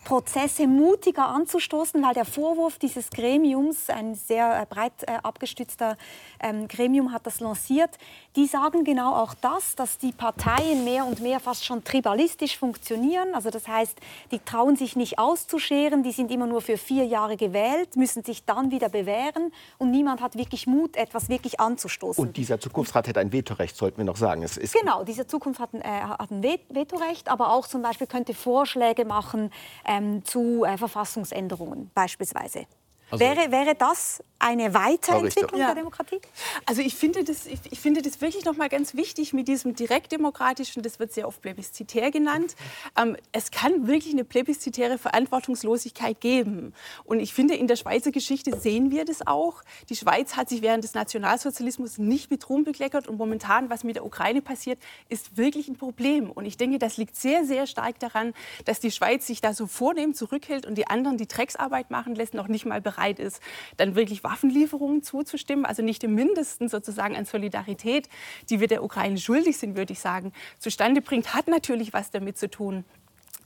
Prozesse 0.08 0.66
mutiger 0.66 1.28
anzustoßen, 1.28 2.02
weil 2.02 2.14
der 2.14 2.24
Vorwurf 2.24 2.78
dieses 2.78 3.10
Gremiums, 3.10 3.90
ein 3.90 4.14
sehr 4.14 4.62
äh, 4.62 4.64
breit 4.64 4.94
äh, 5.02 5.18
abgestützter 5.22 5.98
ähm, 6.40 6.66
Gremium 6.66 7.12
hat 7.12 7.26
das 7.26 7.40
lanciert, 7.40 7.90
die 8.34 8.46
sagen 8.46 8.84
genau 8.84 9.14
auch 9.14 9.34
das, 9.34 9.74
dass 9.76 9.98
die 9.98 10.12
Parteien 10.12 10.84
mehr 10.84 11.04
und 11.04 11.20
mehr 11.20 11.40
fast 11.40 11.66
schon 11.66 11.84
tribalistisch 11.84 12.56
funktionieren. 12.56 13.34
Also 13.34 13.50
das 13.50 13.68
heißt, 13.68 13.98
die 14.30 14.38
trauen 14.38 14.76
sich 14.76 14.96
nicht 14.96 15.18
auszuscheren, 15.18 16.02
die 16.02 16.12
sind 16.12 16.30
immer 16.30 16.46
nur 16.46 16.62
für 16.62 16.78
vier 16.78 17.04
Jahre 17.04 17.36
gewählt, 17.36 17.94
müssen 17.96 18.24
sich 18.24 18.46
dann 18.46 18.70
wieder 18.70 18.88
bewähren 18.88 19.52
und 19.76 19.90
niemand 19.90 20.22
hat 20.22 20.38
wirklich 20.38 20.66
Mut, 20.66 20.96
etwas 20.96 21.28
wirklich 21.28 21.60
anzustoßen. 21.60 22.24
Und 22.24 22.38
dieser 22.38 22.58
Zukunftsrat 22.58 23.08
hätte 23.08 23.20
ein 23.20 23.30
Vetorecht, 23.30 23.76
sollten 23.76 23.98
wir 23.98 24.06
noch 24.06 24.16
sagen. 24.16 24.42
Es 24.42 24.56
ist 24.56 24.72
genau, 24.72 25.04
dieser 25.04 25.28
Zukunftsrat 25.28 25.74
hat, 25.74 25.84
äh, 25.84 26.00
hat 26.00 26.30
ein 26.30 26.42
Vetorecht, 26.42 27.28
aber 27.28 27.52
auch 27.52 27.66
zum 27.66 27.82
Beispiel 27.82 28.06
könnte 28.06 28.32
Vorschläge 28.32 29.04
machen, 29.04 29.50
ähm, 29.98 30.24
zu 30.24 30.64
äh, 30.64 30.76
Verfassungsänderungen 30.76 31.90
beispielsweise. 31.94 32.66
Also 33.10 33.24
wäre, 33.24 33.50
wäre 33.50 33.74
das 33.74 34.22
eine 34.38 34.74
Weiterentwicklung 34.74 35.58
der 35.58 35.74
Demokratie? 35.74 36.20
Also 36.66 36.82
ich 36.82 36.94
finde 36.94 37.24
das, 37.24 37.46
ich, 37.46 37.60
ich 37.70 37.80
finde 37.80 38.02
das 38.02 38.20
wirklich 38.20 38.44
noch 38.44 38.56
mal 38.56 38.68
ganz 38.68 38.94
wichtig 38.94 39.32
mit 39.32 39.48
diesem 39.48 39.74
direktdemokratischen, 39.74 40.82
das 40.82 40.98
wird 40.98 41.12
sehr 41.12 41.26
oft 41.26 41.40
plebiszitär 41.40 42.10
genannt. 42.10 42.54
Ähm, 42.96 43.16
es 43.32 43.50
kann 43.50 43.86
wirklich 43.86 44.12
eine 44.12 44.24
plebiszitäre 44.24 44.98
Verantwortungslosigkeit 44.98 46.20
geben. 46.20 46.74
Und 47.04 47.20
ich 47.20 47.32
finde, 47.32 47.54
in 47.54 47.66
der 47.66 47.76
Schweizer 47.76 48.12
Geschichte 48.12 48.58
sehen 48.58 48.90
wir 48.90 49.04
das 49.04 49.26
auch. 49.26 49.62
Die 49.88 49.96
Schweiz 49.96 50.36
hat 50.36 50.50
sich 50.50 50.62
während 50.62 50.84
des 50.84 50.94
Nationalsozialismus 50.94 51.98
nicht 51.98 52.30
mit 52.30 52.48
Ruhm 52.48 52.64
bekleckert 52.64 53.08
und 53.08 53.16
momentan, 53.16 53.70
was 53.70 53.84
mit 53.84 53.96
der 53.96 54.04
Ukraine 54.04 54.42
passiert, 54.42 54.78
ist 55.08 55.36
wirklich 55.36 55.68
ein 55.68 55.76
Problem. 55.76 56.30
Und 56.30 56.44
ich 56.44 56.56
denke, 56.56 56.78
das 56.78 56.96
liegt 56.98 57.16
sehr, 57.16 57.44
sehr 57.44 57.66
stark 57.66 57.98
daran, 57.98 58.34
dass 58.66 58.80
die 58.80 58.90
Schweiz 58.90 59.26
sich 59.26 59.40
da 59.40 59.54
so 59.54 59.66
vornehm 59.66 60.14
zurückhält 60.14 60.66
und 60.66 60.76
die 60.76 60.86
anderen 60.86 61.16
die 61.16 61.26
Drecksarbeit 61.26 61.90
machen 61.90 62.14
lässt, 62.14 62.34
noch 62.34 62.48
nicht 62.48 62.66
mal 62.66 62.80
bereit 62.80 62.97
ist, 63.18 63.40
dann 63.76 63.94
wirklich 63.94 64.24
Waffenlieferungen 64.24 65.02
zuzustimmen, 65.02 65.64
also 65.64 65.82
nicht 65.82 66.02
im 66.04 66.14
Mindesten 66.14 66.68
sozusagen 66.68 67.16
an 67.16 67.24
Solidarität, 67.24 68.08
die 68.50 68.60
wir 68.60 68.68
der 68.68 68.82
Ukraine 68.82 69.18
schuldig 69.18 69.56
sind, 69.58 69.76
würde 69.76 69.92
ich 69.92 70.00
sagen, 70.00 70.32
zustande 70.58 71.00
bringt, 71.00 71.34
hat 71.34 71.48
natürlich 71.48 71.92
was 71.92 72.10
damit 72.10 72.38
zu 72.38 72.50
tun, 72.50 72.84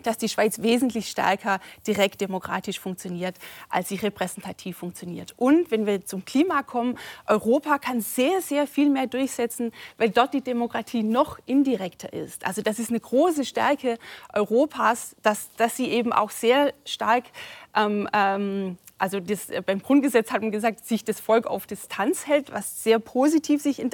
dass 0.02 0.18
die 0.18 0.28
Schweiz 0.28 0.62
wesentlich 0.62 1.08
stärker 1.08 1.60
direkt 1.86 2.20
demokratisch 2.20 2.78
funktioniert, 2.78 3.36
als 3.68 3.88
sie 3.88 3.96
repräsentativ 3.96 4.76
funktioniert. 4.76 5.34
Und 5.36 5.70
wenn 5.70 5.86
wir 5.86 6.04
zum 6.04 6.24
Klima 6.24 6.62
kommen, 6.62 6.98
Europa 7.26 7.78
kann 7.78 8.00
sehr, 8.00 8.40
sehr 8.42 8.66
viel 8.66 8.90
mehr 8.90 9.06
durchsetzen, 9.06 9.72
weil 9.98 10.10
dort 10.10 10.34
die 10.34 10.42
Demokratie 10.42 11.02
noch 11.02 11.38
indirekter 11.46 12.12
ist. 12.12 12.46
Also 12.46 12.62
das 12.62 12.78
ist 12.78 12.90
eine 12.90 13.00
große 13.00 13.44
Stärke 13.44 13.98
Europas, 14.32 15.16
dass, 15.22 15.50
dass 15.56 15.76
sie 15.76 15.88
eben 15.88 16.12
auch 16.12 16.30
sehr 16.30 16.72
stark 16.84 17.24
ähm, 17.74 18.08
ähm, 18.12 18.78
also 19.02 19.18
das, 19.18 19.50
äh, 19.50 19.60
beim 19.66 19.82
Grundgesetz 19.82 20.30
hat 20.30 20.42
man 20.42 20.52
gesagt, 20.52 20.86
sich 20.86 21.04
das 21.04 21.18
Volk 21.18 21.48
auf 21.48 21.66
Distanz 21.66 22.28
hält, 22.28 22.52
was 22.52 22.84
sehr 22.84 23.00
positiv 23.00 23.60
sich 23.60 23.80
äh, 23.80 23.88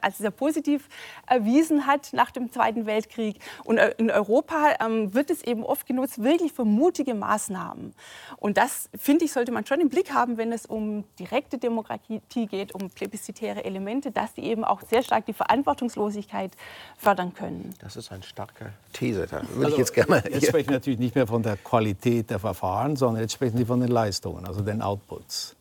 also 0.00 0.22
sehr 0.22 0.30
positiv 0.30 0.88
erwiesen 1.26 1.86
hat 1.86 2.14
nach 2.14 2.30
dem 2.30 2.50
Zweiten 2.50 2.86
Weltkrieg. 2.86 3.38
Und 3.64 3.76
äh, 3.76 3.92
in 3.98 4.10
Europa 4.10 4.76
ähm, 4.80 5.12
wird 5.12 5.28
es 5.28 5.42
eben 5.42 5.62
oft 5.62 5.86
genutzt, 5.86 6.22
wirklich 6.22 6.54
für 6.54 6.64
mutige 6.64 7.12
Maßnahmen. 7.12 7.92
Und 8.38 8.56
das, 8.56 8.88
finde 8.96 9.26
ich, 9.26 9.32
sollte 9.32 9.52
man 9.52 9.66
schon 9.66 9.78
im 9.78 9.90
Blick 9.90 10.14
haben, 10.14 10.38
wenn 10.38 10.50
es 10.52 10.64
um 10.64 11.04
direkte 11.18 11.58
Demokratie 11.58 12.46
geht, 12.46 12.74
um 12.74 12.88
plebiszitäre 12.88 13.62
Elemente, 13.62 14.10
dass 14.10 14.32
die 14.32 14.44
eben 14.44 14.64
auch 14.64 14.80
sehr 14.88 15.02
stark 15.02 15.26
die 15.26 15.34
Verantwortungslosigkeit 15.34 16.52
fördern 16.96 17.34
können. 17.34 17.74
Das 17.80 17.96
ist 17.96 18.10
eine 18.10 18.22
starke 18.22 18.72
These. 18.94 19.26
Da 19.26 19.42
würde 19.50 19.66
also, 19.66 19.68
ich 19.72 19.76
jetzt 19.76 19.92
gerne 19.92 20.24
jetzt 20.30 20.46
sprechen 20.46 20.70
wir 20.70 20.76
natürlich 20.76 20.98
nicht 20.98 21.14
mehr 21.14 21.26
von 21.26 21.42
der 21.42 21.58
Qualität 21.58 22.30
der 22.30 22.38
Verfahren, 22.38 22.96
sondern 22.96 23.20
jetzt 23.20 23.34
sprechen 23.34 23.58
Sie 23.58 23.66
von 23.66 23.80
den 23.80 23.90
Leistungen 23.90 24.45
also 24.46 24.62
den 24.62 24.82
Outputs. 24.82 25.56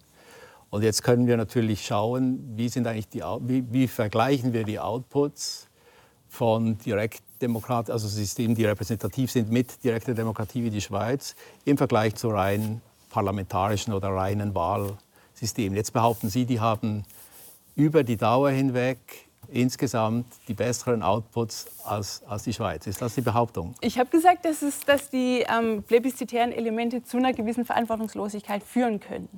Und 0.69 0.83
jetzt 0.83 1.03
können 1.03 1.27
wir 1.27 1.37
natürlich 1.37 1.85
schauen, 1.85 2.53
wie, 2.55 2.69
sind 2.69 2.87
eigentlich 2.87 3.07
die, 3.07 3.21
wie, 3.41 3.63
wie 3.71 3.87
vergleichen 3.87 4.53
wir 4.53 4.63
die 4.63 4.79
Outputs 4.79 5.67
von 6.27 6.77
Direktdemokrat, 6.79 7.89
also 7.89 8.07
Systemen, 8.07 8.55
die 8.55 8.65
repräsentativ 8.65 9.31
sind, 9.31 9.49
mit 9.49 9.83
direkter 9.83 10.13
Demokratie 10.13 10.63
wie 10.63 10.69
die 10.69 10.81
Schweiz 10.81 11.35
im 11.63 11.77
Vergleich 11.77 12.15
zu 12.15 12.29
rein 12.29 12.81
parlamentarischen 13.09 13.93
oder 13.93 14.09
reinen 14.09 14.53
Wahlsystemen. 14.53 15.77
Jetzt 15.77 15.93
behaupten 15.93 16.29
Sie, 16.29 16.45
die 16.45 16.59
haben 16.59 17.05
über 17.75 18.03
die 18.03 18.17
Dauer 18.17 18.49
hinweg 18.49 19.24
insgesamt 19.51 20.25
die 20.47 20.53
besseren 20.53 21.03
Outputs 21.03 21.67
als, 21.83 22.23
als 22.27 22.43
die 22.43 22.53
Schweiz. 22.53 22.87
Ist 22.87 23.01
das 23.01 23.15
die 23.15 23.21
Behauptung? 23.21 23.75
Ich 23.81 23.99
habe 23.99 24.09
gesagt, 24.09 24.45
dass, 24.45 24.61
es, 24.61 24.81
dass 24.81 25.09
die 25.09 25.45
ähm, 25.47 25.83
plebiszitären 25.83 26.51
Elemente 26.51 27.03
zu 27.03 27.17
einer 27.17 27.33
gewissen 27.33 27.65
Verantwortungslosigkeit 27.65 28.63
führen 28.63 28.99
können. 28.99 29.29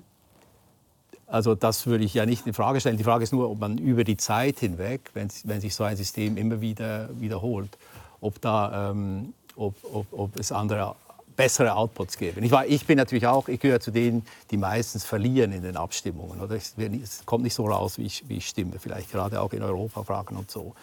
Also 1.27 1.55
das 1.55 1.85
würde 1.85 2.05
ich 2.05 2.13
ja 2.13 2.25
nicht 2.25 2.47
in 2.47 2.53
Frage 2.53 2.79
stellen. 2.79 2.97
Die 2.97 3.03
Frage 3.03 3.23
ist 3.23 3.33
nur, 3.33 3.49
ob 3.49 3.59
man 3.59 3.77
über 3.77 4.05
die 4.05 4.15
Zeit 4.15 4.59
hinweg, 4.59 5.11
wenn, 5.13 5.27
wenn 5.43 5.59
sich 5.59 5.75
so 5.75 5.83
ein 5.83 5.97
System 5.97 6.37
immer 6.37 6.61
wieder 6.61 7.09
wiederholt, 7.19 7.77
ob, 8.21 8.39
da, 8.41 8.91
ähm, 8.91 9.33
ob, 9.57 9.75
ob, 9.93 10.07
ob 10.11 10.39
es 10.39 10.53
andere 10.53 10.95
bessere 11.37 11.75
Outputs 11.75 12.17
geben. 12.17 12.43
Ich, 12.43 12.51
war, 12.51 12.65
ich 12.65 12.85
bin 12.85 12.97
natürlich 12.97 13.27
auch, 13.27 13.47
ich 13.47 13.59
gehöre 13.59 13.79
zu 13.79 13.91
denen, 13.91 14.25
die 14.51 14.57
meistens 14.57 15.05
verlieren 15.05 15.53
in 15.53 15.61
den 15.61 15.77
Abstimmungen. 15.77 16.41
Oder 16.41 16.55
es, 16.55 16.75
es 16.77 17.25
kommt 17.25 17.43
nicht 17.43 17.53
so 17.53 17.67
raus, 17.67 17.97
wie 17.97 18.05
ich, 18.05 18.27
wie 18.27 18.37
ich 18.37 18.47
stimme, 18.49 18.79
vielleicht 18.79 19.11
gerade 19.11 19.39
auch 19.39 19.53
in 19.53 19.63
Europafragen 19.63 20.35
und 20.35 20.51
so. 20.51 20.73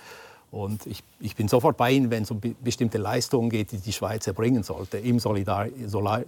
Und 0.51 0.87
ich, 0.87 1.03
ich, 1.18 1.35
bin 1.35 1.49
sofort 1.49 1.76
bei 1.76 1.91
Ihnen, 1.91 2.12
wenn 2.12 2.22
es 2.22 2.31
um 2.31 2.41
bestimmte 2.62 2.97
Leistungen 2.97 3.51
geht, 3.51 3.72
die 3.72 3.79
die 3.79 3.93
Schweiz 3.93 4.24
erbringen 4.29 4.62
sollte, 4.62 4.99
im 4.99 5.18
Solidar, 5.18 5.66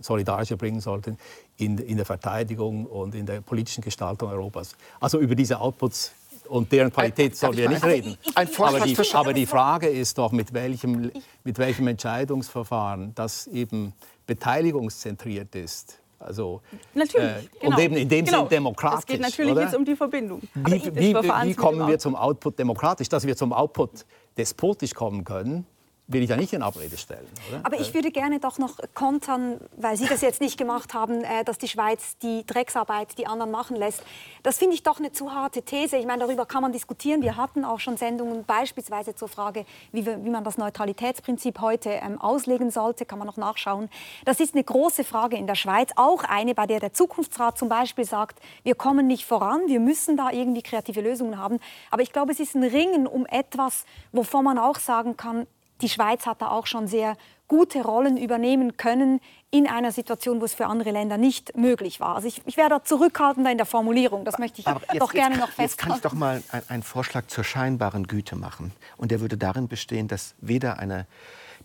solidarisch 0.00 0.50
erbringen 0.50 0.80
sollte, 0.80 1.16
in, 1.58 1.78
in, 1.78 1.96
der 1.96 2.04
Verteidigung 2.04 2.86
und 2.86 3.14
in 3.14 3.24
der 3.24 3.40
politischen 3.40 3.84
Gestaltung 3.84 4.28
Europas. 4.28 4.74
Also 4.98 5.20
über 5.20 5.36
diese 5.36 5.60
Outputs 5.60 6.10
und 6.48 6.72
deren 6.72 6.92
Qualität 6.92 7.36
sollen 7.36 7.56
wir 7.56 7.68
nicht 7.68 7.84
reden. 7.84 8.16
Ein 8.34 8.48
aber, 8.58 8.80
die, 8.80 8.96
aber 9.12 9.32
die 9.32 9.46
Frage 9.46 9.86
ist 9.86 10.18
doch, 10.18 10.32
mit 10.32 10.52
welchem, 10.52 11.12
mit 11.44 11.58
welchem 11.58 11.86
Entscheidungsverfahren 11.86 13.14
das 13.14 13.46
eben 13.46 13.92
beteiligungszentriert 14.26 15.54
ist. 15.54 16.00
Also, 16.18 16.62
Natürlich. 16.94 17.50
äh, 17.60 17.66
Und 17.66 17.78
eben 17.78 17.96
in 17.96 18.08
dem 18.08 18.24
genau. 18.24 18.40
Sinn 18.40 18.48
demokratisch. 18.48 19.00
Es 19.00 19.06
geht 19.06 19.20
natürlich 19.20 19.52
oder? 19.52 19.62
jetzt 19.62 19.76
um 19.76 19.84
die 19.84 19.96
Verbindung. 19.96 20.40
Wie, 20.54 20.82
wie, 20.94 21.14
wie 21.14 21.54
kommen 21.54 21.86
wir 21.86 21.98
zum 21.98 22.16
Output 22.16 22.58
demokratisch? 22.58 23.08
Dass 23.08 23.26
wir 23.26 23.36
zum 23.36 23.52
Output 23.52 24.06
despotisch 24.36 24.94
kommen 24.94 25.24
können, 25.24 25.66
will 26.08 26.22
ich 26.22 26.30
ja 26.30 26.36
nicht 26.36 26.52
in 26.52 26.62
Abrede 26.62 26.96
stellen. 26.96 27.26
Oder? 27.48 27.60
Aber 27.64 27.80
ich 27.80 27.92
würde 27.92 28.10
gerne 28.10 28.38
doch 28.38 28.58
noch 28.58 28.78
kontern, 28.94 29.60
weil 29.76 29.96
Sie 29.96 30.06
das 30.06 30.20
jetzt 30.20 30.40
nicht 30.40 30.56
gemacht 30.56 30.94
haben, 30.94 31.24
äh, 31.24 31.44
dass 31.44 31.58
die 31.58 31.68
Schweiz 31.68 32.16
die 32.18 32.46
Drecksarbeit 32.46 33.18
die 33.18 33.26
anderen 33.26 33.50
machen 33.50 33.76
lässt. 33.76 34.02
Das 34.42 34.58
finde 34.58 34.74
ich 34.74 34.82
doch 34.82 34.98
eine 34.98 35.12
zu 35.12 35.32
harte 35.34 35.62
These. 35.62 35.96
Ich 35.96 36.06
meine, 36.06 36.20
darüber 36.20 36.46
kann 36.46 36.62
man 36.62 36.72
diskutieren. 36.72 37.22
Wir 37.22 37.36
hatten 37.36 37.64
auch 37.64 37.80
schon 37.80 37.96
Sendungen 37.96 38.44
beispielsweise 38.44 39.14
zur 39.14 39.28
Frage, 39.28 39.66
wie, 39.92 40.06
wir, 40.06 40.24
wie 40.24 40.30
man 40.30 40.44
das 40.44 40.58
Neutralitätsprinzip 40.58 41.60
heute 41.60 41.90
ähm, 41.90 42.20
auslegen 42.20 42.70
sollte. 42.70 43.04
Kann 43.04 43.18
man 43.18 43.26
noch 43.26 43.36
nachschauen. 43.36 43.88
Das 44.24 44.38
ist 44.38 44.54
eine 44.54 44.62
große 44.62 45.02
Frage 45.02 45.36
in 45.36 45.46
der 45.46 45.56
Schweiz. 45.56 45.90
Auch 45.96 46.22
eine, 46.22 46.54
bei 46.54 46.66
der 46.66 46.78
der 46.78 46.92
Zukunftsrat 46.92 47.58
zum 47.58 47.68
Beispiel 47.68 48.04
sagt, 48.04 48.38
wir 48.62 48.76
kommen 48.76 49.06
nicht 49.06 49.24
voran, 49.24 49.62
wir 49.66 49.80
müssen 49.80 50.16
da 50.16 50.30
irgendwie 50.30 50.62
kreative 50.62 51.00
Lösungen 51.00 51.38
haben. 51.38 51.58
Aber 51.90 52.02
ich 52.02 52.12
glaube, 52.12 52.32
es 52.32 52.38
ist 52.38 52.54
ein 52.54 52.62
Ringen 52.62 53.06
um 53.06 53.26
etwas, 53.26 53.84
wovon 54.12 54.44
man 54.44 54.58
auch 54.58 54.78
sagen 54.78 55.16
kann, 55.16 55.46
die 55.82 55.88
Schweiz 55.88 56.26
hat 56.26 56.40
da 56.42 56.48
auch 56.50 56.66
schon 56.66 56.86
sehr 56.86 57.16
gute 57.48 57.82
Rollen 57.82 58.16
übernehmen 58.16 58.76
können 58.76 59.20
in 59.50 59.68
einer 59.68 59.92
Situation, 59.92 60.40
wo 60.40 60.44
es 60.44 60.54
für 60.54 60.66
andere 60.66 60.90
Länder 60.90 61.16
nicht 61.16 61.56
möglich 61.56 62.00
war. 62.00 62.16
Also 62.16 62.26
ich, 62.26 62.42
ich 62.44 62.56
wäre 62.56 62.68
da 62.68 62.82
zurückhaltender 62.82 63.52
in 63.52 63.56
der 63.56 63.66
Formulierung. 63.66 64.24
Das 64.24 64.38
möchte 64.38 64.60
ich 64.60 64.66
Aber 64.66 64.80
jetzt- 64.92 65.00
doch 65.00 65.12
gerne 65.12 65.36
jetzt, 65.36 65.40
noch 65.40 65.58
Jetzt 65.58 65.78
kann 65.78 65.90
ich 65.90 65.94
festhalten. 65.96 66.02
doch 66.02 66.12
mal 66.18 66.42
ein- 66.50 66.62
einen 66.68 66.82
Vorschlag 66.82 67.26
zur 67.28 67.44
scheinbaren 67.44 68.06
Güte 68.08 68.34
machen. 68.34 68.72
Und 68.96 69.10
der 69.12 69.20
würde 69.20 69.36
darin 69.36 69.68
bestehen, 69.68 70.08
dass 70.08 70.34
weder 70.40 70.78
eine 70.80 71.06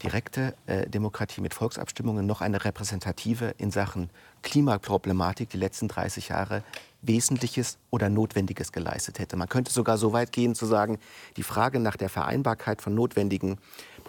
direkte 0.03 0.55
äh, 0.67 0.87
Demokratie 0.87 1.41
mit 1.41 1.53
Volksabstimmungen 1.53 2.25
noch 2.27 2.41
eine 2.41 2.63
repräsentative 2.63 3.53
in 3.57 3.71
Sachen 3.71 4.09
Klimaproblematik 4.43 5.49
die 5.49 5.57
letzten 5.57 5.87
30 5.87 6.29
Jahre 6.29 6.63
Wesentliches 7.03 7.77
oder 7.89 8.09
Notwendiges 8.09 8.71
geleistet 8.71 9.17
hätte. 9.17 9.35
Man 9.35 9.49
könnte 9.49 9.71
sogar 9.71 9.97
so 9.97 10.13
weit 10.13 10.31
gehen 10.31 10.53
zu 10.53 10.67
sagen, 10.67 10.99
die 11.37 11.41
Frage 11.43 11.79
nach 11.79 11.95
der 11.97 12.09
Vereinbarkeit 12.09 12.81
von 12.81 12.93
notwendigen 12.93 13.57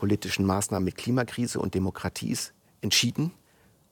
politischen 0.03 0.45
Maßnahmen 0.45 0.85
mit 0.85 0.97
Klimakrise 0.97 1.61
und 1.61 1.77
Demokratie 1.77 2.37
entschieden. 2.81 3.31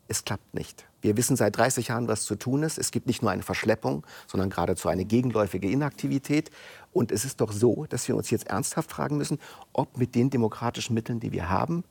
Es 0.08 0.24
klappt 0.24 0.54
nicht. 0.54 0.84
Wir 1.02 1.16
wissen 1.16 1.36
seit 1.36 1.56
30 1.56 1.86
Jahren, 1.86 2.08
was 2.08 2.24
zu 2.24 2.34
tun 2.34 2.64
ist. 2.64 2.78
Es 2.78 2.90
gibt 2.90 3.06
nicht 3.06 3.22
nur 3.22 3.30
eine 3.30 3.44
Verschleppung, 3.44 4.04
sondern 4.26 4.50
geradezu 4.50 4.88
eine 4.88 5.04
gegenläufige 5.04 5.70
Inaktivität. 5.70 6.50
Und 6.92 7.12
es 7.12 7.24
ist 7.24 7.40
doch 7.40 7.52
so, 7.52 7.86
dass 7.88 8.08
wir 8.08 8.16
uns 8.16 8.28
jetzt 8.28 8.48
ernsthaft 8.48 8.90
fragen 8.90 9.18
müssen, 9.18 9.38
ob 9.72 9.98
mit 9.98 10.16
den 10.16 10.30
demokratischen 10.30 10.94
Mitteln, 10.94 11.20
die 11.20 11.30
wir 11.30 11.48
haben, 11.48 11.84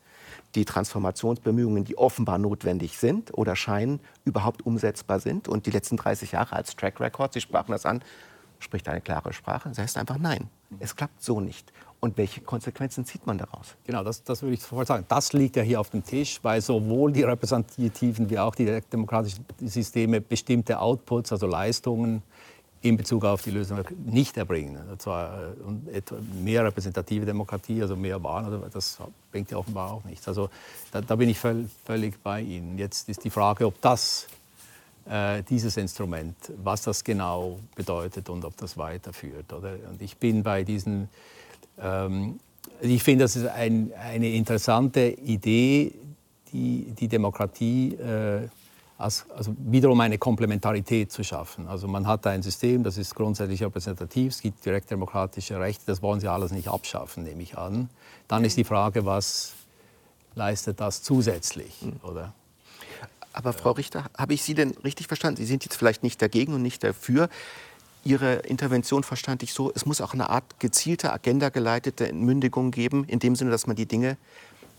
die 0.54 0.66
Transformationsbemühungen, 0.66 1.86
die 1.86 1.98
offenbar 1.98 2.40
notwendig 2.40 2.98
sind 2.98 3.34
oder 3.38 3.56
scheinen, 3.56 4.02
überhaupt 4.26 4.66
umsetzbar 4.66 5.22
sind. 5.22 5.48
Und 5.48 5.66
die 5.66 5.72
letzten 5.72 5.96
30 5.96 6.34
Jahre 6.34 6.58
als 6.58 6.76
Track 6.76 7.00
Record, 7.00 7.32
Sie 7.32 7.40
sprachen 7.40 7.72
das 7.72 7.86
an, 7.86 8.04
spricht 8.60 8.90
eine 8.90 9.00
klare 9.00 9.32
Sprache. 9.32 9.70
Das 9.70 9.78
heißt 9.78 9.98
einfach 9.98 10.18
nein. 10.18 10.50
Es 10.80 10.98
klappt 10.98 11.24
so 11.24 11.40
nicht. 11.40 11.72
Und 12.02 12.18
welche 12.18 12.40
Konsequenzen 12.42 13.06
zieht 13.06 13.28
man 13.28 13.38
daraus? 13.38 13.76
Genau, 13.86 14.04
das, 14.04 14.24
das 14.24 14.42
würde 14.42 14.54
ich 14.54 14.62
sofort 14.62 14.88
sagen. 14.88 15.06
Das 15.10 15.34
liegt 15.34 15.58
ja 15.58 15.64
hier 15.64 15.82
auf 15.82 15.90
dem 15.90 16.04
Tisch, 16.04 16.40
weil 16.44 16.62
sowohl 16.62 17.12
die 17.12 17.24
repräsentativen 17.24 18.30
wie 18.30 18.40
auch 18.40 18.56
die 18.56 18.66
direktdemokratischen 18.66 19.46
Systeme 19.60 20.22
bestimmte 20.22 20.80
Outputs, 20.80 21.34
also 21.34 21.46
Leistungen 21.46 22.24
in 22.82 22.96
Bezug 22.96 23.26
auf 23.26 23.42
die 23.42 23.52
Lösung 23.52 23.80
nicht 24.06 24.38
erbringen. 24.38 24.78
Und 24.90 25.02
zwar 25.02 25.50
äh, 25.50 25.64
und 25.66 25.90
etwa 25.90 26.16
mehr 26.42 26.64
repräsentative 26.64 27.26
Demokratie, 27.26 27.82
also 27.82 27.96
mehr 27.96 28.24
Wahlen, 28.24 28.64
das 28.72 28.98
bringt 29.32 29.52
ja 29.52 29.58
offenbar 29.58 29.92
auch 29.92 30.04
nichts. 30.06 30.28
Also 30.28 30.50
da, 30.92 31.02
da 31.02 31.16
bin 31.16 31.30
ich 31.30 31.38
völ, 31.38 31.70
völlig 31.86 32.22
bei 32.24 32.42
Ihnen. 32.42 32.78
Jetzt 32.78 33.10
ist 33.10 33.24
die 33.26 33.30
Frage, 33.30 33.66
ob 33.66 33.82
das 33.82 34.28
äh, 35.10 35.44
dieses 35.44 35.76
Instrument, 35.76 36.36
was 36.64 36.84
das 36.84 37.04
genau 37.04 37.60
bedeutet 37.76 38.30
und 38.30 38.46
ob 38.46 38.56
das 38.56 38.78
weiterführt. 38.78 39.52
Oder? 39.52 39.74
Und 39.90 40.02
ich 40.02 40.16
bin 40.18 40.44
bei 40.44 40.64
diesen, 40.64 41.10
ähm, 41.82 42.40
ich 42.82 43.04
finde, 43.04 43.26
das 43.26 43.36
ist 43.36 43.48
ein, 43.48 43.92
eine 43.94 44.30
interessante 44.30 45.08
Idee, 45.10 45.94
die, 46.52 46.94
die 46.98 47.08
Demokratie 47.08 47.94
äh, 47.96 48.48
als, 48.98 49.26
also 49.36 49.56
wiederum 49.58 50.00
eine 50.02 50.18
Komplementarität 50.18 51.12
zu 51.12 51.24
schaffen. 51.24 51.68
Also 51.68 51.88
man 51.88 52.06
hat 52.06 52.28
ein 52.28 52.42
System, 52.42 52.84
das 52.84 52.98
ist 52.98 53.16
grundsätzlich 53.16 53.64
repräsentativ, 53.64 54.34
es 54.34 54.42
gibt 54.42 54.66
direktdemokratische 54.66 55.60
Rechte, 55.60 55.86
das 55.88 56.02
wollen 56.02 56.20
Sie 56.20 56.28
alles 56.28 56.52
nicht 56.52 56.68
abschaffen, 56.68 57.24
nehme 57.24 57.42
ich 57.42 57.58
an. 57.58 57.90
Dann 58.28 58.44
ist 58.44 58.58
die 58.58 58.66
Frage, 58.66 59.06
was 59.06 59.54
leistet 60.36 60.80
das 60.80 61.02
zusätzlich, 61.02 61.74
oder? 62.04 62.34
Aber 63.32 63.54
Frau 63.54 63.72
Richter, 63.72 64.06
habe 64.18 64.34
ich 64.34 64.44
Sie 64.44 64.54
denn 64.54 64.72
richtig 64.84 65.08
verstanden? 65.08 65.38
Sie 65.38 65.46
sind 65.46 65.64
jetzt 65.64 65.76
vielleicht 65.76 66.04
nicht 66.04 66.22
dagegen 66.22 66.54
und 66.54 66.62
nicht 66.62 66.84
dafür. 66.84 67.30
Ihre 68.04 68.36
Intervention 68.38 69.04
verstand 69.04 69.44
ich 69.44 69.54
so, 69.54 69.72
es 69.76 69.86
muss 69.86 70.02
auch 70.02 70.14
eine 70.14 70.30
Art 70.30 70.60
gezielte, 70.60 71.12
agendageleitete 71.12 72.08
Entmündigung 72.08 72.72
geben, 72.72 73.04
in 73.06 73.20
dem 73.20 73.36
Sinne, 73.36 73.52
dass 73.52 73.68
man 73.68 73.76
die 73.76 73.86
Dinge, 73.86 74.18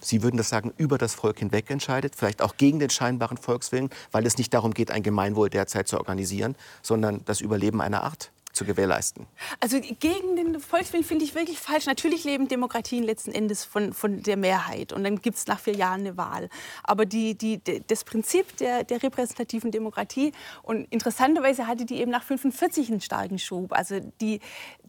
Sie 0.02 0.22
würden 0.22 0.38
das 0.38 0.48
sagen, 0.48 0.72
über 0.78 0.96
das 0.96 1.14
Volk 1.14 1.40
hinweg 1.40 1.68
entscheidet, 1.70 2.16
vielleicht 2.16 2.40
auch 2.40 2.56
gegen 2.56 2.78
den 2.78 2.88
scheinbaren 2.88 3.36
Volkswillen, 3.36 3.90
weil 4.12 4.24
es 4.24 4.38
nicht 4.38 4.54
darum 4.54 4.72
geht, 4.72 4.90
ein 4.90 5.02
Gemeinwohl 5.02 5.50
derzeit 5.50 5.88
zu 5.88 5.98
organisieren, 5.98 6.56
sondern 6.80 7.20
das 7.26 7.42
Überleben 7.42 7.82
einer 7.82 8.02
Art 8.02 8.30
zu 8.52 8.64
gewährleisten. 8.64 9.26
Also 9.60 9.80
gegen 9.80 10.36
den 10.36 10.60
Volkswillen 10.60 11.04
finde 11.04 11.24
ich 11.24 11.34
wirklich 11.34 11.58
falsch. 11.58 11.86
Natürlich 11.86 12.24
leben 12.24 12.48
Demokratien 12.48 13.04
letzten 13.04 13.32
Endes 13.32 13.64
von, 13.64 13.92
von 13.92 14.22
der 14.22 14.36
Mehrheit 14.36 14.92
und 14.92 15.04
dann 15.04 15.20
gibt 15.20 15.36
es 15.36 15.46
nach 15.46 15.60
vier 15.60 15.76
Jahren 15.76 16.00
eine 16.00 16.16
Wahl. 16.16 16.48
Aber 16.82 17.06
die, 17.06 17.36
die, 17.36 17.60
das 17.86 18.04
Prinzip 18.04 18.56
der, 18.56 18.84
der 18.84 19.02
repräsentativen 19.02 19.70
Demokratie 19.70 20.32
und 20.62 20.86
interessanterweise 20.90 21.66
hatte 21.66 21.84
die 21.84 22.00
eben 22.00 22.10
nach 22.10 22.24
45 22.24 22.90
einen 22.90 23.00
starken 23.00 23.38
Schub. 23.38 23.72
Also 23.72 24.00
die 24.20 24.40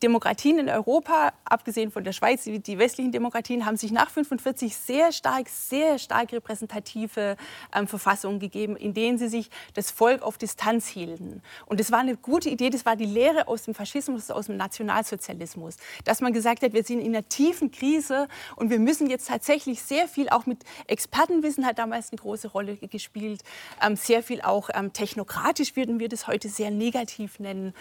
Demokratien 0.02 0.58
in 0.58 0.70
Europa, 0.70 1.34
abgesehen 1.46 1.92
von 1.92 2.04
der 2.04 2.14
Schweiz, 2.14 2.44
die 2.46 2.78
westlichen 2.80 3.12
Demokratien, 3.12 3.66
haben 3.66 3.78
sich 3.78 3.92
nach 3.92 4.10
45 4.10 4.76
sehr 4.76 5.12
stark, 5.12 5.48
sehr 5.50 6.00
stark 6.00 6.32
repräsentative 6.34 7.38
ähm, 7.76 7.88
Verfassungen 7.88 8.40
gegeben, 8.40 8.76
in 8.76 8.94
denen 8.94 9.20
sie 9.20 9.28
sich 9.28 9.50
das 9.76 9.92
Volk 9.92 10.24
auf 10.24 10.40
Distanz 10.40 10.88
hielten. 10.88 11.44
Und 11.68 11.80
das 11.80 11.92
war 11.92 12.00
eine 12.00 12.18
gute 12.18 12.50
Idee, 12.50 12.72
das 12.72 12.86
war 12.86 12.96
die 12.96 13.06
Lehre 13.06 13.48
aus 13.52 13.64
dem 13.64 13.76
Faschismus, 13.76 14.32
aus 14.32 14.48
dem 14.48 14.58
Nationalsozialismus, 14.58 15.76
dass 16.06 16.22
man 16.22 16.34
gesagt 16.34 16.64
hat, 16.64 16.74
wir 16.74 16.84
sind 16.84 17.00
in 17.00 17.16
einer 17.16 17.28
tiefen 17.28 17.72
Krise 17.72 18.28
und 18.56 18.70
wir 18.70 18.80
müssen 18.80 19.10
jetzt 19.10 19.28
tatsächlich 19.28 19.82
sehr 19.84 20.08
viel, 20.08 20.30
auch 20.30 20.46
mit 20.46 20.64
Expertenwissen 20.88 21.66
hat 21.66 21.78
damals 21.80 22.12
eine 22.12 22.20
große 22.20 22.48
Rolle 22.50 22.78
gespielt, 22.78 23.42
ähm, 23.86 23.96
sehr 23.96 24.24
viel 24.24 24.42
auch 24.42 24.70
ähm, 24.74 24.94
technokratisch 24.94 25.76
würden 25.76 26.00
wir 26.00 26.10
das 26.10 26.28
heute 26.28 26.50
sehr 26.50 26.72
negativ 26.72 27.40
nennen. 27.40 27.74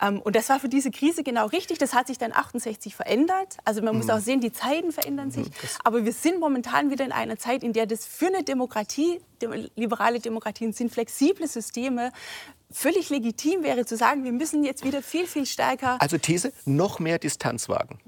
Ähm, 0.00 0.20
und 0.20 0.34
das 0.36 0.48
war 0.48 0.60
für 0.60 0.68
diese 0.68 0.90
Krise 0.90 1.22
genau 1.22 1.46
richtig. 1.46 1.78
Das 1.78 1.94
hat 1.94 2.06
sich 2.06 2.18
dann 2.18 2.32
68 2.32 2.94
verändert. 2.94 3.56
Also 3.64 3.82
man 3.82 3.96
muss 3.96 4.08
auch 4.10 4.20
sehen, 4.20 4.40
die 4.40 4.52
Zeiten 4.52 4.92
verändern 4.92 5.30
sich. 5.30 5.46
Aber 5.84 6.04
wir 6.04 6.12
sind 6.12 6.40
momentan 6.40 6.90
wieder 6.90 7.04
in 7.04 7.12
einer 7.12 7.36
Zeit, 7.38 7.62
in 7.62 7.72
der 7.72 7.86
das 7.86 8.06
für 8.06 8.26
eine 8.26 8.42
Demokratie, 8.42 9.20
dem- 9.42 9.68
liberale 9.76 10.20
Demokratien 10.20 10.72
sind 10.72 10.92
flexible 10.92 11.46
Systeme, 11.46 12.12
völlig 12.70 13.10
legitim 13.10 13.62
wäre 13.62 13.86
zu 13.86 13.96
sagen, 13.96 14.24
wir 14.24 14.32
müssen 14.32 14.64
jetzt 14.64 14.84
wieder 14.84 15.02
viel, 15.02 15.26
viel 15.26 15.46
stärker 15.46 16.00
Also 16.00 16.18
These, 16.18 16.52
noch 16.64 16.98
mehr 16.98 17.18
Distanz 17.18 17.68
wagen. 17.68 17.98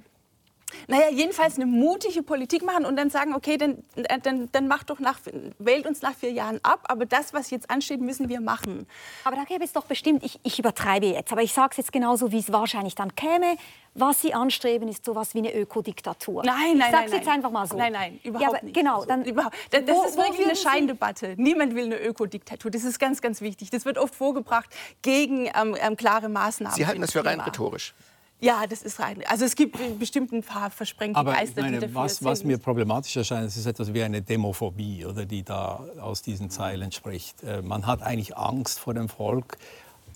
Naja, 0.88 1.10
jedenfalls 1.10 1.56
eine 1.56 1.66
mutige 1.66 2.22
Politik 2.22 2.64
machen 2.64 2.84
und 2.84 2.96
dann 2.96 3.10
sagen, 3.10 3.34
okay, 3.34 3.56
dann, 3.56 3.78
dann, 4.22 4.48
dann 4.52 4.68
macht 4.68 4.90
doch 4.90 4.98
nach, 5.00 5.18
wählt 5.58 5.86
uns 5.86 6.02
nach 6.02 6.14
vier 6.14 6.32
Jahren 6.32 6.60
ab, 6.62 6.84
aber 6.88 7.06
das, 7.06 7.32
was 7.34 7.50
jetzt 7.50 7.70
ansteht, 7.70 8.00
müssen 8.00 8.28
wir 8.28 8.40
machen. 8.40 8.86
Aber 9.24 9.36
da 9.36 9.44
gäbe 9.44 9.64
es 9.64 9.72
doch 9.72 9.84
bestimmt, 9.84 10.24
ich, 10.24 10.38
ich 10.42 10.58
übertreibe 10.58 11.06
jetzt, 11.06 11.32
aber 11.32 11.42
ich 11.42 11.52
sage 11.52 11.68
es 11.72 11.76
jetzt 11.78 11.92
genauso, 11.92 12.32
wie 12.32 12.38
es 12.38 12.52
wahrscheinlich 12.52 12.94
dann 12.94 13.14
käme. 13.14 13.56
Was 13.92 14.20
Sie 14.22 14.32
anstreben, 14.32 14.86
ist 14.88 15.04
sowas 15.04 15.34
wie 15.34 15.38
eine 15.38 15.52
Ökodiktatur. 15.52 16.44
Nein, 16.44 16.54
nein, 16.54 16.70
ich 16.74 16.78
nein. 16.78 16.90
sage 16.92 17.04
es 17.06 17.10
nein. 17.10 17.20
jetzt 17.22 17.28
einfach 17.28 17.50
mal 17.50 17.66
so. 17.66 17.76
Nein, 17.76 17.92
nein, 17.92 18.20
überhaupt 18.22 18.42
ja, 18.42 18.48
aber 18.56 18.62
nicht. 18.64 18.74
Genau, 18.76 18.94
Also, 18.96 19.08
dann, 19.08 19.24
überhaupt, 19.24 19.56
das, 19.72 19.84
das 19.84 19.96
wo- 19.96 20.04
ist 20.04 20.16
wirklich 20.16 20.46
eine 20.46 20.54
Scheindebatte. 20.54 21.34
Niemand 21.38 21.74
will 21.74 21.86
eine 21.86 22.00
Ökodiktatur. 22.00 22.70
Das 22.70 22.84
ist 22.84 23.00
ganz, 23.00 23.20
ganz 23.20 23.40
wichtig. 23.40 23.70
Das 23.70 23.84
wird 23.84 23.98
oft 23.98 24.14
vorgebracht 24.14 24.70
gegen 25.02 25.46
ähm, 25.46 25.76
ähm, 25.80 25.96
klare 25.96 26.28
Maßnahmen. 26.28 26.76
Sie 26.76 26.86
halten 26.86 27.00
das 27.00 27.10
für 27.10 27.24
rein 27.24 27.40
rhetorisch. 27.40 27.92
Ja, 28.40 28.66
das 28.66 28.82
ist 28.82 28.98
rein. 29.00 29.22
Also 29.28 29.44
es 29.44 29.54
gibt 29.54 29.76
bestimmt 29.98 30.32
ein 30.32 30.42
paar 30.42 30.70
versprengte 30.70 31.18
Aber 31.18 31.32
Geister, 31.32 31.56
die 31.56 31.60
meine, 31.62 31.78
dafür 31.80 31.94
was, 31.94 32.24
was 32.24 32.42
mir 32.42 32.58
problematisch 32.58 33.16
erscheint, 33.16 33.46
ist 33.46 33.66
etwas 33.66 33.92
wie 33.92 34.02
eine 34.02 34.22
Demophobie, 34.22 35.04
oder, 35.04 35.26
die 35.26 35.42
da 35.42 35.84
aus 36.00 36.22
diesen 36.22 36.48
Zeilen 36.50 36.90
spricht. 36.90 37.42
Äh, 37.42 37.60
Man 37.62 37.86
hat 37.86 38.02
eigentlich 38.02 38.36
Angst 38.36 38.78
vor 38.78 38.94
dem 38.94 39.08
Volk, 39.08 39.58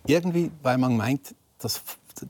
irgendwie, 0.06 0.50
weil 0.62 0.78
man 0.78 0.96
meint, 0.96 1.34
dass 1.58 1.82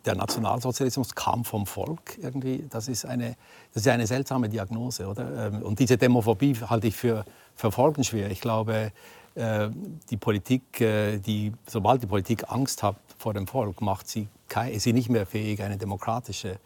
der 0.05 0.15
Nationalsozialismus 0.15 1.15
kam 1.15 1.45
vom 1.45 1.67
Volk. 1.67 2.19
Irgendwie, 2.21 2.65
das 2.71 2.89
ist 2.89 3.05
eine, 3.05 3.37
das 3.73 3.85
ist 3.85 3.89
eine 3.89 4.07
seltsame 4.07 4.49
Diagnose, 4.49 5.07
oder? 5.07 5.49
Ähm, 5.49 5.63
Und 5.63 5.79
diese 5.79 5.97
Demophobie 5.97 6.57
halte 6.69 6.89
ich 6.89 6.97
für, 6.97 7.25
für 7.55 7.71
folgenschwer. 7.71 8.31
Ich 8.31 8.41
glaube, 8.41 8.93
äh, 9.35 9.69
die 10.11 10.17
Politik, 10.17 10.81
äh, 10.81 11.19
die, 11.19 11.53
sobald 11.67 12.03
die 12.03 12.07
Politik 12.07 12.51
Angst 12.51 12.83
hat 12.83 12.97
vor 13.19 13.35
dem 13.35 13.47
Volk, 13.47 13.81
macht 13.81 14.09
sie 14.09 14.29
sie 14.79 14.93
nicht 14.93 15.11
mehr 15.11 15.27
fähig, 15.27 15.63
eine 15.63 15.77
demokratische 15.77 16.59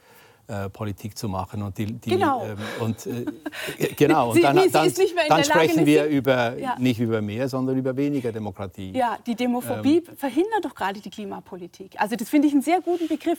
äh, 0.49 0.71
Politik 0.71 1.17
zu 1.17 1.29
machen. 1.29 1.63
Und, 1.63 1.77
die, 1.77 1.85
die, 1.85 2.09
genau. 2.09 2.43
Ähm, 2.43 2.57
und, 2.81 3.07
äh, 3.07 3.93
genau. 3.97 4.31
und 4.31 4.43
dann, 4.43 4.59
sie, 4.59 4.71
dann, 4.71 4.89
sie 4.89 5.15
dann 5.29 5.45
sprechen 5.45 5.85
wir 5.85 6.07
über, 6.07 6.57
ja. 6.57 6.75
nicht 6.79 6.99
über 7.01 7.21
mehr, 7.21 7.51
sondern 7.51 7.77
über 7.77 7.95
weniger 7.95 8.33
Demokratie. 8.33 8.93
Ja, 8.93 9.19
die 9.27 9.35
Demophobie 9.35 9.99
ähm, 10.09 10.17
verhindert 10.17 10.65
doch 10.65 10.75
gerade 10.75 11.01
die 11.01 11.11
Klimapolitik. 11.11 12.01
Also 12.01 12.17
das 12.17 12.31
finde 12.31 12.49
ich 12.49 12.55
einen 12.55 12.63
sehr 12.63 12.81
guten 12.81 13.09
Begriff. 13.09 13.39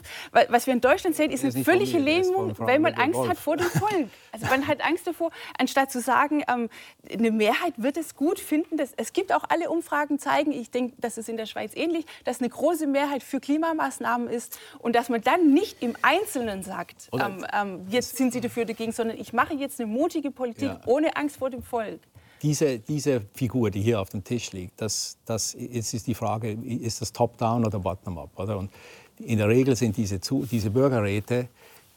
Was 0.50 0.68
wir 0.68 0.74
in 0.76 0.82
Deutschland 0.82 1.16
sehen, 1.16 1.32
ist, 1.32 1.44
ist 1.44 1.56
eine 1.56 1.66
völlige 1.66 1.98
Lähmung, 1.98 2.54
weil 2.60 2.78
man 2.78 2.94
Angst 2.94 3.18
Wolf. 3.18 3.30
hat 3.30 3.38
vor 3.40 3.58
dem 3.58 3.66
Volk. 3.66 3.90
Also 4.32 4.46
man 4.46 4.68
hat 4.68 4.86
Angst 4.86 5.08
davor, 5.08 5.32
anstatt 5.58 5.92
zu 5.92 6.00
sagen, 6.00 6.44
ähm, 6.48 6.70
eine 7.12 7.32
Mehrheit 7.32 7.74
wird 7.78 7.98
es 7.98 8.16
gut 8.16 8.40
finden. 8.40 8.78
Dass, 8.78 8.92
es 8.96 9.12
gibt 9.12 9.34
auch 9.34 9.44
alle 9.50 9.72
Umfragen 9.72 10.20
zeigen, 10.20 10.52
ich 10.52 10.70
denke, 10.70 10.96
das 11.00 11.18
ist 11.18 11.30
in 11.30 11.36
der 11.36 11.48
Schweiz 11.48 11.72
ähnlich, 11.76 12.06
dass 12.26 12.40
eine 12.40 12.50
große 12.50 12.86
Mehrheit 12.86 13.24
für 13.24 13.40
Klimamaßnahmen 13.40 14.30
ist 14.30 14.60
und 14.78 14.96
dass 14.96 15.10
man 15.10 15.22
dann 15.22 15.52
nicht 15.54 15.82
im 15.82 15.96
Einzelnen 16.04 16.62
sagt, 16.62 16.99
ähm, 17.14 17.46
ähm, 17.54 17.86
jetzt 17.90 18.18
sind 18.18 18.34
Sie 18.34 18.42
dafür 18.42 18.66
dagegen, 18.66 18.92
sondern 18.92 19.18
ich 19.18 19.34
mache 19.34 19.54
jetzt 19.54 19.80
eine 19.80 19.92
mutige 19.92 20.32
Politik 20.32 20.70
ja. 20.70 20.82
ohne 20.86 21.16
Angst 21.16 21.38
vor 21.38 21.50
dem 21.50 21.64
Volk. 21.64 22.00
Diese, 22.42 22.80
diese 22.80 23.22
Figur, 23.34 23.70
die 23.70 23.82
hier 23.82 24.00
auf 24.00 24.10
dem 24.10 24.24
Tisch 24.24 24.52
liegt, 24.54 24.80
das, 24.82 25.18
das, 25.26 25.56
jetzt 25.60 25.94
ist 25.94 26.08
die 26.08 26.14
Frage, 26.14 26.52
ist 26.52 27.02
das 27.02 27.12
Top-Down 27.12 27.66
oder 27.66 27.80
Bottom-Up? 27.80 28.38
Und 28.38 28.72
in 29.18 29.38
der 29.38 29.50
Regel 29.50 29.76
sind 29.76 29.98
diese, 29.98 30.20
diese 30.20 30.70
Bürgerräte, 30.70 31.50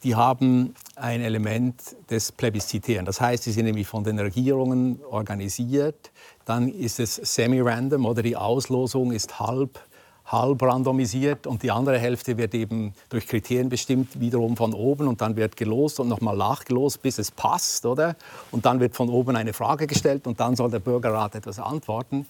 die 0.02 0.16
haben 0.16 0.74
ein 0.96 1.20
Element 1.20 1.80
des 2.10 2.32
Plebiszitären. 2.32 3.06
Das 3.06 3.20
heißt, 3.20 3.44
sie 3.44 3.52
sind 3.52 3.66
nämlich 3.66 3.86
von 3.86 4.02
den 4.02 4.18
Regierungen 4.18 5.00
organisiert. 5.08 6.10
Dann 6.44 6.68
ist 6.68 6.98
es 6.98 7.14
semi-random 7.14 8.04
oder 8.04 8.22
die 8.22 8.36
Auslosung 8.36 9.12
ist 9.12 9.38
halb 9.38 9.78
halb 10.32 10.62
randomisiert 10.62 11.46
und 11.46 11.62
die 11.62 11.70
andere 11.70 11.98
Hälfte 11.98 12.38
wird 12.38 12.54
eben 12.54 12.94
durch 13.10 13.26
Kriterien 13.26 13.68
bestimmt, 13.68 14.18
wiederum 14.18 14.56
von 14.56 14.72
oben 14.72 15.06
und 15.06 15.20
dann 15.20 15.36
wird 15.36 15.56
gelost 15.56 16.00
und 16.00 16.08
nochmal 16.08 16.36
nachgelost, 16.36 17.02
bis 17.02 17.18
es 17.18 17.30
passt, 17.30 17.84
oder? 17.84 18.16
Und 18.50 18.64
dann 18.64 18.80
wird 18.80 18.96
von 18.96 19.10
oben 19.10 19.36
eine 19.36 19.52
Frage 19.52 19.86
gestellt 19.86 20.26
und 20.26 20.40
dann 20.40 20.56
soll 20.56 20.70
der 20.70 20.80
Bürgerrat 20.80 21.34
etwas 21.34 21.58
antworten. 21.58 22.26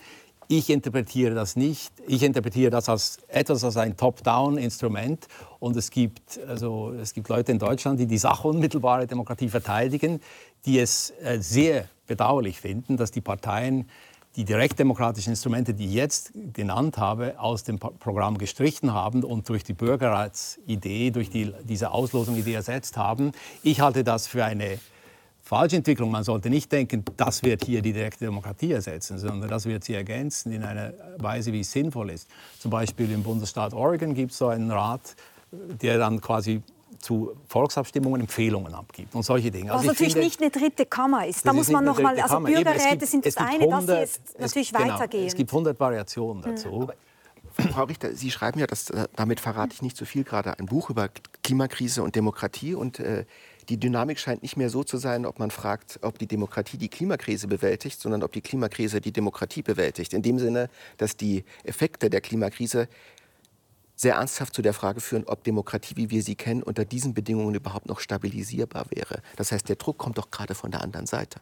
Ich 0.48 0.68
interpretiere 0.68 1.34
das 1.34 1.56
nicht. 1.56 1.92
Ich 2.06 2.22
interpretiere 2.22 2.70
das 2.70 2.88
als 2.88 3.20
etwas 3.28 3.64
als 3.64 3.76
ein 3.78 3.96
Top-Down-Instrument. 3.96 5.26
Und 5.60 5.76
es 5.76 5.90
gibt, 5.90 6.40
also, 6.46 6.92
es 7.00 7.14
gibt 7.14 7.28
Leute 7.28 7.52
in 7.52 7.58
Deutschland, 7.58 7.98
die 7.98 8.06
die 8.06 8.18
sachunmittelbare 8.18 9.06
Demokratie 9.06 9.48
verteidigen, 9.48 10.20
die 10.66 10.78
es 10.78 11.14
äh, 11.22 11.38
sehr 11.40 11.86
bedauerlich 12.06 12.60
finden, 12.60 12.96
dass 12.96 13.10
die 13.10 13.22
Parteien 13.22 13.88
die 14.36 14.44
direktdemokratischen 14.44 15.32
Instrumente, 15.32 15.74
die 15.74 15.86
ich 15.86 15.94
jetzt 15.94 16.32
genannt 16.54 16.96
habe, 16.96 17.38
aus 17.38 17.64
dem 17.64 17.78
Programm 17.78 18.38
gestrichen 18.38 18.92
haben 18.92 19.24
und 19.24 19.48
durch 19.48 19.62
die 19.62 19.74
Bürgerratsidee, 19.74 21.10
durch 21.10 21.28
die, 21.28 21.52
diese 21.64 21.90
Auslosungidee 21.90 22.54
ersetzt 22.54 22.96
haben. 22.96 23.32
Ich 23.62 23.80
halte 23.80 24.04
das 24.04 24.26
für 24.26 24.44
eine 24.44 24.78
falsche 25.42 25.76
Entwicklung. 25.76 26.10
Man 26.10 26.24
sollte 26.24 26.48
nicht 26.48 26.72
denken, 26.72 27.04
das 27.16 27.42
wird 27.42 27.64
hier 27.64 27.82
die 27.82 27.92
direkte 27.92 28.24
Demokratie 28.24 28.72
ersetzen, 28.72 29.18
sondern 29.18 29.50
das 29.50 29.66
wird 29.66 29.84
sie 29.84 29.94
ergänzen 29.94 30.52
in 30.52 30.62
einer 30.62 30.94
Weise, 31.18 31.52
wie 31.52 31.60
es 31.60 31.72
sinnvoll 31.72 32.10
ist. 32.10 32.28
Zum 32.58 32.70
Beispiel 32.70 33.10
im 33.12 33.22
Bundesstaat 33.22 33.74
Oregon 33.74 34.14
gibt 34.14 34.32
es 34.32 34.38
so 34.38 34.48
einen 34.48 34.70
Rat, 34.70 35.14
der 35.50 35.98
dann 35.98 36.20
quasi 36.20 36.62
zu 36.98 37.32
Volksabstimmungen 37.48 38.20
Empfehlungen 38.20 38.74
abgibt 38.74 39.14
und 39.14 39.22
solche 39.22 39.50
Dinge. 39.50 39.72
Also 39.72 39.84
Was 39.84 39.94
natürlich 39.94 40.14
finde, 40.14 40.26
nicht 40.26 40.40
eine 40.40 40.50
dritte 40.50 40.86
Kammer 40.86 41.26
ist. 41.26 41.46
Da 41.46 41.52
muss 41.52 41.68
man 41.68 41.84
noch 41.84 42.00
mal, 42.00 42.18
also 42.20 42.40
Bürgerräte 42.40 42.98
gibt, 42.98 43.06
sind 43.06 43.26
das 43.26 43.36
eine, 43.36 43.64
100, 43.64 43.72
dass 43.72 43.86
sie 43.86 44.00
jetzt 44.00 44.40
natürlich 44.40 44.72
es, 44.72 44.78
genau, 44.78 44.94
weitergehen. 44.94 45.26
Es 45.26 45.34
gibt 45.34 45.50
100 45.50 45.78
Variationen 45.78 46.44
hm. 46.44 46.50
dazu. 46.50 46.70
Mhm. 46.70 46.92
Frau 47.54 47.84
Richter, 47.84 48.14
Sie 48.14 48.30
schreiben 48.30 48.58
ja, 48.60 48.66
dass, 48.66 48.90
äh, 48.90 49.06
damit 49.14 49.40
verrate 49.40 49.74
ich 49.74 49.82
nicht 49.82 49.96
zu 49.96 50.04
so 50.04 50.08
viel, 50.08 50.24
gerade 50.24 50.58
ein 50.58 50.66
Buch 50.66 50.90
über 50.90 51.10
Klimakrise 51.42 52.02
und 52.02 52.16
Demokratie. 52.16 52.74
Und 52.74 52.98
äh, 52.98 53.24
die 53.68 53.76
Dynamik 53.78 54.18
scheint 54.18 54.42
nicht 54.42 54.56
mehr 54.56 54.70
so 54.70 54.84
zu 54.84 54.96
sein, 54.96 55.26
ob 55.26 55.38
man 55.38 55.50
fragt, 55.50 55.98
ob 56.02 56.18
die 56.18 56.26
Demokratie 56.26 56.78
die 56.78 56.88
Klimakrise 56.88 57.46
bewältigt, 57.46 58.00
sondern 58.00 58.22
ob 58.22 58.32
die 58.32 58.40
Klimakrise 58.40 59.00
die 59.00 59.12
Demokratie 59.12 59.62
bewältigt. 59.62 60.14
In 60.14 60.22
dem 60.22 60.38
Sinne, 60.38 60.68
dass 60.96 61.16
die 61.16 61.44
Effekte 61.64 62.10
der 62.10 62.20
Klimakrise 62.20 62.88
sehr 64.02 64.16
ernsthaft 64.16 64.54
zu 64.54 64.62
der 64.62 64.74
Frage 64.74 65.00
führen, 65.00 65.24
ob 65.26 65.44
Demokratie, 65.44 65.96
wie 65.96 66.10
wir 66.10 66.22
sie 66.22 66.34
kennen, 66.34 66.62
unter 66.62 66.84
diesen 66.84 67.14
Bedingungen 67.14 67.54
überhaupt 67.54 67.86
noch 67.86 68.00
stabilisierbar 68.00 68.86
wäre. 68.90 69.22
Das 69.36 69.52
heißt, 69.52 69.68
der 69.68 69.76
Druck 69.76 69.96
kommt 69.96 70.18
doch 70.18 70.30
gerade 70.30 70.54
von 70.54 70.72
der 70.72 70.82
anderen 70.82 71.06
Seite. 71.06 71.40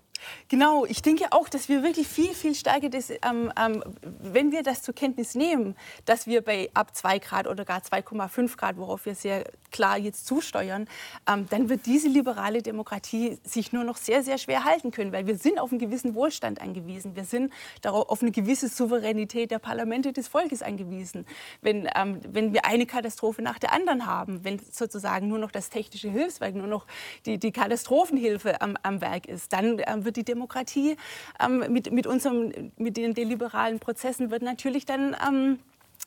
Genau, 0.48 0.84
ich 0.86 1.02
denke 1.02 1.26
auch, 1.30 1.48
dass 1.48 1.68
wir 1.68 1.82
wirklich 1.82 2.08
viel, 2.08 2.34
viel 2.34 2.54
stärker, 2.54 2.88
das, 2.88 3.10
ähm, 3.10 3.52
ähm, 3.58 3.82
wenn 4.02 4.52
wir 4.52 4.62
das 4.62 4.82
zur 4.82 4.94
Kenntnis 4.94 5.34
nehmen, 5.34 5.76
dass 6.04 6.26
wir 6.26 6.42
bei 6.42 6.70
ab 6.74 6.94
2 6.94 7.18
Grad 7.18 7.46
oder 7.46 7.64
gar 7.64 7.80
2,5 7.80 8.56
Grad, 8.56 8.76
worauf 8.76 9.06
wir 9.06 9.14
sehr 9.14 9.44
klar 9.70 9.98
jetzt 9.98 10.26
zusteuern, 10.26 10.88
ähm, 11.28 11.46
dann 11.50 11.68
wird 11.68 11.86
diese 11.86 12.08
liberale 12.08 12.62
Demokratie 12.62 13.38
sich 13.44 13.72
nur 13.72 13.84
noch 13.84 13.96
sehr, 13.96 14.22
sehr 14.22 14.38
schwer 14.38 14.64
halten 14.64 14.90
können, 14.90 15.12
weil 15.12 15.26
wir 15.26 15.36
sind 15.36 15.58
auf 15.58 15.70
einen 15.70 15.78
gewissen 15.78 16.14
Wohlstand 16.14 16.60
angewiesen. 16.60 17.16
Wir 17.16 17.24
sind 17.24 17.52
darauf, 17.82 18.08
auf 18.08 18.22
eine 18.22 18.30
gewisse 18.30 18.68
Souveränität 18.68 19.50
der 19.50 19.58
Parlamente 19.58 20.12
des 20.12 20.28
Volkes 20.28 20.62
angewiesen. 20.62 21.26
Wenn, 21.62 21.88
ähm, 21.94 22.20
wenn 22.28 22.52
wir 22.52 22.64
eine 22.64 22.86
Katastrophe 22.86 23.42
nach 23.42 23.58
der 23.58 23.72
anderen 23.72 24.06
haben, 24.06 24.44
wenn 24.44 24.58
sozusagen 24.70 25.28
nur 25.28 25.38
noch 25.38 25.50
das 25.50 25.70
technische 25.70 26.10
Hilfswerk, 26.10 26.54
nur 26.54 26.66
noch 26.66 26.86
die, 27.26 27.38
die 27.38 27.52
Katastrophenhilfe 27.52 28.60
am, 28.60 28.76
am 28.82 29.00
Werk 29.00 29.26
ist, 29.26 29.52
dann 29.52 29.80
ähm, 29.86 30.04
wird 30.04 30.09
wird 30.10 30.16
die 30.16 30.24
Demokratie 30.24 30.96
ähm, 31.38 31.64
mit, 31.72 31.92
mit, 31.92 32.06
unserem, 32.06 32.72
mit 32.76 32.96
den 32.96 33.14
deliberalen 33.14 33.78
Prozessen 33.78 34.30
wird 34.32 34.42
natürlich 34.42 34.84
dann 34.84 35.16
ähm, 35.26 35.60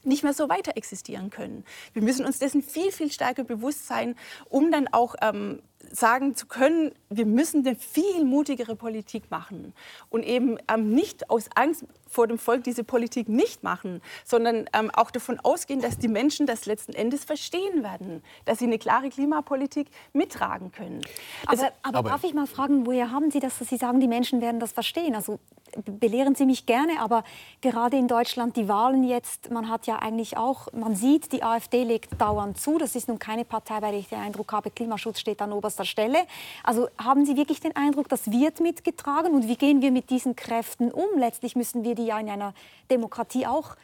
nicht 0.04 0.24
mehr 0.24 0.34
so 0.34 0.49
weiter 0.49 0.76
existieren 0.76 1.30
können. 1.30 1.64
Wir 1.93 2.01
müssen 2.01 2.26
uns 2.26 2.38
dessen 2.38 2.62
viel, 2.62 2.91
viel 2.91 3.12
stärker 3.12 3.45
bewusst 3.45 3.88
sein, 3.88 4.16
um 4.49 4.72
dann 4.72 4.89
auch 4.91 5.16
ähm, 5.22 5.62
sagen 5.91 6.36
zu 6.36 6.47
können, 6.47 6.91
wir 7.09 7.25
müssen 7.25 7.65
eine 7.65 7.75
viel 7.75 8.25
mutigere 8.25 8.75
Politik 8.75 9.29
machen 9.29 9.73
und 10.09 10.23
eben 10.23 10.57
ähm, 10.71 10.89
nicht 10.89 11.29
aus 11.29 11.49
Angst 11.55 11.86
vor 12.09 12.27
dem 12.27 12.38
Volk 12.38 12.63
diese 12.63 12.84
Politik 12.84 13.27
nicht 13.27 13.63
machen, 13.63 14.01
sondern 14.23 14.69
ähm, 14.73 14.91
auch 14.91 15.11
davon 15.11 15.39
ausgehen, 15.39 15.81
dass 15.81 15.97
die 15.97 16.07
Menschen 16.07 16.45
das 16.45 16.65
letzten 16.65 16.93
Endes 16.93 17.25
verstehen 17.25 17.84
werden, 17.84 18.23
dass 18.45 18.59
sie 18.59 18.65
eine 18.65 18.77
klare 18.77 19.09
Klimapolitik 19.09 19.88
mittragen 20.13 20.71
können. 20.71 21.01
Aber, 21.47 21.71
aber, 21.81 21.97
aber 21.99 22.09
darf 22.09 22.23
ich 22.23 22.34
mal 22.34 22.47
fragen, 22.47 22.86
woher 22.86 23.11
haben 23.11 23.31
Sie 23.31 23.39
das, 23.39 23.57
dass 23.57 23.69
Sie 23.69 23.77
sagen, 23.77 23.99
die 23.99 24.07
Menschen 24.07 24.41
werden 24.41 24.59
das 24.59 24.71
verstehen? 24.71 25.15
Also 25.15 25.39
belehren 25.86 26.36
Sie 26.36 26.45
mich 26.45 26.67
gerne, 26.67 26.99
aber 26.99 27.23
gerade 27.61 27.97
in 27.97 28.07
Deutschland 28.07 28.55
die 28.57 28.67
Wahlen 28.67 29.03
jetzt, 29.03 29.49
man 29.49 29.69
hat 29.69 29.88
ja 29.88 29.97
eigentlich 29.97 30.38
auch, 30.38 30.71
man 30.71 30.95
sieht, 30.95 31.31
die 31.31 31.41
AfD 31.41 31.84
legt 31.84 32.21
dauernd 32.21 32.59
zu. 32.59 32.77
Das 32.77 32.95
ist 32.95 33.07
nun 33.07 33.17
keine 33.17 33.43
Partei, 33.43 33.79
bei 33.79 33.89
der 33.89 33.99
ich 33.99 34.09
den 34.09 34.19
Eindruck 34.19 34.51
habe, 34.53 34.69
Klimaschutz 34.69 35.19
steht 35.19 35.41
an 35.41 35.51
oberster 35.51 35.72
Stelle. 35.84 36.19
Also 36.63 36.88
haben 36.97 37.26
Sie 37.26 37.36
wirklich 37.36 37.59
den 37.59 37.76
Eindruck, 37.76 38.07
das 38.09 38.32
wird 38.32 38.59
mitgetragen 38.59 39.34
und 39.34 39.47
wie 39.47 39.55
gehen 39.55 39.82
wir 39.82 39.91
mit 39.91 40.09
diesen 40.09 40.36
Kräften 40.36 40.91
um? 40.91 41.07
Letztlich 41.17 41.55
müssen 41.55 41.84
wir 41.84 41.95
die 41.95 42.05
ja 42.05 42.19
in 42.19 42.30
einer 42.30 42.53
Demokratie 42.91 43.47
auch 43.47 43.76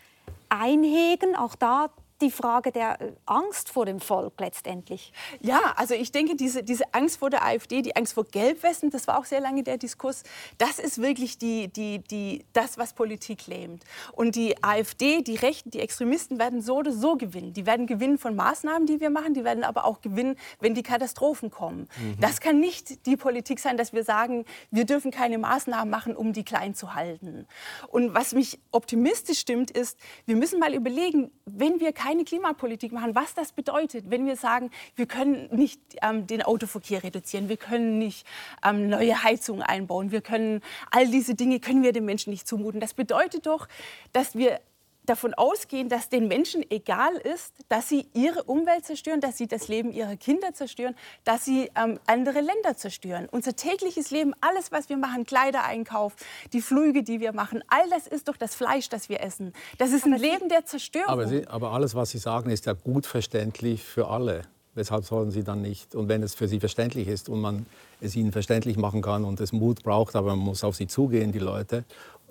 einhegen. 0.50 1.36
Auch 1.36 1.56
da 1.56 1.90
die 2.22 2.32
Frage 2.32 2.72
der 2.72 3.02
äh, 3.02 3.12
Angst 3.26 3.70
vor 3.70 3.86
dem 3.86 4.00
Volk 4.00 4.34
letztendlich. 4.40 5.14
Ja, 5.42 5.74
also 5.76 5.94
ich 5.94 6.12
denke, 6.12 6.36
diese, 6.36 6.64
diese 6.64 6.94
Angst 6.94 7.18
vor 7.18 7.30
der 7.30 7.46
AfD, 7.46 7.82
die 7.82 7.96
Angst 7.96 8.14
vor 8.14 8.26
Gelbwesten, 8.26 8.90
das 8.90 9.08
war 9.08 9.18
auch 9.18 9.26
sehr 9.26 9.40
lange 9.40 9.64
der 9.64 9.78
Diskurs, 9.78 10.24
das 10.58 10.80
ist 10.80 11.02
wirklich 11.02 11.38
die, 11.38 11.68
die, 11.70 12.00
die, 12.00 12.46
das, 12.54 12.78
was 12.78 12.94
Politik 12.94 13.48
lähmt. 13.48 13.84
Und 14.14 14.36
die 14.36 14.62
AfD, 14.64 15.22
die 15.22 15.36
Rechten, 15.36 15.72
die 15.72 15.80
Extremisten 15.80 16.40
werden 16.40 16.62
so 16.62 16.78
oder 16.78 16.92
so 16.92 17.16
gewinnen. 17.16 17.54
Die 17.54 17.66
werden 17.66 17.88
gewinnen 17.88 18.18
von 18.18 18.36
Maßnahmen, 18.36 18.86
die 18.86 19.00
wir 19.00 19.10
machen, 19.10 19.34
die 19.34 19.44
werden 19.44 19.64
aber 19.64 19.86
auch 19.86 20.02
gewinnen, 20.02 20.36
wenn 20.60 20.74
die 20.74 20.84
Katastrophen 20.84 21.50
kommen. 21.50 21.88
Mhm. 21.98 22.18
Das 22.20 22.42
kann 22.42 22.60
nicht 22.60 23.06
die 23.06 23.18
Politik 23.18 23.60
sein, 23.60 23.78
dass 23.78 23.94
wir 23.94 24.04
sagen, 24.04 24.46
wir 24.72 24.86
dürfen 24.86 25.12
keine 25.12 25.38
Maßnahmen 25.38 25.90
machen, 25.90 26.16
um 26.16 26.34
die 26.34 26.44
klein 26.44 26.76
zu 26.76 26.96
halten. 26.96 27.48
Und 27.88 28.14
was 28.14 28.34
mich 28.34 28.60
optimistisch 28.72 29.40
stimmt, 29.40 29.72
ist, 29.72 29.98
wir 30.26 30.36
müssen 30.36 30.60
mal 30.60 30.74
überlegen, 30.74 31.32
wenn 31.46 31.80
wir 31.80 31.94
keine 31.94 32.09
keine 32.10 32.24
Klimapolitik 32.24 32.92
machen, 32.92 33.14
was 33.14 33.36
das 33.36 33.52
bedeutet, 33.52 34.06
wenn 34.10 34.26
wir 34.26 34.36
sagen, 34.36 34.72
wir 34.96 35.06
können 35.06 35.48
nicht 35.52 35.80
ähm, 36.02 36.26
den 36.26 36.42
Autoverkehr 36.42 37.04
reduzieren, 37.04 37.50
wir 37.50 37.58
können 37.58 38.00
nicht 38.00 38.26
ähm, 38.66 38.90
neue 38.90 39.24
Heizungen 39.24 39.62
einbauen, 39.62 40.12
wir 40.12 40.22
können 40.22 40.62
all 40.90 41.08
diese 41.08 41.36
Dinge 41.36 41.60
können 41.60 41.84
wir 41.84 41.94
den 41.94 42.06
Menschen 42.06 42.32
nicht 42.32 42.48
zumuten. 42.48 42.80
Das 42.80 42.96
bedeutet 42.96 43.46
doch, 43.46 43.68
dass 44.12 44.36
wir 44.36 44.60
davon 45.06 45.34
ausgehen, 45.34 45.90
dass 45.90 46.10
den 46.10 46.28
Menschen 46.28 46.64
egal 46.70 47.16
ist, 47.16 47.54
dass 47.68 47.90
sie 47.90 48.08
ihre 48.14 48.44
Umwelt 48.44 48.86
zerstören, 48.86 49.22
dass 49.22 49.38
sie 49.38 49.48
das 49.48 49.68
Leben 49.68 49.92
ihrer 49.92 50.16
Kinder 50.16 50.54
zerstören, 50.54 50.96
dass 51.24 51.46
sie 51.46 51.72
ähm, 51.76 52.00
andere 52.06 52.42
Länder 52.42 52.78
zerstören. 52.78 53.28
Unser 53.32 53.56
tägliches 53.56 54.12
Leben, 54.12 54.34
alles, 54.42 54.72
was 54.72 54.90
wir 54.90 54.98
machen, 54.98 55.26
Kleidereinkauf, 55.26 56.16
die 56.54 56.62
Flüge, 56.62 57.04
die 57.04 57.20
wir 57.20 57.34
machen, 57.34 57.64
all 57.68 57.90
das 57.90 58.08
ist 58.08 58.28
doch 58.28 58.38
das 58.38 58.56
Fleisch, 58.56 58.90
das 58.90 59.10
wir 59.10 59.22
essen. 59.22 59.54
Das 59.78 59.92
ist 59.92 60.06
ein 60.06 60.14
aber 60.14 60.22
Leben 60.22 60.50
der 60.50 60.66
Zerstörung. 60.66 61.10
Aber, 61.10 61.28
sie, 61.28 61.48
aber 61.48 61.72
alles, 61.72 61.96
was 61.96 62.12
Sie 62.12 62.20
sagen, 62.20 62.50
ist 62.50 62.66
ja 62.66 62.74
gut 62.74 63.06
verständlich 63.06 63.84
für 63.84 64.08
alle. 64.08 64.44
Weshalb 64.76 65.04
sollen 65.04 65.32
Sie 65.32 65.44
dann 65.44 65.62
nicht? 65.62 65.96
Und 65.96 66.08
wenn 66.08 66.22
es 66.22 66.36
für 66.36 66.48
Sie 66.48 66.60
verständlich 66.60 67.08
ist 67.08 67.28
und 67.28 67.42
man 67.42 67.66
es 68.02 68.16
Ihnen 68.16 68.32
verständlich 68.32 68.78
machen 68.78 69.02
kann 69.02 69.26
und 69.26 69.40
es 69.42 69.52
Mut 69.52 69.84
braucht, 69.84 70.16
aber 70.16 70.36
man 70.36 70.46
muss 70.46 70.64
auf 70.64 70.76
Sie 70.76 70.88
zugehen, 70.88 71.32
die 71.32 71.40
Leute, 71.40 71.84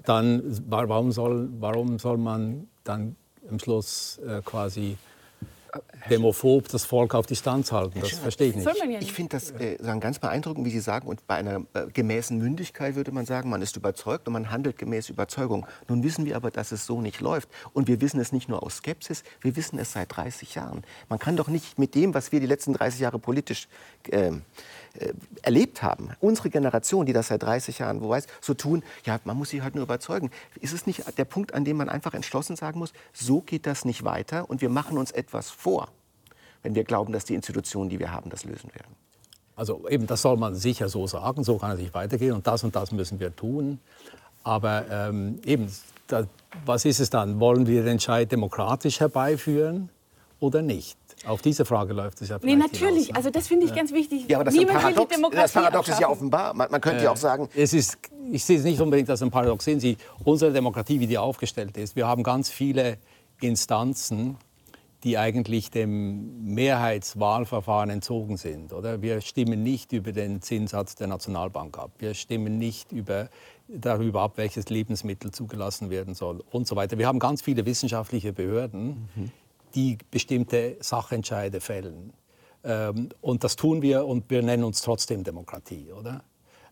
dann 0.04 0.42
warum 0.68 1.12
soll, 1.12 1.48
warum 1.58 1.98
soll 1.98 2.18
man 2.18 2.68
dann 2.84 3.16
am 3.50 3.58
Schluss 3.58 4.18
äh, 4.26 4.42
quasi 4.44 4.96
demophob 6.10 6.68
das 6.68 6.84
Volk 6.84 7.14
auf 7.14 7.26
Distanz 7.26 7.72
halten. 7.72 8.00
Das 8.00 8.10
verstehe 8.12 8.50
ich 8.50 8.56
nicht. 8.56 8.68
Ich 9.00 9.12
finde 9.12 9.30
das 9.30 9.50
äh, 9.50 9.76
ganz 10.00 10.18
beeindruckend, 10.18 10.64
wie 10.66 10.70
Sie 10.70 10.80
sagen. 10.80 11.06
Und 11.08 11.26
bei 11.26 11.36
einer 11.36 11.62
äh, 11.74 11.86
gemäßen 11.92 12.38
Mündigkeit 12.38 12.94
würde 12.94 13.12
man 13.12 13.26
sagen, 13.26 13.50
man 13.50 13.62
ist 13.62 13.76
überzeugt 13.76 14.26
und 14.26 14.32
man 14.32 14.50
handelt 14.50 14.78
gemäß 14.78 15.08
Überzeugung. 15.08 15.66
Nun 15.88 16.02
wissen 16.02 16.24
wir 16.24 16.36
aber, 16.36 16.50
dass 16.50 16.72
es 16.72 16.86
so 16.86 17.00
nicht 17.00 17.20
läuft. 17.20 17.48
Und 17.72 17.88
wir 17.88 18.00
wissen 18.00 18.20
es 18.20 18.32
nicht 18.32 18.48
nur 18.48 18.62
aus 18.62 18.76
Skepsis, 18.76 19.24
wir 19.40 19.56
wissen 19.56 19.78
es 19.78 19.92
seit 19.92 20.16
30 20.16 20.54
Jahren. 20.54 20.82
Man 21.08 21.18
kann 21.18 21.36
doch 21.36 21.48
nicht 21.48 21.78
mit 21.78 21.94
dem, 21.94 22.14
was 22.14 22.32
wir 22.32 22.40
die 22.40 22.46
letzten 22.46 22.72
30 22.72 23.00
Jahre 23.00 23.18
politisch 23.18 23.68
ähm, 24.10 24.42
äh, 24.94 25.12
erlebt 25.42 25.82
haben, 25.82 26.10
unsere 26.20 26.50
Generation, 26.50 27.06
die 27.06 27.12
das 27.12 27.28
seit 27.28 27.42
30 27.42 27.78
Jahren 27.78 28.00
wo 28.00 28.08
weiß, 28.08 28.26
so 28.40 28.54
tun, 28.54 28.82
ja, 29.04 29.18
man 29.24 29.36
muss 29.36 29.50
sie 29.50 29.62
halt 29.62 29.74
nur 29.74 29.84
überzeugen. 29.84 30.30
Ist 30.60 30.72
es 30.72 30.86
nicht 30.86 31.02
der 31.18 31.24
Punkt, 31.24 31.54
an 31.54 31.64
dem 31.64 31.76
man 31.76 31.88
einfach 31.88 32.14
entschlossen 32.14 32.56
sagen 32.56 32.78
muss, 32.78 32.92
so 33.12 33.40
geht 33.40 33.66
das 33.66 33.84
nicht 33.84 34.04
weiter 34.04 34.48
und 34.48 34.60
wir 34.60 34.68
machen 34.68 34.98
uns 34.98 35.10
etwas 35.10 35.50
vor, 35.50 35.88
wenn 36.62 36.74
wir 36.74 36.84
glauben, 36.84 37.12
dass 37.12 37.24
die 37.24 37.34
Institutionen, 37.34 37.90
die 37.90 37.98
wir 37.98 38.12
haben, 38.12 38.30
das 38.30 38.44
lösen 38.44 38.70
werden? 38.74 38.94
Also 39.56 39.88
eben, 39.88 40.06
das 40.06 40.22
soll 40.22 40.36
man 40.36 40.54
sicher 40.54 40.88
so 40.88 41.06
sagen, 41.08 41.42
so 41.42 41.58
kann 41.58 41.72
es 41.72 41.78
nicht 41.80 41.92
weitergehen 41.92 42.32
und 42.32 42.46
das 42.46 42.62
und 42.62 42.76
das 42.76 42.92
müssen 42.92 43.18
wir 43.18 43.34
tun. 43.34 43.80
Aber 44.44 44.84
ähm, 44.88 45.40
eben, 45.44 45.68
da, 46.06 46.26
was 46.64 46.84
ist 46.84 47.00
es 47.00 47.10
dann? 47.10 47.40
Wollen 47.40 47.66
wir 47.66 47.82
den 47.82 47.92
Entscheid 47.92 48.30
demokratisch 48.30 49.00
herbeiführen 49.00 49.90
oder 50.38 50.62
nicht? 50.62 50.96
Auf 51.26 51.42
diese 51.42 51.64
Frage 51.64 51.92
läuft 51.92 52.20
es 52.22 52.28
ja 52.28 52.38
Nee, 52.42 52.56
natürlich. 52.56 53.06
Hinaus, 53.06 53.08
ne? 53.08 53.16
Also 53.16 53.30
das 53.30 53.48
finde 53.48 53.66
ich 53.66 53.74
ganz 53.74 53.92
wichtig. 53.92 54.26
Ja, 54.28 54.38
aber 54.38 54.44
das, 54.44 54.54
Niemand 54.54 54.80
Paradox, 54.80 55.14
das 55.32 55.52
Paradox 55.52 55.88
ist 55.88 56.00
ja 56.00 56.08
offenbar. 56.08 56.54
Man, 56.54 56.70
man 56.70 56.80
könnte 56.80 57.00
äh, 57.00 57.04
ja 57.04 57.10
auch 57.10 57.16
sagen... 57.16 57.48
Es 57.54 57.72
ist, 57.72 57.98
ich 58.30 58.44
sehe 58.44 58.58
es 58.58 58.64
nicht 58.64 58.80
unbedingt 58.80 59.10
als 59.10 59.22
ein 59.22 59.30
Paradox. 59.30 59.64
Sehen 59.64 59.80
Sie, 59.80 59.96
unsere 60.24 60.52
Demokratie, 60.52 61.00
wie 61.00 61.06
die 61.06 61.18
aufgestellt 61.18 61.76
ist, 61.76 61.96
wir 61.96 62.06
haben 62.06 62.22
ganz 62.22 62.50
viele 62.50 62.98
Instanzen, 63.40 64.36
die 65.04 65.16
eigentlich 65.16 65.70
dem 65.70 66.54
Mehrheitswahlverfahren 66.54 67.90
entzogen 67.90 68.36
sind. 68.36 68.72
Oder? 68.72 69.02
Wir 69.02 69.20
stimmen 69.20 69.62
nicht 69.62 69.92
über 69.92 70.12
den 70.12 70.42
Zinssatz 70.42 70.96
der 70.96 71.06
Nationalbank 71.06 71.78
ab. 71.78 71.92
Wir 71.98 72.14
stimmen 72.14 72.58
nicht 72.58 72.90
über, 72.90 73.28
darüber 73.68 74.22
ab, 74.22 74.32
welches 74.36 74.68
Lebensmittel 74.68 75.30
zugelassen 75.30 75.90
werden 75.90 76.14
soll 76.14 76.42
und 76.50 76.66
so 76.66 76.74
weiter. 76.74 76.98
Wir 76.98 77.06
haben 77.06 77.20
ganz 77.20 77.42
viele 77.42 77.64
wissenschaftliche 77.64 78.32
Behörden, 78.32 79.08
mhm 79.14 79.30
die 79.74 79.98
bestimmte 80.10 80.76
Sachentscheide 80.80 81.60
fällen. 81.60 82.12
Ähm, 82.64 83.10
und 83.20 83.44
das 83.44 83.56
tun 83.56 83.82
wir 83.82 84.06
und 84.06 84.30
wir 84.30 84.42
nennen 84.42 84.64
uns 84.64 84.82
trotzdem 84.82 85.24
Demokratie, 85.24 85.92
oder? 85.92 86.22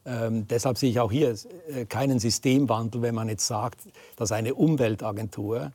Ähm, 0.05 0.47
deshalb 0.47 0.78
sehe 0.78 0.90
ich 0.90 1.01
auch 1.01 1.11
hier 1.11 1.34
äh, 1.68 1.84
keinen 1.84 2.18
Systemwandel, 2.18 3.03
wenn 3.03 3.14
man 3.14 3.28
jetzt 3.28 3.47
sagt, 3.47 3.80
dass 4.16 4.30
eine 4.30 4.55
Umweltagentur 4.55 5.72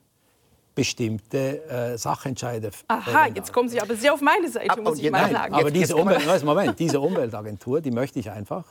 bestimmte 0.74 1.62
äh, 1.68 1.98
Sachentscheide. 1.98 2.70
Aha, 2.88 3.26
jetzt 3.34 3.52
kommen 3.52 3.68
Sie 3.68 3.80
aber 3.80 3.94
sehr 3.94 4.14
auf 4.14 4.22
meine 4.22 4.48
Seite, 4.48 4.80
muss 4.80 4.98
ich 4.98 5.10
mal 5.10 5.30
sagen. 5.30 5.54
Aber 5.54 5.70
diese, 5.70 5.96
Umwelt, 5.96 6.44
Moment, 6.44 6.78
diese 6.78 7.00
Umweltagentur, 7.00 7.82
die 7.82 7.90
möchte 7.90 8.18
ich 8.18 8.30
einfach, 8.30 8.64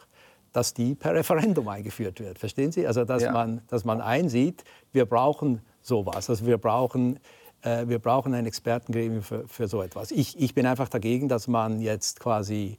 dass 0.51 0.73
die 0.73 0.95
per 0.95 1.13
Referendum 1.13 1.67
eingeführt 1.67 2.19
wird. 2.19 2.39
Verstehen 2.39 2.71
Sie? 2.71 2.87
Also, 2.87 3.05
dass, 3.05 3.21
ja. 3.21 3.31
man, 3.31 3.61
dass 3.67 3.85
man 3.85 4.01
einsieht, 4.01 4.63
wir 4.91 5.05
brauchen 5.05 5.61
sowas. 5.83 6.27
Also, 6.27 6.47
wir 6.47 6.57
brauchen 6.57 7.19
äh, 7.61 7.87
wir 7.87 7.99
brauchen 7.99 8.33
ein 8.33 8.45
Expertengremium 8.45 9.21
für, 9.21 9.47
für 9.47 9.67
so 9.67 9.81
etwas. 9.81 10.11
Ich, 10.11 10.39
ich 10.39 10.53
bin 10.53 10.65
einfach 10.65 10.89
dagegen, 10.89 11.27
dass 11.27 11.47
man 11.47 11.81
jetzt 11.81 12.19
quasi 12.19 12.77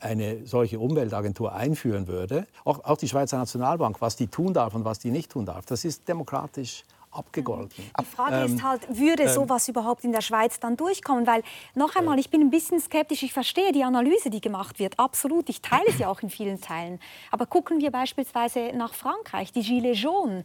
eine 0.00 0.46
solche 0.46 0.80
Umweltagentur 0.80 1.54
einführen 1.54 2.08
würde. 2.08 2.46
Auch, 2.64 2.84
auch 2.84 2.96
die 2.96 3.08
Schweizer 3.08 3.38
Nationalbank, 3.38 4.00
was 4.00 4.16
die 4.16 4.26
tun 4.26 4.52
darf 4.52 4.74
und 4.74 4.84
was 4.84 4.98
die 4.98 5.10
nicht 5.10 5.30
tun 5.30 5.46
darf, 5.46 5.64
das 5.66 5.84
ist 5.84 6.08
demokratisch 6.08 6.82
abgegolten. 7.14 7.84
Die 8.00 8.04
Frage 8.04 8.36
ähm, 8.36 8.54
ist 8.54 8.62
halt, 8.62 8.82
würde 8.88 9.24
ähm, 9.24 9.28
sowas 9.28 9.68
überhaupt 9.68 10.04
in 10.04 10.12
der 10.12 10.20
Schweiz 10.20 10.60
dann 10.60 10.76
durchkommen? 10.76 11.26
Weil, 11.26 11.42
noch 11.74 11.96
einmal, 11.96 12.18
ich 12.18 12.30
bin 12.30 12.40
ein 12.40 12.50
bisschen 12.50 12.80
skeptisch. 12.80 13.22
Ich 13.22 13.32
verstehe 13.32 13.72
die 13.72 13.84
Analyse, 13.84 14.30
die 14.30 14.40
gemacht 14.40 14.78
wird. 14.78 14.98
Absolut. 14.98 15.48
Ich 15.48 15.62
teile 15.62 15.90
sie 15.92 16.04
auch 16.04 16.20
in 16.20 16.30
vielen 16.30 16.60
Teilen. 16.60 17.00
Aber 17.30 17.46
gucken 17.46 17.80
wir 17.80 17.90
beispielsweise 17.90 18.72
nach 18.74 18.94
Frankreich, 18.94 19.52
die 19.52 19.62
Gilets 19.62 20.02
jaunes. 20.02 20.44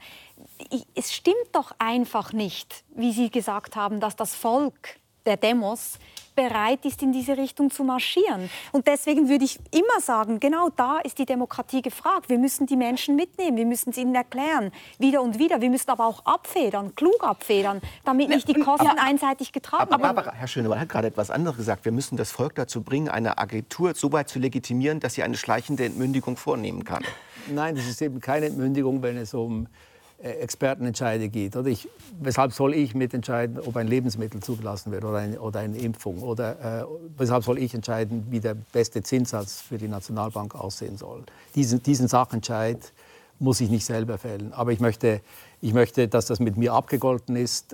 Es 0.95 1.13
stimmt 1.13 1.49
doch 1.51 1.73
einfach 1.79 2.33
nicht, 2.33 2.83
wie 2.95 3.11
Sie 3.11 3.29
gesagt 3.29 3.75
haben, 3.75 3.99
dass 3.99 4.15
das 4.15 4.35
Volk 4.35 4.99
der 5.25 5.37
Demos 5.37 5.99
bereit 6.35 6.85
ist, 6.85 7.01
in 7.01 7.11
diese 7.11 7.37
Richtung 7.37 7.71
zu 7.71 7.83
marschieren. 7.83 8.49
Und 8.71 8.87
deswegen 8.87 9.29
würde 9.29 9.45
ich 9.45 9.59
immer 9.71 10.01
sagen, 10.01 10.39
genau 10.39 10.69
da 10.75 10.99
ist 10.99 11.17
die 11.17 11.25
Demokratie 11.25 11.81
gefragt. 11.81 12.29
Wir 12.29 12.39
müssen 12.39 12.65
die 12.65 12.75
Menschen 12.75 13.15
mitnehmen, 13.15 13.57
wir 13.57 13.65
müssen 13.65 13.91
es 13.91 13.97
ihnen 13.97 14.15
erklären, 14.15 14.71
wieder 14.97 15.21
und 15.21 15.39
wieder. 15.39 15.61
Wir 15.61 15.69
müssen 15.69 15.89
aber 15.89 16.05
auch 16.05 16.25
abfedern, 16.25 16.95
klug 16.95 17.23
abfedern, 17.23 17.81
damit 18.05 18.29
nicht 18.29 18.47
die 18.47 18.53
Kosten 18.53 18.87
aber, 18.87 19.01
einseitig 19.01 19.51
getragen 19.51 19.91
werden. 19.91 20.03
Aber, 20.03 20.27
aber 20.27 20.33
Herr 20.33 20.47
Schönemann 20.47 20.79
hat 20.79 20.89
gerade 20.89 21.07
etwas 21.07 21.31
anderes 21.31 21.57
gesagt. 21.57 21.85
Wir 21.85 21.91
müssen 21.91 22.17
das 22.17 22.31
Volk 22.31 22.55
dazu 22.55 22.81
bringen, 22.81 23.09
eine 23.09 23.37
Agentur 23.37 23.93
so 23.95 24.11
weit 24.11 24.29
zu 24.29 24.39
legitimieren, 24.39 24.99
dass 24.99 25.15
sie 25.15 25.23
eine 25.23 25.37
schleichende 25.37 25.85
Entmündigung 25.85 26.37
vornehmen 26.37 26.83
kann. 26.83 27.03
Nein, 27.47 27.75
das 27.75 27.87
ist 27.87 28.01
eben 28.01 28.19
keine 28.19 28.47
Entmündigung, 28.47 29.01
wenn 29.01 29.17
es 29.17 29.33
um 29.33 29.67
Expertenentscheide 30.21 31.29
geht. 31.29 31.55
Oder 31.55 31.69
ich, 31.69 31.87
weshalb 32.19 32.53
soll 32.53 32.73
ich 32.73 32.93
mitentscheiden, 32.93 33.59
ob 33.59 33.77
ein 33.77 33.87
Lebensmittel 33.87 34.41
zugelassen 34.41 34.91
wird 34.91 35.05
oder, 35.05 35.17
ein, 35.17 35.37
oder 35.37 35.59
eine 35.59 35.77
Impfung? 35.77 36.21
Oder 36.21 36.81
äh, 36.81 36.85
weshalb 37.17 37.43
soll 37.43 37.57
ich 37.57 37.73
entscheiden, 37.73 38.27
wie 38.29 38.39
der 38.39 38.55
beste 38.55 39.01
Zinssatz 39.01 39.61
für 39.61 39.77
die 39.77 39.87
Nationalbank 39.87 40.55
aussehen 40.55 40.97
soll? 40.97 41.23
Diesen, 41.55 41.81
diesen 41.83 42.07
Sachentscheid 42.07 42.91
muss 43.39 43.61
ich 43.61 43.69
nicht 43.69 43.85
selber 43.85 44.17
fällen. 44.17 44.51
Aber 44.53 44.71
ich 44.71 44.79
möchte, 44.79 45.21
ich 45.61 45.73
möchte 45.73 46.07
dass 46.07 46.25
das 46.25 46.39
mit 46.39 46.57
mir 46.57 46.73
abgegolten 46.73 47.35
ist. 47.35 47.73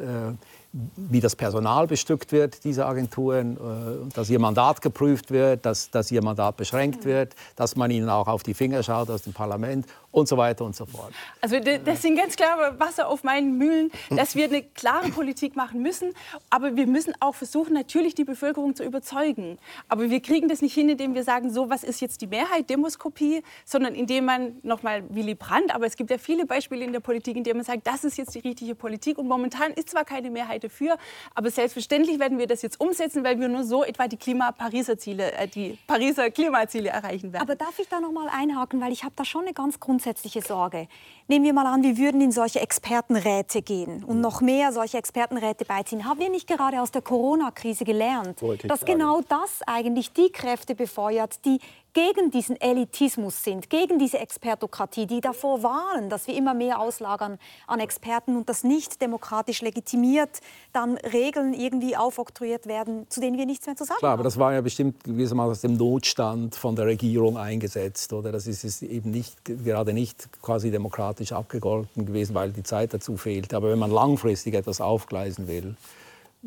Wie 0.97 1.21
das 1.21 1.37
Personal 1.37 1.87
bestückt 1.87 2.33
wird, 2.33 2.65
diese 2.65 2.85
Agenturen, 2.85 3.55
äh, 3.55 4.13
dass 4.13 4.29
ihr 4.29 4.39
Mandat 4.39 4.81
geprüft 4.81 5.31
wird, 5.31 5.65
dass, 5.65 5.89
dass 5.89 6.11
ihr 6.11 6.21
Mandat 6.21 6.57
beschränkt 6.57 7.05
wird, 7.05 7.33
dass 7.55 7.77
man 7.77 7.91
ihnen 7.91 8.09
auch 8.09 8.27
auf 8.27 8.43
die 8.43 8.53
Finger 8.53 8.83
schaut 8.83 9.09
aus 9.09 9.21
dem 9.21 9.31
Parlament 9.31 9.85
und 10.11 10.27
so 10.27 10.37
weiter 10.37 10.65
und 10.65 10.75
so 10.75 10.85
fort. 10.85 11.13
Also 11.41 11.59
das 11.59 12.01
sind 12.01 12.15
ganz 12.17 12.35
klare 12.35 12.79
Wasser 12.79 13.07
auf 13.07 13.23
meinen 13.23 13.57
Mühlen, 13.57 13.91
dass 14.09 14.35
wir 14.35 14.45
eine 14.45 14.63
klare 14.63 15.09
Politik 15.09 15.55
machen 15.55 15.81
müssen, 15.81 16.13
aber 16.49 16.75
wir 16.75 16.87
müssen 16.87 17.13
auch 17.19 17.35
versuchen, 17.35 17.73
natürlich 17.73 18.15
die 18.15 18.23
Bevölkerung 18.23 18.75
zu 18.75 18.83
überzeugen. 18.83 19.57
Aber 19.89 20.09
wir 20.09 20.21
kriegen 20.21 20.47
das 20.47 20.61
nicht 20.61 20.73
hin, 20.73 20.89
indem 20.89 21.15
wir 21.15 21.23
sagen, 21.23 21.53
so 21.53 21.69
was 21.69 21.83
ist 21.83 22.01
jetzt 22.01 22.21
die 22.21 22.27
Mehrheit, 22.27 22.69
Demoskopie, 22.69 23.43
sondern 23.65 23.93
indem 23.93 24.25
man 24.25 24.55
nochmal 24.63 25.03
Willy 25.09 25.35
Brandt, 25.35 25.73
aber 25.73 25.85
es 25.85 25.97
gibt 25.97 26.09
ja 26.09 26.17
viele 26.17 26.45
Beispiele 26.45 26.85
in 26.85 26.93
der 26.93 27.01
Politik, 27.01 27.35
in 27.35 27.43
denen 27.43 27.57
man 27.57 27.65
sagt, 27.65 27.85
das 27.85 28.03
ist 28.03 28.17
jetzt 28.17 28.35
die 28.35 28.39
richtige 28.39 28.75
Politik 28.75 29.17
und 29.17 29.27
momentan 29.27 29.71
ist 29.73 29.89
zwar 29.89 30.05
keine 30.05 30.29
Mehrheit 30.29 30.64
dafür. 30.65 30.97
Aber 31.33 31.49
selbstverständlich 31.49 32.19
werden 32.19 32.37
wir 32.37 32.47
das 32.47 32.61
jetzt 32.61 32.79
umsetzen, 32.79 33.23
weil 33.23 33.39
wir 33.39 33.47
nur 33.47 33.63
so 33.63 33.83
etwa 33.83 34.07
die 34.07 34.17
Klima 34.17 34.51
Pariser 34.51 34.97
Ziele, 34.97 35.31
äh, 35.33 35.47
die 35.47 35.77
Pariser 35.87 36.29
Klimaziele 36.31 36.89
erreichen 36.89 37.33
werden. 37.33 37.43
Aber 37.43 37.55
darf 37.55 37.79
ich 37.79 37.87
da 37.87 37.99
noch 37.99 38.11
mal 38.11 38.29
einhaken, 38.29 38.81
weil 38.81 38.91
ich 38.91 39.03
habe 39.03 39.13
da 39.15 39.25
schon 39.25 39.43
eine 39.43 39.53
ganz 39.53 39.79
grundsätzliche 39.79 40.41
Sorge. 40.41 40.87
Nehmen 41.27 41.45
wir 41.45 41.53
mal 41.53 41.65
an, 41.65 41.83
wir 41.83 41.97
würden 41.97 42.21
in 42.21 42.31
solche 42.31 42.59
Expertenräte 42.59 43.61
gehen 43.61 44.03
und 44.03 44.21
noch 44.21 44.41
mehr 44.41 44.71
solche 44.71 44.97
Expertenräte 44.97 45.65
beiziehen. 45.65 46.05
Haben 46.05 46.19
wir 46.19 46.29
nicht 46.29 46.47
gerade 46.47 46.81
aus 46.81 46.91
der 46.91 47.01
Corona-Krise 47.01 47.85
gelernt, 47.85 48.41
dass 48.63 48.85
genau 48.85 49.21
das 49.27 49.61
eigentlich 49.65 50.13
die 50.13 50.31
Kräfte 50.31 50.75
befeuert, 50.75 51.43
die 51.45 51.59
gegen 51.95 52.29
diesen 52.29 52.59
Elitismus 52.59 53.43
sind, 53.43 53.69
gegen 53.69 53.97
diese 53.97 54.19
Expertokratie, 54.19 55.07
die 55.07 55.21
davor 55.21 55.63
warnen, 55.63 56.09
dass 56.09 56.27
wir 56.27 56.35
immer 56.35 56.53
mehr 56.53 56.79
auslagern 56.79 57.39
an 57.67 57.79
Experten 57.79 58.35
und 58.35 58.49
dass 58.49 58.65
nicht 58.65 59.01
demokratisch 59.01 59.61
legitimiert 59.61 60.41
dann 60.73 60.97
Regeln 60.97 61.53
irgendwie 61.53 61.95
aufoktroyiert 61.95 62.67
werden, 62.67 63.07
zu 63.09 63.21
denen 63.21 63.37
wir 63.37 63.45
nichts 63.45 63.65
mehr 63.65 63.77
zu 63.77 63.85
sagen 63.85 63.99
Klar, 63.99 64.11
haben. 64.11 64.19
aber 64.19 64.23
das 64.25 64.37
war 64.37 64.53
ja 64.53 64.59
bestimmt 64.59 65.05
gewissermaßen 65.05 65.51
aus 65.51 65.61
dem 65.61 65.77
Notstand 65.77 66.55
von 66.55 66.75
der 66.75 66.85
Regierung 66.85 67.37
eingesetzt, 67.37 68.11
oder? 68.11 68.33
Das 68.33 68.45
ist 68.45 68.83
eben 68.83 69.11
nicht, 69.11 69.45
gerade 69.45 69.93
nicht 69.93 70.27
quasi 70.41 70.71
demokratisch 70.71 71.31
abgegolten 71.31 72.05
gewesen, 72.05 72.35
weil 72.35 72.51
die 72.51 72.63
Zeit 72.63 72.93
dazu 72.93 73.15
fehlt. 73.15 73.53
Aber 73.53 73.71
wenn 73.71 73.79
man 73.79 73.89
langfristig 73.91 74.53
etwas 74.53 74.81
aufgleisen 74.81 75.47
will, 75.47 75.75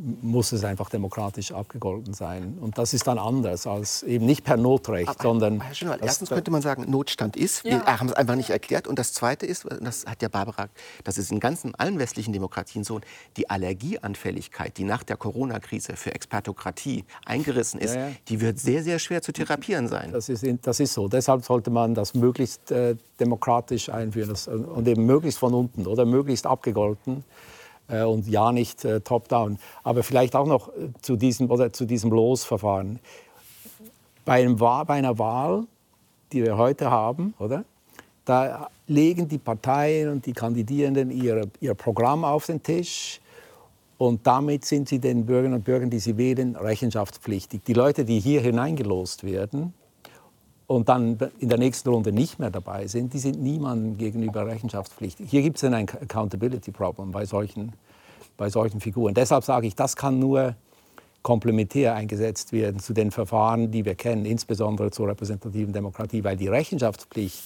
muss 0.01 0.53
es 0.53 0.63
einfach 0.63 0.91
demokratisch 0.91 1.51
abgegolten 1.51 2.15
sein. 2.15 2.57
Und 2.61 2.79
das 2.79 2.95
ist 2.95 3.07
dann 3.09 3.19
anders 3.19 3.67
als 3.67 4.05
eben 4.05 4.27
nicht 4.27 4.45
per 4.45 4.57
Notrecht, 4.57 5.09
Aber, 5.09 5.23
sondern. 5.23 5.61
Herr 5.61 5.75
Schönwald, 5.75 6.03
erstens 6.03 6.29
könnte 6.29 6.53
man 6.53 6.63
sagen, 6.63 6.89
Notstand 6.89 7.37
ist. 7.37 7.65
Ja. 7.65 7.73
Wir 7.73 7.99
haben 7.99 8.09
es 8.09 8.15
einfach 8.15 8.37
nicht 8.37 8.51
erklärt. 8.51 8.87
Und 8.87 8.99
das 8.99 9.13
Zweite 9.13 9.45
ist, 9.45 9.67
das 9.81 10.07
hat 10.07 10.23
ja 10.23 10.29
Barbara, 10.29 10.69
das 11.03 11.19
ist 11.19 11.33
in 11.33 11.41
ganzen 11.41 11.75
allen 11.75 11.99
westlichen 11.99 12.33
Demokratien 12.33 12.85
so, 12.85 13.01
die 13.37 13.51
Allergieanfälligkeit, 13.51 14.79
die 14.79 14.85
nach 14.85 15.03
der 15.03 15.17
Corona-Krise 15.17 15.97
für 15.97 16.15
Expertokratie 16.15 17.05
eingerissen 17.25 17.81
ist, 17.81 17.97
ja, 17.97 18.09
ja. 18.09 18.15
die 18.29 18.41
wird 18.41 18.61
sehr, 18.61 18.85
sehr 18.85 19.01
schwer 19.01 19.21
zu 19.21 19.33
therapieren 19.33 19.89
sein. 19.89 20.13
Das 20.13 20.29
ist, 20.29 20.45
das 20.63 20.79
ist 20.79 20.95
so. 20.95 21.09
Deshalb 21.09 21.45
sollte 21.45 21.71
man 21.71 21.95
das 21.95 22.15
möglichst 22.15 22.71
äh, 22.71 22.95
demokratisch 23.19 23.89
einführen 23.89 24.29
das, 24.29 24.47
und 24.47 24.87
eben 24.87 25.07
möglichst 25.07 25.41
von 25.41 25.55
unten 25.55 25.87
oder 25.87 26.05
möglichst 26.05 26.47
abgegolten. 26.47 27.25
Äh, 27.89 28.05
und 28.05 28.27
ja 28.29 28.53
nicht 28.53 28.85
äh, 28.85 29.01
top-down. 29.01 29.59
Aber 29.83 30.03
vielleicht 30.03 30.37
auch 30.37 30.47
noch 30.47 30.69
äh, 30.69 30.91
zu 31.03 31.17
diesem, 31.17 31.51
oder 31.51 31.73
zu 31.73 31.85
diesem 31.85 32.11
Losverfahren. 32.11 32.99
Bei, 34.25 34.43
einem, 34.43 34.57
bei 34.57 34.85
einer 34.89 35.19
Wahl, 35.19 35.65
die 36.33 36.43
wir 36.43 36.57
heute 36.59 36.91
haben, 36.91 37.35
oder? 37.39 37.65
da 38.29 38.69
legen 38.87 39.27
die 39.29 39.39
Parteien 39.39 40.11
und 40.11 40.27
die 40.27 40.35
Kandidierenden 40.35 41.11
ihr, 41.11 41.49
ihr 41.61 41.75
Programm 41.75 42.25
auf 42.25 42.47
den 42.47 42.63
Tisch 42.63 43.21
Und 43.97 44.27
damit 44.27 44.65
sind 44.65 44.89
sie 44.89 44.99
den 44.99 45.25
Bürgerinnen 45.25 45.55
und 45.55 45.65
Bürgern, 45.65 45.91
die 45.91 45.99
sie 45.99 46.17
wählen, 46.19 46.55
rechenschaftspflichtig. 46.55 47.63
Die 47.67 47.73
Leute, 47.73 48.05
die 48.05 48.21
hier 48.21 48.43
hineingelost 48.43 49.25
werden 49.25 49.73
und 50.69 50.91
dann 50.91 51.19
in 51.41 51.49
der 51.49 51.59
nächsten 51.59 51.89
Runde 51.89 52.13
nicht 52.13 52.39
mehr 52.39 52.51
dabei 52.51 52.87
sind, 52.87 53.15
die 53.15 53.19
sind 53.19 53.43
niemandem 53.43 53.97
gegenüber 53.97 54.47
rechenschaftspflichtig. 54.47 55.29
Hier 55.29 55.41
gibt 55.41 55.57
es 55.57 55.65
ein 55.65 55.75
Accountability 55.75 56.73
Problem 56.73 57.11
bei 57.11 57.25
solchen, 57.25 57.73
bei 58.37 58.51
solchen 58.51 58.81
Figuren. 58.81 59.15
Deshalb 59.15 59.45
sage 59.45 59.67
ich, 59.67 59.75
das 59.75 59.97
kann 59.97 60.19
nur 60.19 60.55
komplementär 61.23 61.95
eingesetzt 61.95 62.53
werden 62.53 62.81
zu 62.81 62.93
den 62.93 63.11
Verfahren, 63.11 63.71
die 63.71 63.87
wir 63.87 63.95
kennen, 63.95 64.27
insbesondere 64.27 64.91
zur 64.91 65.09
repräsentativen 65.09 65.73
Demokratie, 65.73 66.23
weil 66.23 66.37
die 66.37 66.49
Rechenschaftspflicht 66.49 67.43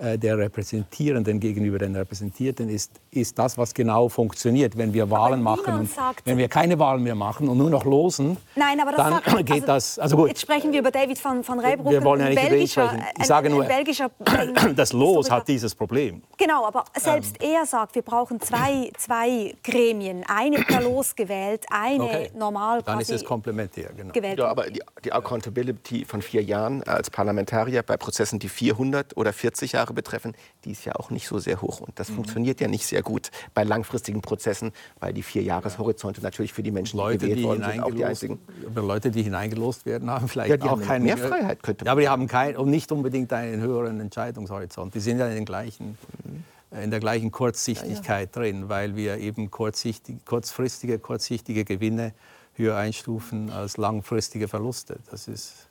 der 0.00 0.38
Repräsentierenden 0.38 1.40
gegenüber 1.40 1.78
den 1.78 1.94
Repräsentierten 1.94 2.68
ist, 2.68 2.92
ist 3.10 3.38
das, 3.38 3.58
was 3.58 3.74
genau 3.74 4.08
funktioniert. 4.08 4.76
Wenn 4.76 4.94
wir 4.94 5.10
Wahlen 5.10 5.42
machen, 5.42 5.86
sagt, 5.86 6.26
wenn 6.26 6.38
wir 6.38 6.48
keine 6.48 6.78
Wahlen 6.78 7.02
mehr 7.02 7.14
machen 7.14 7.48
und 7.48 7.58
nur 7.58 7.70
noch 7.70 7.84
losen, 7.84 8.36
Nein, 8.54 8.80
aber 8.80 8.92
dann 8.92 9.12
sagt, 9.12 9.26
geht 9.46 9.50
also, 9.50 9.66
das. 9.66 9.98
Also 9.98 10.16
gut. 10.16 10.28
Jetzt 10.28 10.42
sprechen 10.42 10.72
wir 10.72 10.80
über 10.80 10.90
David 10.90 11.18
von, 11.18 11.44
von 11.44 11.58
Reybruck. 11.58 11.92
Wir 11.92 12.02
wollen 12.02 12.20
ja 12.20 12.28
nicht 12.28 12.46
über 12.46 12.56
ihn 12.56 12.68
sprechen. 12.68 13.02
Ich 13.18 13.26
sage 13.26 13.50
nur, 13.50 13.66
das 14.74 14.92
Los 14.92 15.30
hat 15.30 15.48
dieses 15.48 15.74
Problem. 15.74 16.22
Genau, 16.36 16.66
aber 16.66 16.84
selbst 16.96 17.36
ähm. 17.40 17.54
er 17.56 17.66
sagt, 17.66 17.94
wir 17.94 18.02
brauchen 18.02 18.40
zwei, 18.40 18.90
zwei 18.96 19.54
Gremien. 19.62 20.24
Eine 20.26 20.58
per 20.58 20.80
Los 20.82 21.14
gewählt, 21.14 21.64
eine 21.70 22.04
okay. 22.04 22.30
normal 22.36 22.82
Dann 22.82 23.00
ist 23.00 23.10
es 23.10 23.24
komplementär, 23.24 23.90
genau. 23.96 24.12
gewählt. 24.12 24.38
Ja, 24.38 24.46
aber 24.46 24.70
die, 24.70 24.82
die 25.04 25.12
Accountability 25.12 26.04
von 26.04 26.22
vier 26.22 26.42
Jahren 26.42 26.82
als 26.84 27.10
Parlamentarier 27.10 27.82
bei 27.82 27.96
Prozessen, 27.96 28.38
die 28.38 28.48
400 28.48 29.16
oder 29.16 29.32
40 29.32 29.72
Jahre 29.72 29.89
Jahre 29.90 29.94
betreffen, 29.94 30.34
die 30.64 30.72
ist 30.72 30.84
ja 30.84 30.94
auch 30.94 31.10
nicht 31.10 31.26
so 31.26 31.38
sehr 31.38 31.60
hoch. 31.60 31.80
Und 31.80 31.98
das 31.98 32.08
mhm. 32.10 32.16
funktioniert 32.16 32.60
ja 32.60 32.68
nicht 32.68 32.86
sehr 32.86 33.02
gut 33.02 33.30
bei 33.54 33.64
langfristigen 33.64 34.22
Prozessen, 34.22 34.72
weil 35.00 35.12
die 35.12 35.22
vier 35.22 35.42
Jahreshorizonte 35.42 36.22
natürlich 36.22 36.52
für 36.52 36.62
die 36.62 36.70
Menschen, 36.70 36.96
Leute, 36.96 37.18
die 37.18 37.30
gewählt 37.30 37.44
worden 37.44 37.64
sind, 37.64 37.82
auch 37.82 37.90
die 37.90 38.04
einzigen. 38.04 38.38
Leute, 38.74 39.10
die 39.10 39.22
hineingelost 39.22 39.86
werden, 39.86 40.10
haben 40.10 40.28
vielleicht 40.28 40.50
ja, 40.50 40.56
die 40.56 40.64
auch 40.64 40.72
haben 40.72 40.82
keine 40.82 41.04
mehr 41.04 41.18
Freiheit. 41.18 41.62
Könnte 41.62 41.84
ja, 41.84 41.92
aber 41.92 42.00
die 42.00 42.08
haben 42.08 42.26
kein, 42.26 42.56
und 42.56 42.70
nicht 42.70 42.90
unbedingt 42.92 43.32
einen 43.32 43.60
höheren 43.60 44.00
Entscheidungshorizont. 44.00 44.94
Die 44.94 45.00
sind 45.00 45.18
ja 45.18 45.28
in, 45.28 45.34
den 45.34 45.44
gleichen, 45.44 45.98
mhm. 46.24 46.78
in 46.82 46.90
der 46.90 47.00
gleichen 47.00 47.30
Kurzsichtigkeit 47.30 48.36
ja, 48.36 48.42
ja. 48.42 48.50
drin, 48.50 48.68
weil 48.68 48.96
wir 48.96 49.18
eben 49.18 49.50
kurzsichtig, 49.50 50.24
kurzfristige, 50.24 50.98
kurzsichtige 50.98 51.64
Gewinne 51.64 52.12
höher 52.54 52.76
einstufen 52.76 53.50
als 53.50 53.76
langfristige 53.76 54.48
Verluste. 54.48 54.98
Das 55.10 55.28
ist 55.28 55.69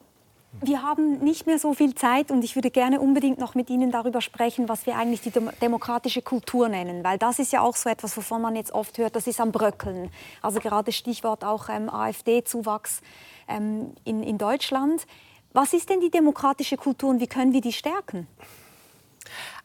wir 0.61 0.81
haben 0.81 1.19
nicht 1.19 1.45
mehr 1.45 1.59
so 1.59 1.73
viel 1.73 1.95
Zeit 1.95 2.31
und 2.31 2.43
ich 2.43 2.55
würde 2.55 2.71
gerne 2.71 2.99
unbedingt 2.99 3.37
noch 3.37 3.55
mit 3.55 3.69
Ihnen 3.69 3.91
darüber 3.91 4.19
sprechen, 4.19 4.67
was 4.67 4.85
wir 4.85 4.97
eigentlich 4.97 5.21
die 5.21 5.31
demokratische 5.61 6.21
Kultur 6.21 6.69
nennen, 6.69 7.03
weil 7.03 7.17
das 7.17 7.39
ist 7.39 7.53
ja 7.53 7.61
auch 7.61 7.75
so 7.75 7.89
etwas, 7.89 8.17
wovon 8.17 8.41
man 8.41 8.55
jetzt 8.55 8.71
oft 8.71 8.97
hört, 8.97 9.15
das 9.15 9.27
ist 9.27 9.39
am 9.39 9.51
Bröckeln. 9.51 10.09
Also 10.41 10.59
gerade 10.59 10.91
Stichwort 10.91 11.43
auch 11.43 11.69
ähm, 11.69 11.89
AfD-Zuwachs 11.89 13.01
ähm, 13.47 13.93
in, 14.03 14.23
in 14.23 14.37
Deutschland. 14.37 15.05
Was 15.53 15.73
ist 15.73 15.89
denn 15.89 16.01
die 16.01 16.11
demokratische 16.11 16.77
Kultur 16.77 17.09
und 17.09 17.19
wie 17.19 17.27
können 17.27 17.53
wir 17.53 17.61
die 17.61 17.73
stärken? 17.73 18.27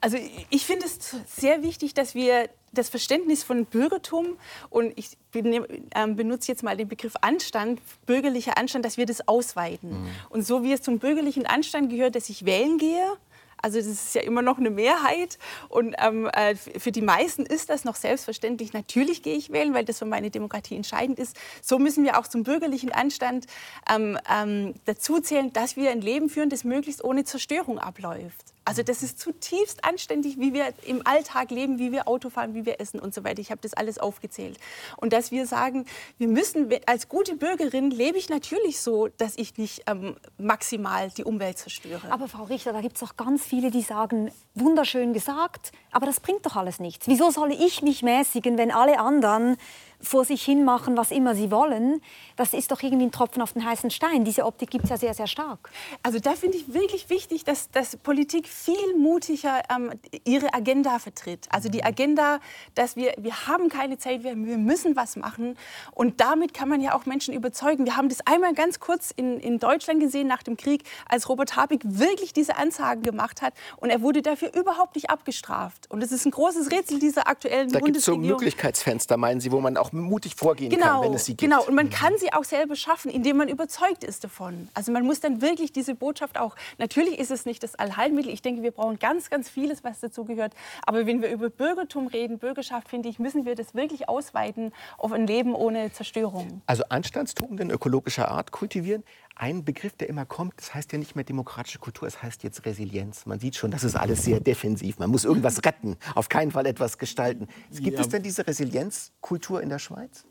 Also 0.01 0.19
ich 0.51 0.67
finde 0.67 0.87
es 0.87 1.17
sehr 1.27 1.63
wichtig, 1.63 1.95
dass 1.95 2.15
wir 2.15 2.49
das 2.73 2.89
Verständnis 2.89 3.45
von 3.45 3.67
Bürgertum 3.67 4.37
und 4.69 4.93
ich 4.97 5.17
ähm, 5.35 6.17
benutze 6.17 6.51
jetzt 6.51 6.63
mal 6.63 6.77
den 6.77 6.89
Begriff 6.89 7.15
Anstand, 7.21 7.81
bürgerlicher 8.07 8.59
Anstand, 8.59 8.85
dass 8.85 8.97
wir 8.97 9.07
das 9.07 9.29
ausweiten. 9.29 9.91
Mhm. 9.91 10.09
Und 10.31 10.47
so 10.47 10.63
wie 10.65 10.73
es 10.73 10.83
zum 10.83 10.99
bürgerlichen 10.99 11.47
Anstand 11.47 11.91
gehört, 11.91 12.17
dass 12.17 12.29
ich 12.29 12.45
wählen 12.45 12.79
gehe, 12.79 13.17
also 13.65 13.79
das 13.79 13.87
ist 13.87 14.15
ja 14.15 14.21
immer 14.21 14.43
noch 14.43 14.59
eine 14.59 14.69
Mehrheit. 14.69 15.39
Und 15.71 15.97
ähm, 15.99 16.27
äh, 16.27 16.55
für 16.55 16.93
die 16.93 17.01
meisten 17.01 17.47
ist 17.47 17.71
das 17.71 17.85
noch 17.85 17.95
selbstverständlich. 17.95 18.75
Natürlich 18.75 19.23
gehe 19.23 19.37
ich 19.37 19.53
wählen, 19.53 19.73
weil 19.73 19.87
das 19.87 20.01
für 20.01 20.05
meine 20.05 20.31
Demokratie 20.31 20.77
entscheidend 20.77 21.19
ist. 21.19 21.35
So 21.63 21.79
müssen 21.79 22.05
wir 22.05 22.19
auch 22.19 22.27
zum 22.27 22.43
bürgerlichen 22.43 22.93
Anstand 22.93 23.47
ähm, 23.91 24.19
ähm, 24.31 24.75
dazu 24.85 25.19
zählen, 25.19 25.51
dass 25.55 25.77
wir 25.77 25.91
ein 25.91 26.03
Leben 26.03 26.29
führen, 26.29 26.51
das 26.51 26.65
möglichst 26.65 27.03
ohne 27.03 27.25
Zerstörung 27.25 27.79
abläuft. 27.79 28.54
Also 28.65 28.83
das 28.83 29.03
ist 29.03 29.19
zutiefst 29.19 29.85
anständig, 29.85 30.39
wie 30.39 30.55
wir 30.55 30.73
im 30.87 31.07
Alltag 31.07 31.51
leben, 31.51 31.79
wie 31.79 31.93
wir 31.93 32.09
Auto 32.09 32.31
fahren, 32.31 32.55
wie 32.55 32.65
wir 32.65 32.81
essen 32.81 32.99
und 32.99 33.13
so 33.13 33.23
weiter. 33.23 33.41
Ich 33.41 33.51
habe 33.51 33.61
das 33.61 33.75
alles 33.75 33.99
aufgezählt. 33.99 34.59
Und 34.97 35.13
dass 35.13 35.31
wir 35.31 35.47
sagen, 35.47 35.85
wir 36.19 36.29
müssen, 36.29 36.71
als 36.87 37.09
gute 37.09 37.37
Bürgerin 37.37 37.91
lebe 37.91 38.17
ich 38.17 38.29
natürlich 38.29 38.81
so, 38.81 39.09
dass 39.09 39.37
ich 39.37 39.57
nicht 39.59 39.83
ähm, 39.87 40.17
maximal 40.39 41.11
die 41.11 41.25
Umwelt 41.25 41.59
zerstöre. 41.59 42.11
Aber 42.11 42.29
Frau 42.29 42.45
Richter, 42.45 42.73
da 42.73 42.81
gibt 42.81 42.97
es 42.97 43.03
auch 43.03 43.17
ganz 43.17 43.45
viele, 43.45 43.71
die 43.71 43.83
sagen, 43.83 44.31
wunderschön 44.55 45.13
gesagt, 45.13 45.73
aber 45.93 46.07
das 46.07 46.21
bringt 46.21 46.47
doch 46.47 46.57
alles 46.57 46.81
nichts. 46.81 47.07
Wieso 47.07 47.31
soll 47.31 47.53
ich 47.53 47.83
mich 47.83 48.03
mäßigen, 48.03 48.57
wenn 48.57 48.71
alle 48.71 48.99
anderen 48.99 49.57
vor 50.05 50.25
sich 50.25 50.43
hin 50.43 50.65
machen, 50.65 50.97
was 50.97 51.11
immer 51.11 51.35
sie 51.35 51.51
wollen, 51.51 52.01
das 52.37 52.53
ist 52.53 52.71
doch 52.71 52.83
irgendwie 52.83 53.07
ein 53.07 53.13
Tropfen 53.13 53.43
auf 53.43 53.53
den 53.53 53.65
heißen 53.65 53.91
Stein. 53.91 54.25
Diese 54.25 54.45
Optik 54.45 54.71
gibt 54.71 54.85
es 54.85 54.91
ja 54.91 54.97
sehr, 54.97 55.15
sehr 55.15 55.27
stark. 55.27 55.71
Also 56.03 56.19
da 56.19 56.33
finde 56.33 56.59
ich 56.59 56.73
wirklich 56.73 57.11
wichtig, 57.11 57.45
dass, 57.45 57.71
dass 57.71 57.97
Politik 57.97 58.49
viel 58.49 58.97
mutiger 58.99 59.63
ähm, 59.75 59.93
ihre 60.25 60.53
Agenda 60.53 60.99
vertritt. 60.99 61.47
Also 61.51 61.69
die 61.69 61.85
Agenda, 61.85 62.41
dass 62.75 62.97
wir, 62.97 63.15
wir 63.19 63.47
haben 63.47 63.69
keine 63.69 63.99
Zeit, 63.99 64.25
wir, 64.25 64.37
wir 64.37 64.59
müssen 64.59 64.97
was 64.97 65.17
machen. 65.17 65.57
Und 65.93 66.21
damit 66.21 66.55
kann 66.55 66.69
man 66.69 66.81
ja 66.81 66.95
auch 66.95 67.07
Menschen 67.07 67.35
überzeugen. 67.35 67.85
Wir 67.85 67.97
haben 67.97 68.09
das 68.09 68.27
einmal 68.27 68.55
ganz 68.55 68.81
kurz 68.81 69.11
in, 69.11 69.39
in 69.39 69.59
Deutschland 69.59 70.01
gesehen 70.01 70.27
nach 70.27 70.43
dem 70.43 70.57
Krieg, 70.57 70.85
als 71.09 71.29
Robert 71.29 71.57
Habeck 71.57 71.83
wirklich 71.85 72.33
diese 72.33 72.57
Ansagen 72.57 73.03
gemacht 73.03 73.43
hat. 73.43 73.55
Und 73.77 73.91
er 73.91 74.03
wurde 74.03 74.23
dafür 74.23 74.53
überhaupt 74.55 74.97
nicht 74.97 75.11
abgestraft. 75.11 75.91
Und 75.91 76.03
es 76.03 76.13
ist 76.13 76.27
ein 76.27 76.31
großes 76.31 76.71
Rätsel 76.71 76.99
dieser 76.99 77.29
aktuellen 77.29 77.71
da 77.71 77.79
Bundesregierung. 77.79 77.83
Da 77.83 77.87
gibt 77.87 77.97
es 77.99 78.05
so 78.05 78.17
Möglichkeitsfenster, 78.17 79.17
meinen 79.17 79.41
Sie, 79.41 79.53
wo 79.53 79.61
man 79.61 79.77
auch 79.77 79.93
mutig 79.95 80.35
vorgehen 80.37 80.71
genau, 80.71 81.01
kann, 81.01 81.03
wenn 81.03 81.15
es 81.15 81.25
sie 81.25 81.33
gibt. 81.33 81.51
Genau, 81.51 81.65
und 81.65 81.75
man 81.75 81.91
kann 81.91 82.13
sie 82.19 82.33
auch 82.33 82.45
selber 82.45 82.77
schaffen, 82.77 83.11
indem 83.11 83.37
man 83.37 83.49
überzeugt 83.49 84.05
ist 84.05 84.25
davon. 84.25 84.69
Also 84.75 84.93
man 84.93 85.05
muss 85.05 85.21
dann 85.21 85.41
wirklich 85.41 85.73
diese 85.73 85.95
Botschaft 85.95 86.39
auch, 86.39 86.57
natürlich 86.79 87.19
ist 87.19 87.31
es 87.31 87.47
nicht 87.47 87.63
das 87.63 87.75
Allheilmittel, 87.75 88.33
ich 88.33 88.43
denke, 88.43 88.63
wir 88.63 88.73
brauchen 88.73 88.99
ganz, 88.99 89.31
ganz 89.31 89.49
vieles, 89.49 89.85
was 89.85 90.01
dazu 90.01 90.25
gehört, 90.25 90.55
aber 90.87 91.07
wenn 91.07 91.23
wir 91.23 91.31
über 91.31 91.51
Bürgertum 91.51 92.07
reden, 92.07 92.39
Bürgerschaft, 92.39 92.89
finde 92.89 93.09
ich, 93.09 93.19
müssen 93.19 93.45
wir 93.45 93.55
das 93.55 93.75
wirklich 93.75 94.09
ausweiten 94.09 94.73
auf 94.99 95.13
ein 95.13 95.27
Leben 95.27 95.55
ohne 95.55 95.93
Zerstörung. 95.93 96.63
Also 96.67 96.85
Anstandstugenden 96.89 97.71
ökologischer 97.71 98.29
Art 98.29 98.53
kultivieren, 98.53 99.05
ein 99.37 99.65
Begriff, 99.65 99.97
der 99.97 100.09
immer 100.09 100.25
kommt, 100.25 100.55
das 100.59 100.75
heißt 100.75 100.93
ja 100.93 100.99
nicht 100.99 101.17
mehr 101.17 101.25
demokratische 101.25 101.79
Kultur, 101.79 102.07
es 102.07 102.23
heißt 102.23 102.43
jetzt 102.43 102.65
Resilienz. 102.65 103.27
Man 103.27 103.41
sieht 103.41 103.57
schon, 103.57 103.71
das 103.71 103.85
ist 103.85 103.97
alles 103.97 104.23
sehr 104.23 104.41
defensiv. 104.41 104.99
Man 104.99 105.11
muss 105.11 105.25
irgendwas 105.25 105.65
retten, 105.65 105.97
auf 106.15 106.29
keinen 106.29 106.51
Fall 106.51 106.67
etwas 106.67 106.99
gestalten. 106.99 107.49
Gibt 107.71 107.97
ja. 107.97 108.01
es 108.01 108.09
denn 108.09 108.23
diese 108.23 108.47
Resilienzkultur 108.47 109.61
in 109.63 109.69
der 109.69 109.79
Schweiz? 109.79 110.25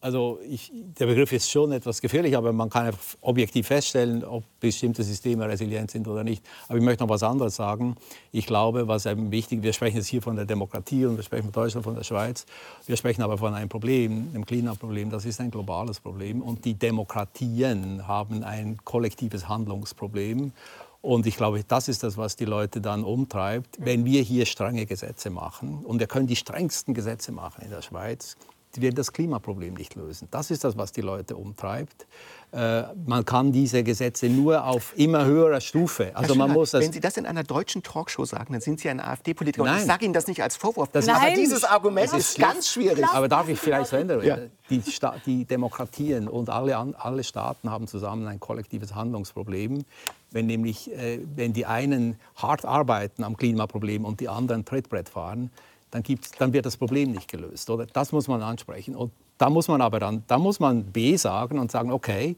Also 0.00 0.38
ich, 0.48 0.70
der 0.72 1.06
Begriff 1.06 1.32
ist 1.32 1.50
schon 1.50 1.72
etwas 1.72 2.00
gefährlich, 2.00 2.36
aber 2.36 2.52
man 2.52 2.70
kann 2.70 2.94
objektiv 3.20 3.66
feststellen, 3.66 4.22
ob 4.22 4.44
bestimmte 4.60 5.02
Systeme 5.02 5.48
resilient 5.48 5.90
sind 5.90 6.06
oder 6.06 6.22
nicht. 6.22 6.44
Aber 6.68 6.78
ich 6.78 6.84
möchte 6.84 7.02
noch 7.02 7.10
was 7.10 7.24
anderes 7.24 7.56
sagen. 7.56 7.96
Ich 8.30 8.46
glaube, 8.46 8.86
was 8.86 9.06
eben 9.06 9.32
wichtig, 9.32 9.64
wir 9.64 9.72
sprechen 9.72 9.96
jetzt 9.96 10.06
hier 10.06 10.22
von 10.22 10.36
der 10.36 10.44
Demokratie 10.44 11.04
und 11.04 11.16
wir 11.16 11.24
sprechen 11.24 11.44
von 11.44 11.52
Deutschland, 11.52 11.82
von 11.82 11.96
der 11.96 12.04
Schweiz. 12.04 12.46
Wir 12.86 12.96
sprechen 12.96 13.22
aber 13.22 13.38
von 13.38 13.54
einem 13.54 13.68
Problem, 13.68 14.28
einem 14.32 14.46
Klimaproblem. 14.46 15.10
Das 15.10 15.24
ist 15.24 15.40
ein 15.40 15.50
globales 15.50 15.98
Problem 15.98 16.42
und 16.42 16.64
die 16.64 16.74
Demokratien 16.74 18.06
haben 18.06 18.44
ein 18.44 18.78
kollektives 18.84 19.48
Handlungsproblem. 19.48 20.52
Und 21.00 21.26
ich 21.26 21.36
glaube, 21.36 21.64
das 21.66 21.88
ist 21.88 22.04
das, 22.04 22.16
was 22.16 22.36
die 22.36 22.44
Leute 22.44 22.80
dann 22.80 23.02
umtreibt, 23.02 23.78
wenn 23.80 24.04
wir 24.04 24.22
hier 24.22 24.46
strenge 24.46 24.86
Gesetze 24.86 25.30
machen. 25.30 25.84
Und 25.84 25.98
wir 25.98 26.06
können 26.06 26.28
die 26.28 26.36
strengsten 26.36 26.94
Gesetze 26.94 27.32
machen 27.32 27.62
in 27.64 27.70
der 27.70 27.82
Schweiz 27.82 28.36
die 28.74 28.82
werden 28.82 28.96
das 28.96 29.12
Klimaproblem 29.12 29.74
nicht 29.74 29.94
lösen. 29.94 30.28
Das 30.30 30.50
ist 30.50 30.64
das, 30.64 30.76
was 30.76 30.92
die 30.92 31.00
Leute 31.00 31.36
umtreibt. 31.36 32.06
Äh, 32.50 32.84
man 33.06 33.24
kann 33.24 33.52
diese 33.52 33.82
Gesetze 33.82 34.28
nur 34.28 34.64
auf 34.64 34.94
immer 34.96 35.24
höherer 35.24 35.60
Stufe. 35.60 36.12
Also 36.14 36.34
man 36.34 36.52
muss 36.52 36.70
das 36.70 36.82
Wenn 36.82 36.92
Sie 36.92 37.00
das 37.00 37.16
in 37.18 37.26
einer 37.26 37.44
deutschen 37.44 37.82
Talkshow 37.82 38.24
sagen, 38.24 38.52
dann 38.52 38.62
sind 38.62 38.80
Sie 38.80 38.88
ein 38.88 39.00
AfD-Politiker. 39.00 39.64
Und 39.64 39.76
ich 39.76 39.84
sage 39.84 40.04
Ihnen 40.06 40.14
das 40.14 40.26
nicht 40.26 40.42
als 40.42 40.56
Vorwurf. 40.56 40.88
Das 40.92 41.08
aber 41.08 41.30
dieses 41.30 41.64
Argument 41.64 42.12
ist 42.14 42.38
ganz 42.38 42.68
schwierig. 42.68 43.04
Aber 43.12 43.28
darf 43.28 43.48
ich 43.48 43.58
vielleicht 43.58 43.90
verändern? 43.90 44.24
Ja. 44.24 44.38
Die, 44.70 44.82
die, 45.26 45.44
Demokratien 45.44 46.28
und 46.28 46.48
alle, 46.48 46.76
alle 46.76 47.24
Staaten 47.24 47.70
haben 47.70 47.86
zusammen 47.86 48.26
ein 48.26 48.40
kollektives 48.40 48.94
Handlungsproblem. 48.94 49.84
Wenn 50.30 50.46
nämlich, 50.46 50.92
äh, 50.92 51.20
wenn 51.36 51.52
die 51.52 51.66
einen 51.66 52.16
hart 52.36 52.64
arbeiten 52.64 53.24
am 53.24 53.36
Klimaproblem 53.36 54.04
und 54.04 54.20
die 54.20 54.28
anderen 54.28 54.64
Trittbrett 54.64 55.08
fahren, 55.08 55.50
dann, 55.90 56.02
gibt's, 56.02 56.30
dann 56.32 56.52
wird 56.52 56.66
das 56.66 56.76
Problem 56.76 57.12
nicht 57.12 57.28
gelöst. 57.28 57.70
Oder? 57.70 57.86
Das 57.86 58.12
muss 58.12 58.28
man 58.28 58.42
ansprechen. 58.42 58.94
Und 58.94 59.12
da 59.38 59.50
muss 59.50 59.68
man 59.68 59.80
aber 59.80 60.00
dann, 60.00 60.24
da 60.26 60.38
muss 60.38 60.60
man 60.60 60.84
B 60.84 61.16
sagen 61.16 61.58
und 61.58 61.70
sagen, 61.70 61.92
okay, 61.92 62.36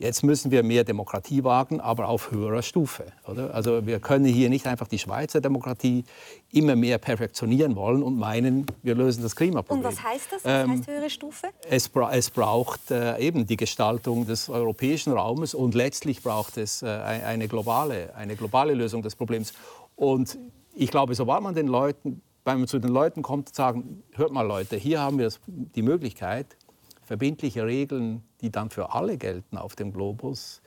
jetzt 0.00 0.24
müssen 0.24 0.50
wir 0.50 0.62
mehr 0.62 0.82
Demokratie 0.82 1.44
wagen, 1.44 1.78
aber 1.78 2.08
auf 2.08 2.30
höherer 2.30 2.62
Stufe. 2.62 3.04
Oder? 3.28 3.54
Also 3.54 3.86
wir 3.86 4.00
können 4.00 4.24
hier 4.24 4.48
nicht 4.48 4.66
einfach 4.66 4.88
die 4.88 4.98
Schweizer 4.98 5.40
Demokratie 5.40 6.04
immer 6.50 6.74
mehr 6.74 6.98
perfektionieren 6.98 7.76
wollen 7.76 8.02
und 8.02 8.18
meinen, 8.18 8.66
wir 8.82 8.94
lösen 8.94 9.22
das 9.22 9.36
Klimaproblem. 9.36 9.84
Und 9.84 9.92
was 9.92 10.02
heißt 10.02 10.32
das? 10.32 10.44
Was 10.44 10.64
ähm, 10.64 10.70
heißt 10.70 10.86
höhere 10.88 11.10
Stufe? 11.10 11.48
Es, 11.68 11.88
bra 11.88 12.10
es 12.12 12.30
braucht 12.30 12.90
äh, 12.90 13.18
eben 13.18 13.46
die 13.46 13.56
Gestaltung 13.56 14.26
des 14.26 14.48
europäischen 14.48 15.12
Raumes 15.12 15.54
und 15.54 15.74
letztlich 15.74 16.22
braucht 16.22 16.56
es 16.56 16.82
äh, 16.82 16.86
eine, 16.86 17.46
globale, 17.46 18.14
eine 18.16 18.36
globale 18.36 18.72
Lösung 18.72 19.02
des 19.02 19.14
Problems. 19.14 19.52
Und 19.96 20.38
ich 20.74 20.90
glaube, 20.90 21.14
sobald 21.14 21.42
man 21.42 21.54
den 21.54 21.68
Leuten 21.68 22.22
wenn 22.54 22.60
man 22.60 22.68
zu 22.68 22.78
den 22.78 22.90
Leuten 22.90 23.22
kommt 23.22 23.48
und 23.48 23.54
sagen, 23.54 24.02
hört 24.12 24.32
mal 24.32 24.42
Leute, 24.46 24.76
hier 24.76 25.00
haben 25.00 25.18
wir 25.18 25.30
die 25.46 25.82
Möglichkeit, 25.82 26.56
verbindliche 27.02 27.64
Regeln, 27.64 28.22
die 28.40 28.50
dann 28.50 28.70
für 28.70 28.92
alle 28.92 29.16
gelten 29.16 29.56
auf 29.58 29.76
dem 29.76 29.92
Globus, 29.92 30.62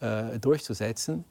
äh, 0.00 0.38
durchzusetzen, 0.38 1.24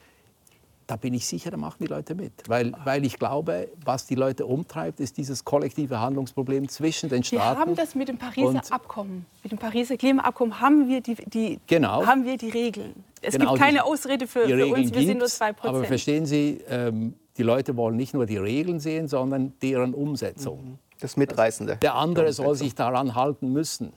da 0.87 0.95
bin 0.95 1.13
ich 1.13 1.27
sicher, 1.27 1.51
da 1.51 1.57
machen 1.57 1.77
die 1.81 1.87
Leute 1.87 2.15
mit. 2.15 2.31
Weil, 2.47 2.71
weil 2.85 3.05
ich 3.05 3.19
glaube, 3.19 3.69
was 3.83 4.07
die 4.07 4.15
Leute 4.15 4.45
umtreibt, 4.45 5.01
ist 5.01 5.17
dieses 5.17 5.43
kollektive 5.43 5.99
Handlungsproblem 5.99 6.69
zwischen 6.69 7.09
den 7.09 7.23
Staaten. 7.23 7.57
Wir 7.57 7.59
haben 7.59 7.75
das 7.75 7.93
mit 7.93 8.07
dem 8.07 8.17
Pariser 8.17 8.61
Abkommen. 8.69 9.25
Mit 9.43 9.51
dem 9.51 9.59
Pariser 9.59 9.97
Klimaabkommen 9.97 10.61
haben 10.61 10.87
wir 10.87 11.01
die, 11.01 11.15
die, 11.15 11.59
genau. 11.67 12.05
haben 12.05 12.25
wir 12.25 12.37
die 12.37 12.49
Regeln. 12.49 13.03
Es 13.21 13.33
genau, 13.33 13.51
gibt 13.51 13.63
keine 13.63 13.83
Ausrede 13.83 14.27
für, 14.27 14.47
für 14.47 14.67
uns, 14.67 14.93
wir 14.93 15.01
sind 15.01 15.17
nur 15.17 15.27
zwei 15.27 15.51
Prozent. 15.51 15.75
Aber 15.75 15.85
verstehen 15.85 16.25
Sie, 16.25 16.61
ähm, 16.69 17.15
die 17.37 17.43
Leute 17.43 17.77
wollen 17.77 17.95
nicht 17.95 18.13
nur 18.13 18.25
die 18.25 18.37
Regeln 18.37 18.79
sehen, 18.79 19.07
sondern 19.07 19.53
deren 19.61 19.93
Umsetzung. 19.93 20.63
Mhm. 20.63 20.79
Das 20.99 21.15
Mitreißende. 21.15 21.77
Der 21.77 21.95
andere 21.95 22.33
soll 22.33 22.55
sich 22.55 22.73
daran 22.73 23.13
halten 23.13 23.53
müssen, 23.53 23.93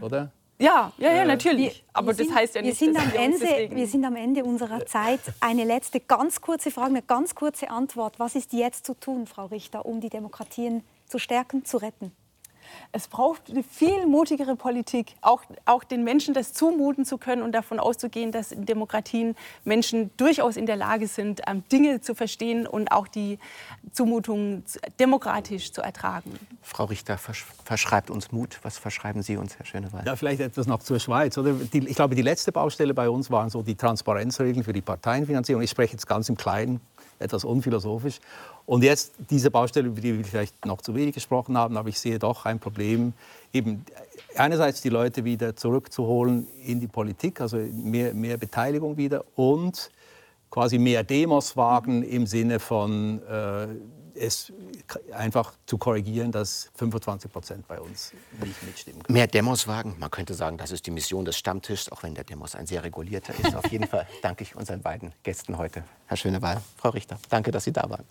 oder? 0.00 0.30
Ja, 0.58 0.92
ja, 0.96 1.12
ja, 1.12 1.24
natürlich. 1.24 1.84
Wir, 1.84 1.90
Aber 1.92 2.14
das 2.14 2.30
heißt 2.32 2.54
ja 2.54 2.62
nicht, 2.62 2.80
wir 2.80 2.86
sind, 2.86 2.98
am 2.98 3.12
Ende, 3.14 3.76
wir 3.76 3.86
sind 3.86 4.04
am 4.04 4.16
Ende 4.16 4.42
unserer 4.42 4.86
Zeit. 4.86 5.20
Eine 5.40 5.64
letzte 5.64 6.00
ganz 6.00 6.40
kurze 6.40 6.70
Frage, 6.70 6.90
eine 6.90 7.02
ganz 7.02 7.34
kurze 7.34 7.68
Antwort. 7.68 8.18
Was 8.18 8.36
ist 8.36 8.52
jetzt 8.52 8.86
zu 8.86 8.94
tun, 8.94 9.26
Frau 9.26 9.46
Richter, 9.46 9.84
um 9.84 10.00
die 10.00 10.08
Demokratien 10.08 10.82
zu 11.06 11.18
stärken, 11.18 11.64
zu 11.64 11.76
retten? 11.76 12.12
Es 12.92 13.08
braucht 13.08 13.50
eine 13.50 13.62
viel 13.62 14.06
mutigere 14.06 14.56
Politik, 14.56 15.14
auch, 15.20 15.42
auch 15.64 15.84
den 15.84 16.04
Menschen 16.04 16.34
das 16.34 16.52
zumuten 16.52 17.04
zu 17.04 17.18
können 17.18 17.42
und 17.42 17.52
davon 17.52 17.78
auszugehen, 17.78 18.32
dass 18.32 18.52
in 18.52 18.66
Demokratien 18.66 19.34
Menschen 19.64 20.10
durchaus 20.16 20.56
in 20.56 20.66
der 20.66 20.76
Lage 20.76 21.08
sind, 21.08 21.42
ähm, 21.46 21.62
Dinge 21.70 22.00
zu 22.00 22.14
verstehen 22.14 22.66
und 22.66 22.92
auch 22.92 23.08
die 23.08 23.38
Zumutungen 23.92 24.64
demokratisch 24.98 25.72
zu 25.72 25.82
ertragen. 25.82 26.32
Frau 26.62 26.84
Richter 26.84 27.18
versch 27.18 27.44
verschreibt 27.64 28.10
uns 28.10 28.30
Mut. 28.30 28.60
Was 28.62 28.78
verschreiben 28.78 29.22
Sie 29.22 29.36
uns, 29.36 29.58
Herr 29.58 29.66
Schöneweil? 29.66 30.04
Ja, 30.06 30.16
vielleicht 30.16 30.40
etwas 30.40 30.66
noch 30.66 30.80
zur 30.80 31.00
Schweiz. 31.00 31.36
Oder? 31.36 31.52
Die, 31.52 31.78
ich 31.86 31.96
glaube, 31.96 32.14
die 32.14 32.22
letzte 32.22 32.52
Baustelle 32.52 32.94
bei 32.94 33.08
uns 33.08 33.30
waren 33.30 33.50
so 33.50 33.62
die 33.62 33.74
Transparenzregeln 33.74 34.64
für 34.64 34.72
die 34.72 34.82
Parteienfinanzierung. 34.82 35.62
Ich 35.62 35.70
spreche 35.70 35.92
jetzt 35.92 36.06
ganz 36.06 36.28
im 36.28 36.36
Kleinen, 36.36 36.80
etwas 37.18 37.44
unphilosophisch. 37.44 38.20
Und 38.66 38.82
jetzt 38.82 39.12
diese 39.30 39.50
Baustelle, 39.50 39.88
über 39.88 40.00
die 40.00 40.16
wir 40.16 40.24
vielleicht 40.24 40.64
noch 40.66 40.80
zu 40.80 40.94
wenig 40.94 41.14
gesprochen 41.14 41.56
haben, 41.56 41.76
aber 41.76 41.88
ich 41.88 41.98
sehe 41.98 42.18
doch 42.18 42.44
ein 42.44 42.58
Problem, 42.58 43.12
eben 43.52 43.84
einerseits 44.36 44.82
die 44.82 44.88
Leute 44.88 45.24
wieder 45.24 45.56
zurückzuholen 45.56 46.46
in 46.64 46.80
die 46.80 46.88
Politik, 46.88 47.40
also 47.40 47.56
mehr, 47.56 48.12
mehr 48.14 48.36
Beteiligung 48.36 48.96
wieder 48.96 49.24
und 49.34 49.90
quasi 50.50 50.78
mehr 50.78 51.04
Demos 51.04 51.56
wagen 51.56 52.02
im 52.02 52.26
Sinne 52.26 52.58
von 52.58 53.20
äh, 53.28 53.68
es 54.16 54.52
einfach 55.12 55.54
zu 55.66 55.78
korrigieren, 55.78 56.32
dass 56.32 56.70
25 56.74 57.30
Prozent 57.30 57.68
bei 57.68 57.80
uns 57.80 58.12
nicht 58.42 58.62
mitstimmen 58.62 59.02
können. 59.02 59.14
Mehr 59.14 59.26
Demos 59.26 59.66
wagen, 59.66 59.96
man 59.98 60.10
könnte 60.10 60.34
sagen, 60.34 60.58
das 60.58 60.70
ist 60.70 60.86
die 60.86 60.90
Mission 60.90 61.24
des 61.24 61.36
Stammtischs, 61.36 61.90
auch 61.90 62.02
wenn 62.02 62.14
der 62.14 62.24
Demos 62.24 62.54
ein 62.54 62.66
sehr 62.66 62.82
regulierter 62.82 63.34
ist. 63.38 63.54
Auf 63.54 63.70
jeden 63.70 63.86
Fall 63.88 64.06
danke 64.22 64.42
ich 64.44 64.56
unseren 64.56 64.82
beiden 64.82 65.12
Gästen 65.22 65.58
heute. 65.58 65.84
Herr 66.06 66.16
Schönewahl, 66.16 66.62
Frau 66.76 66.90
Richter, 66.90 67.18
danke, 67.28 67.50
dass 67.50 67.64
Sie 67.64 67.72
da 67.72 67.88
waren. 67.88 68.04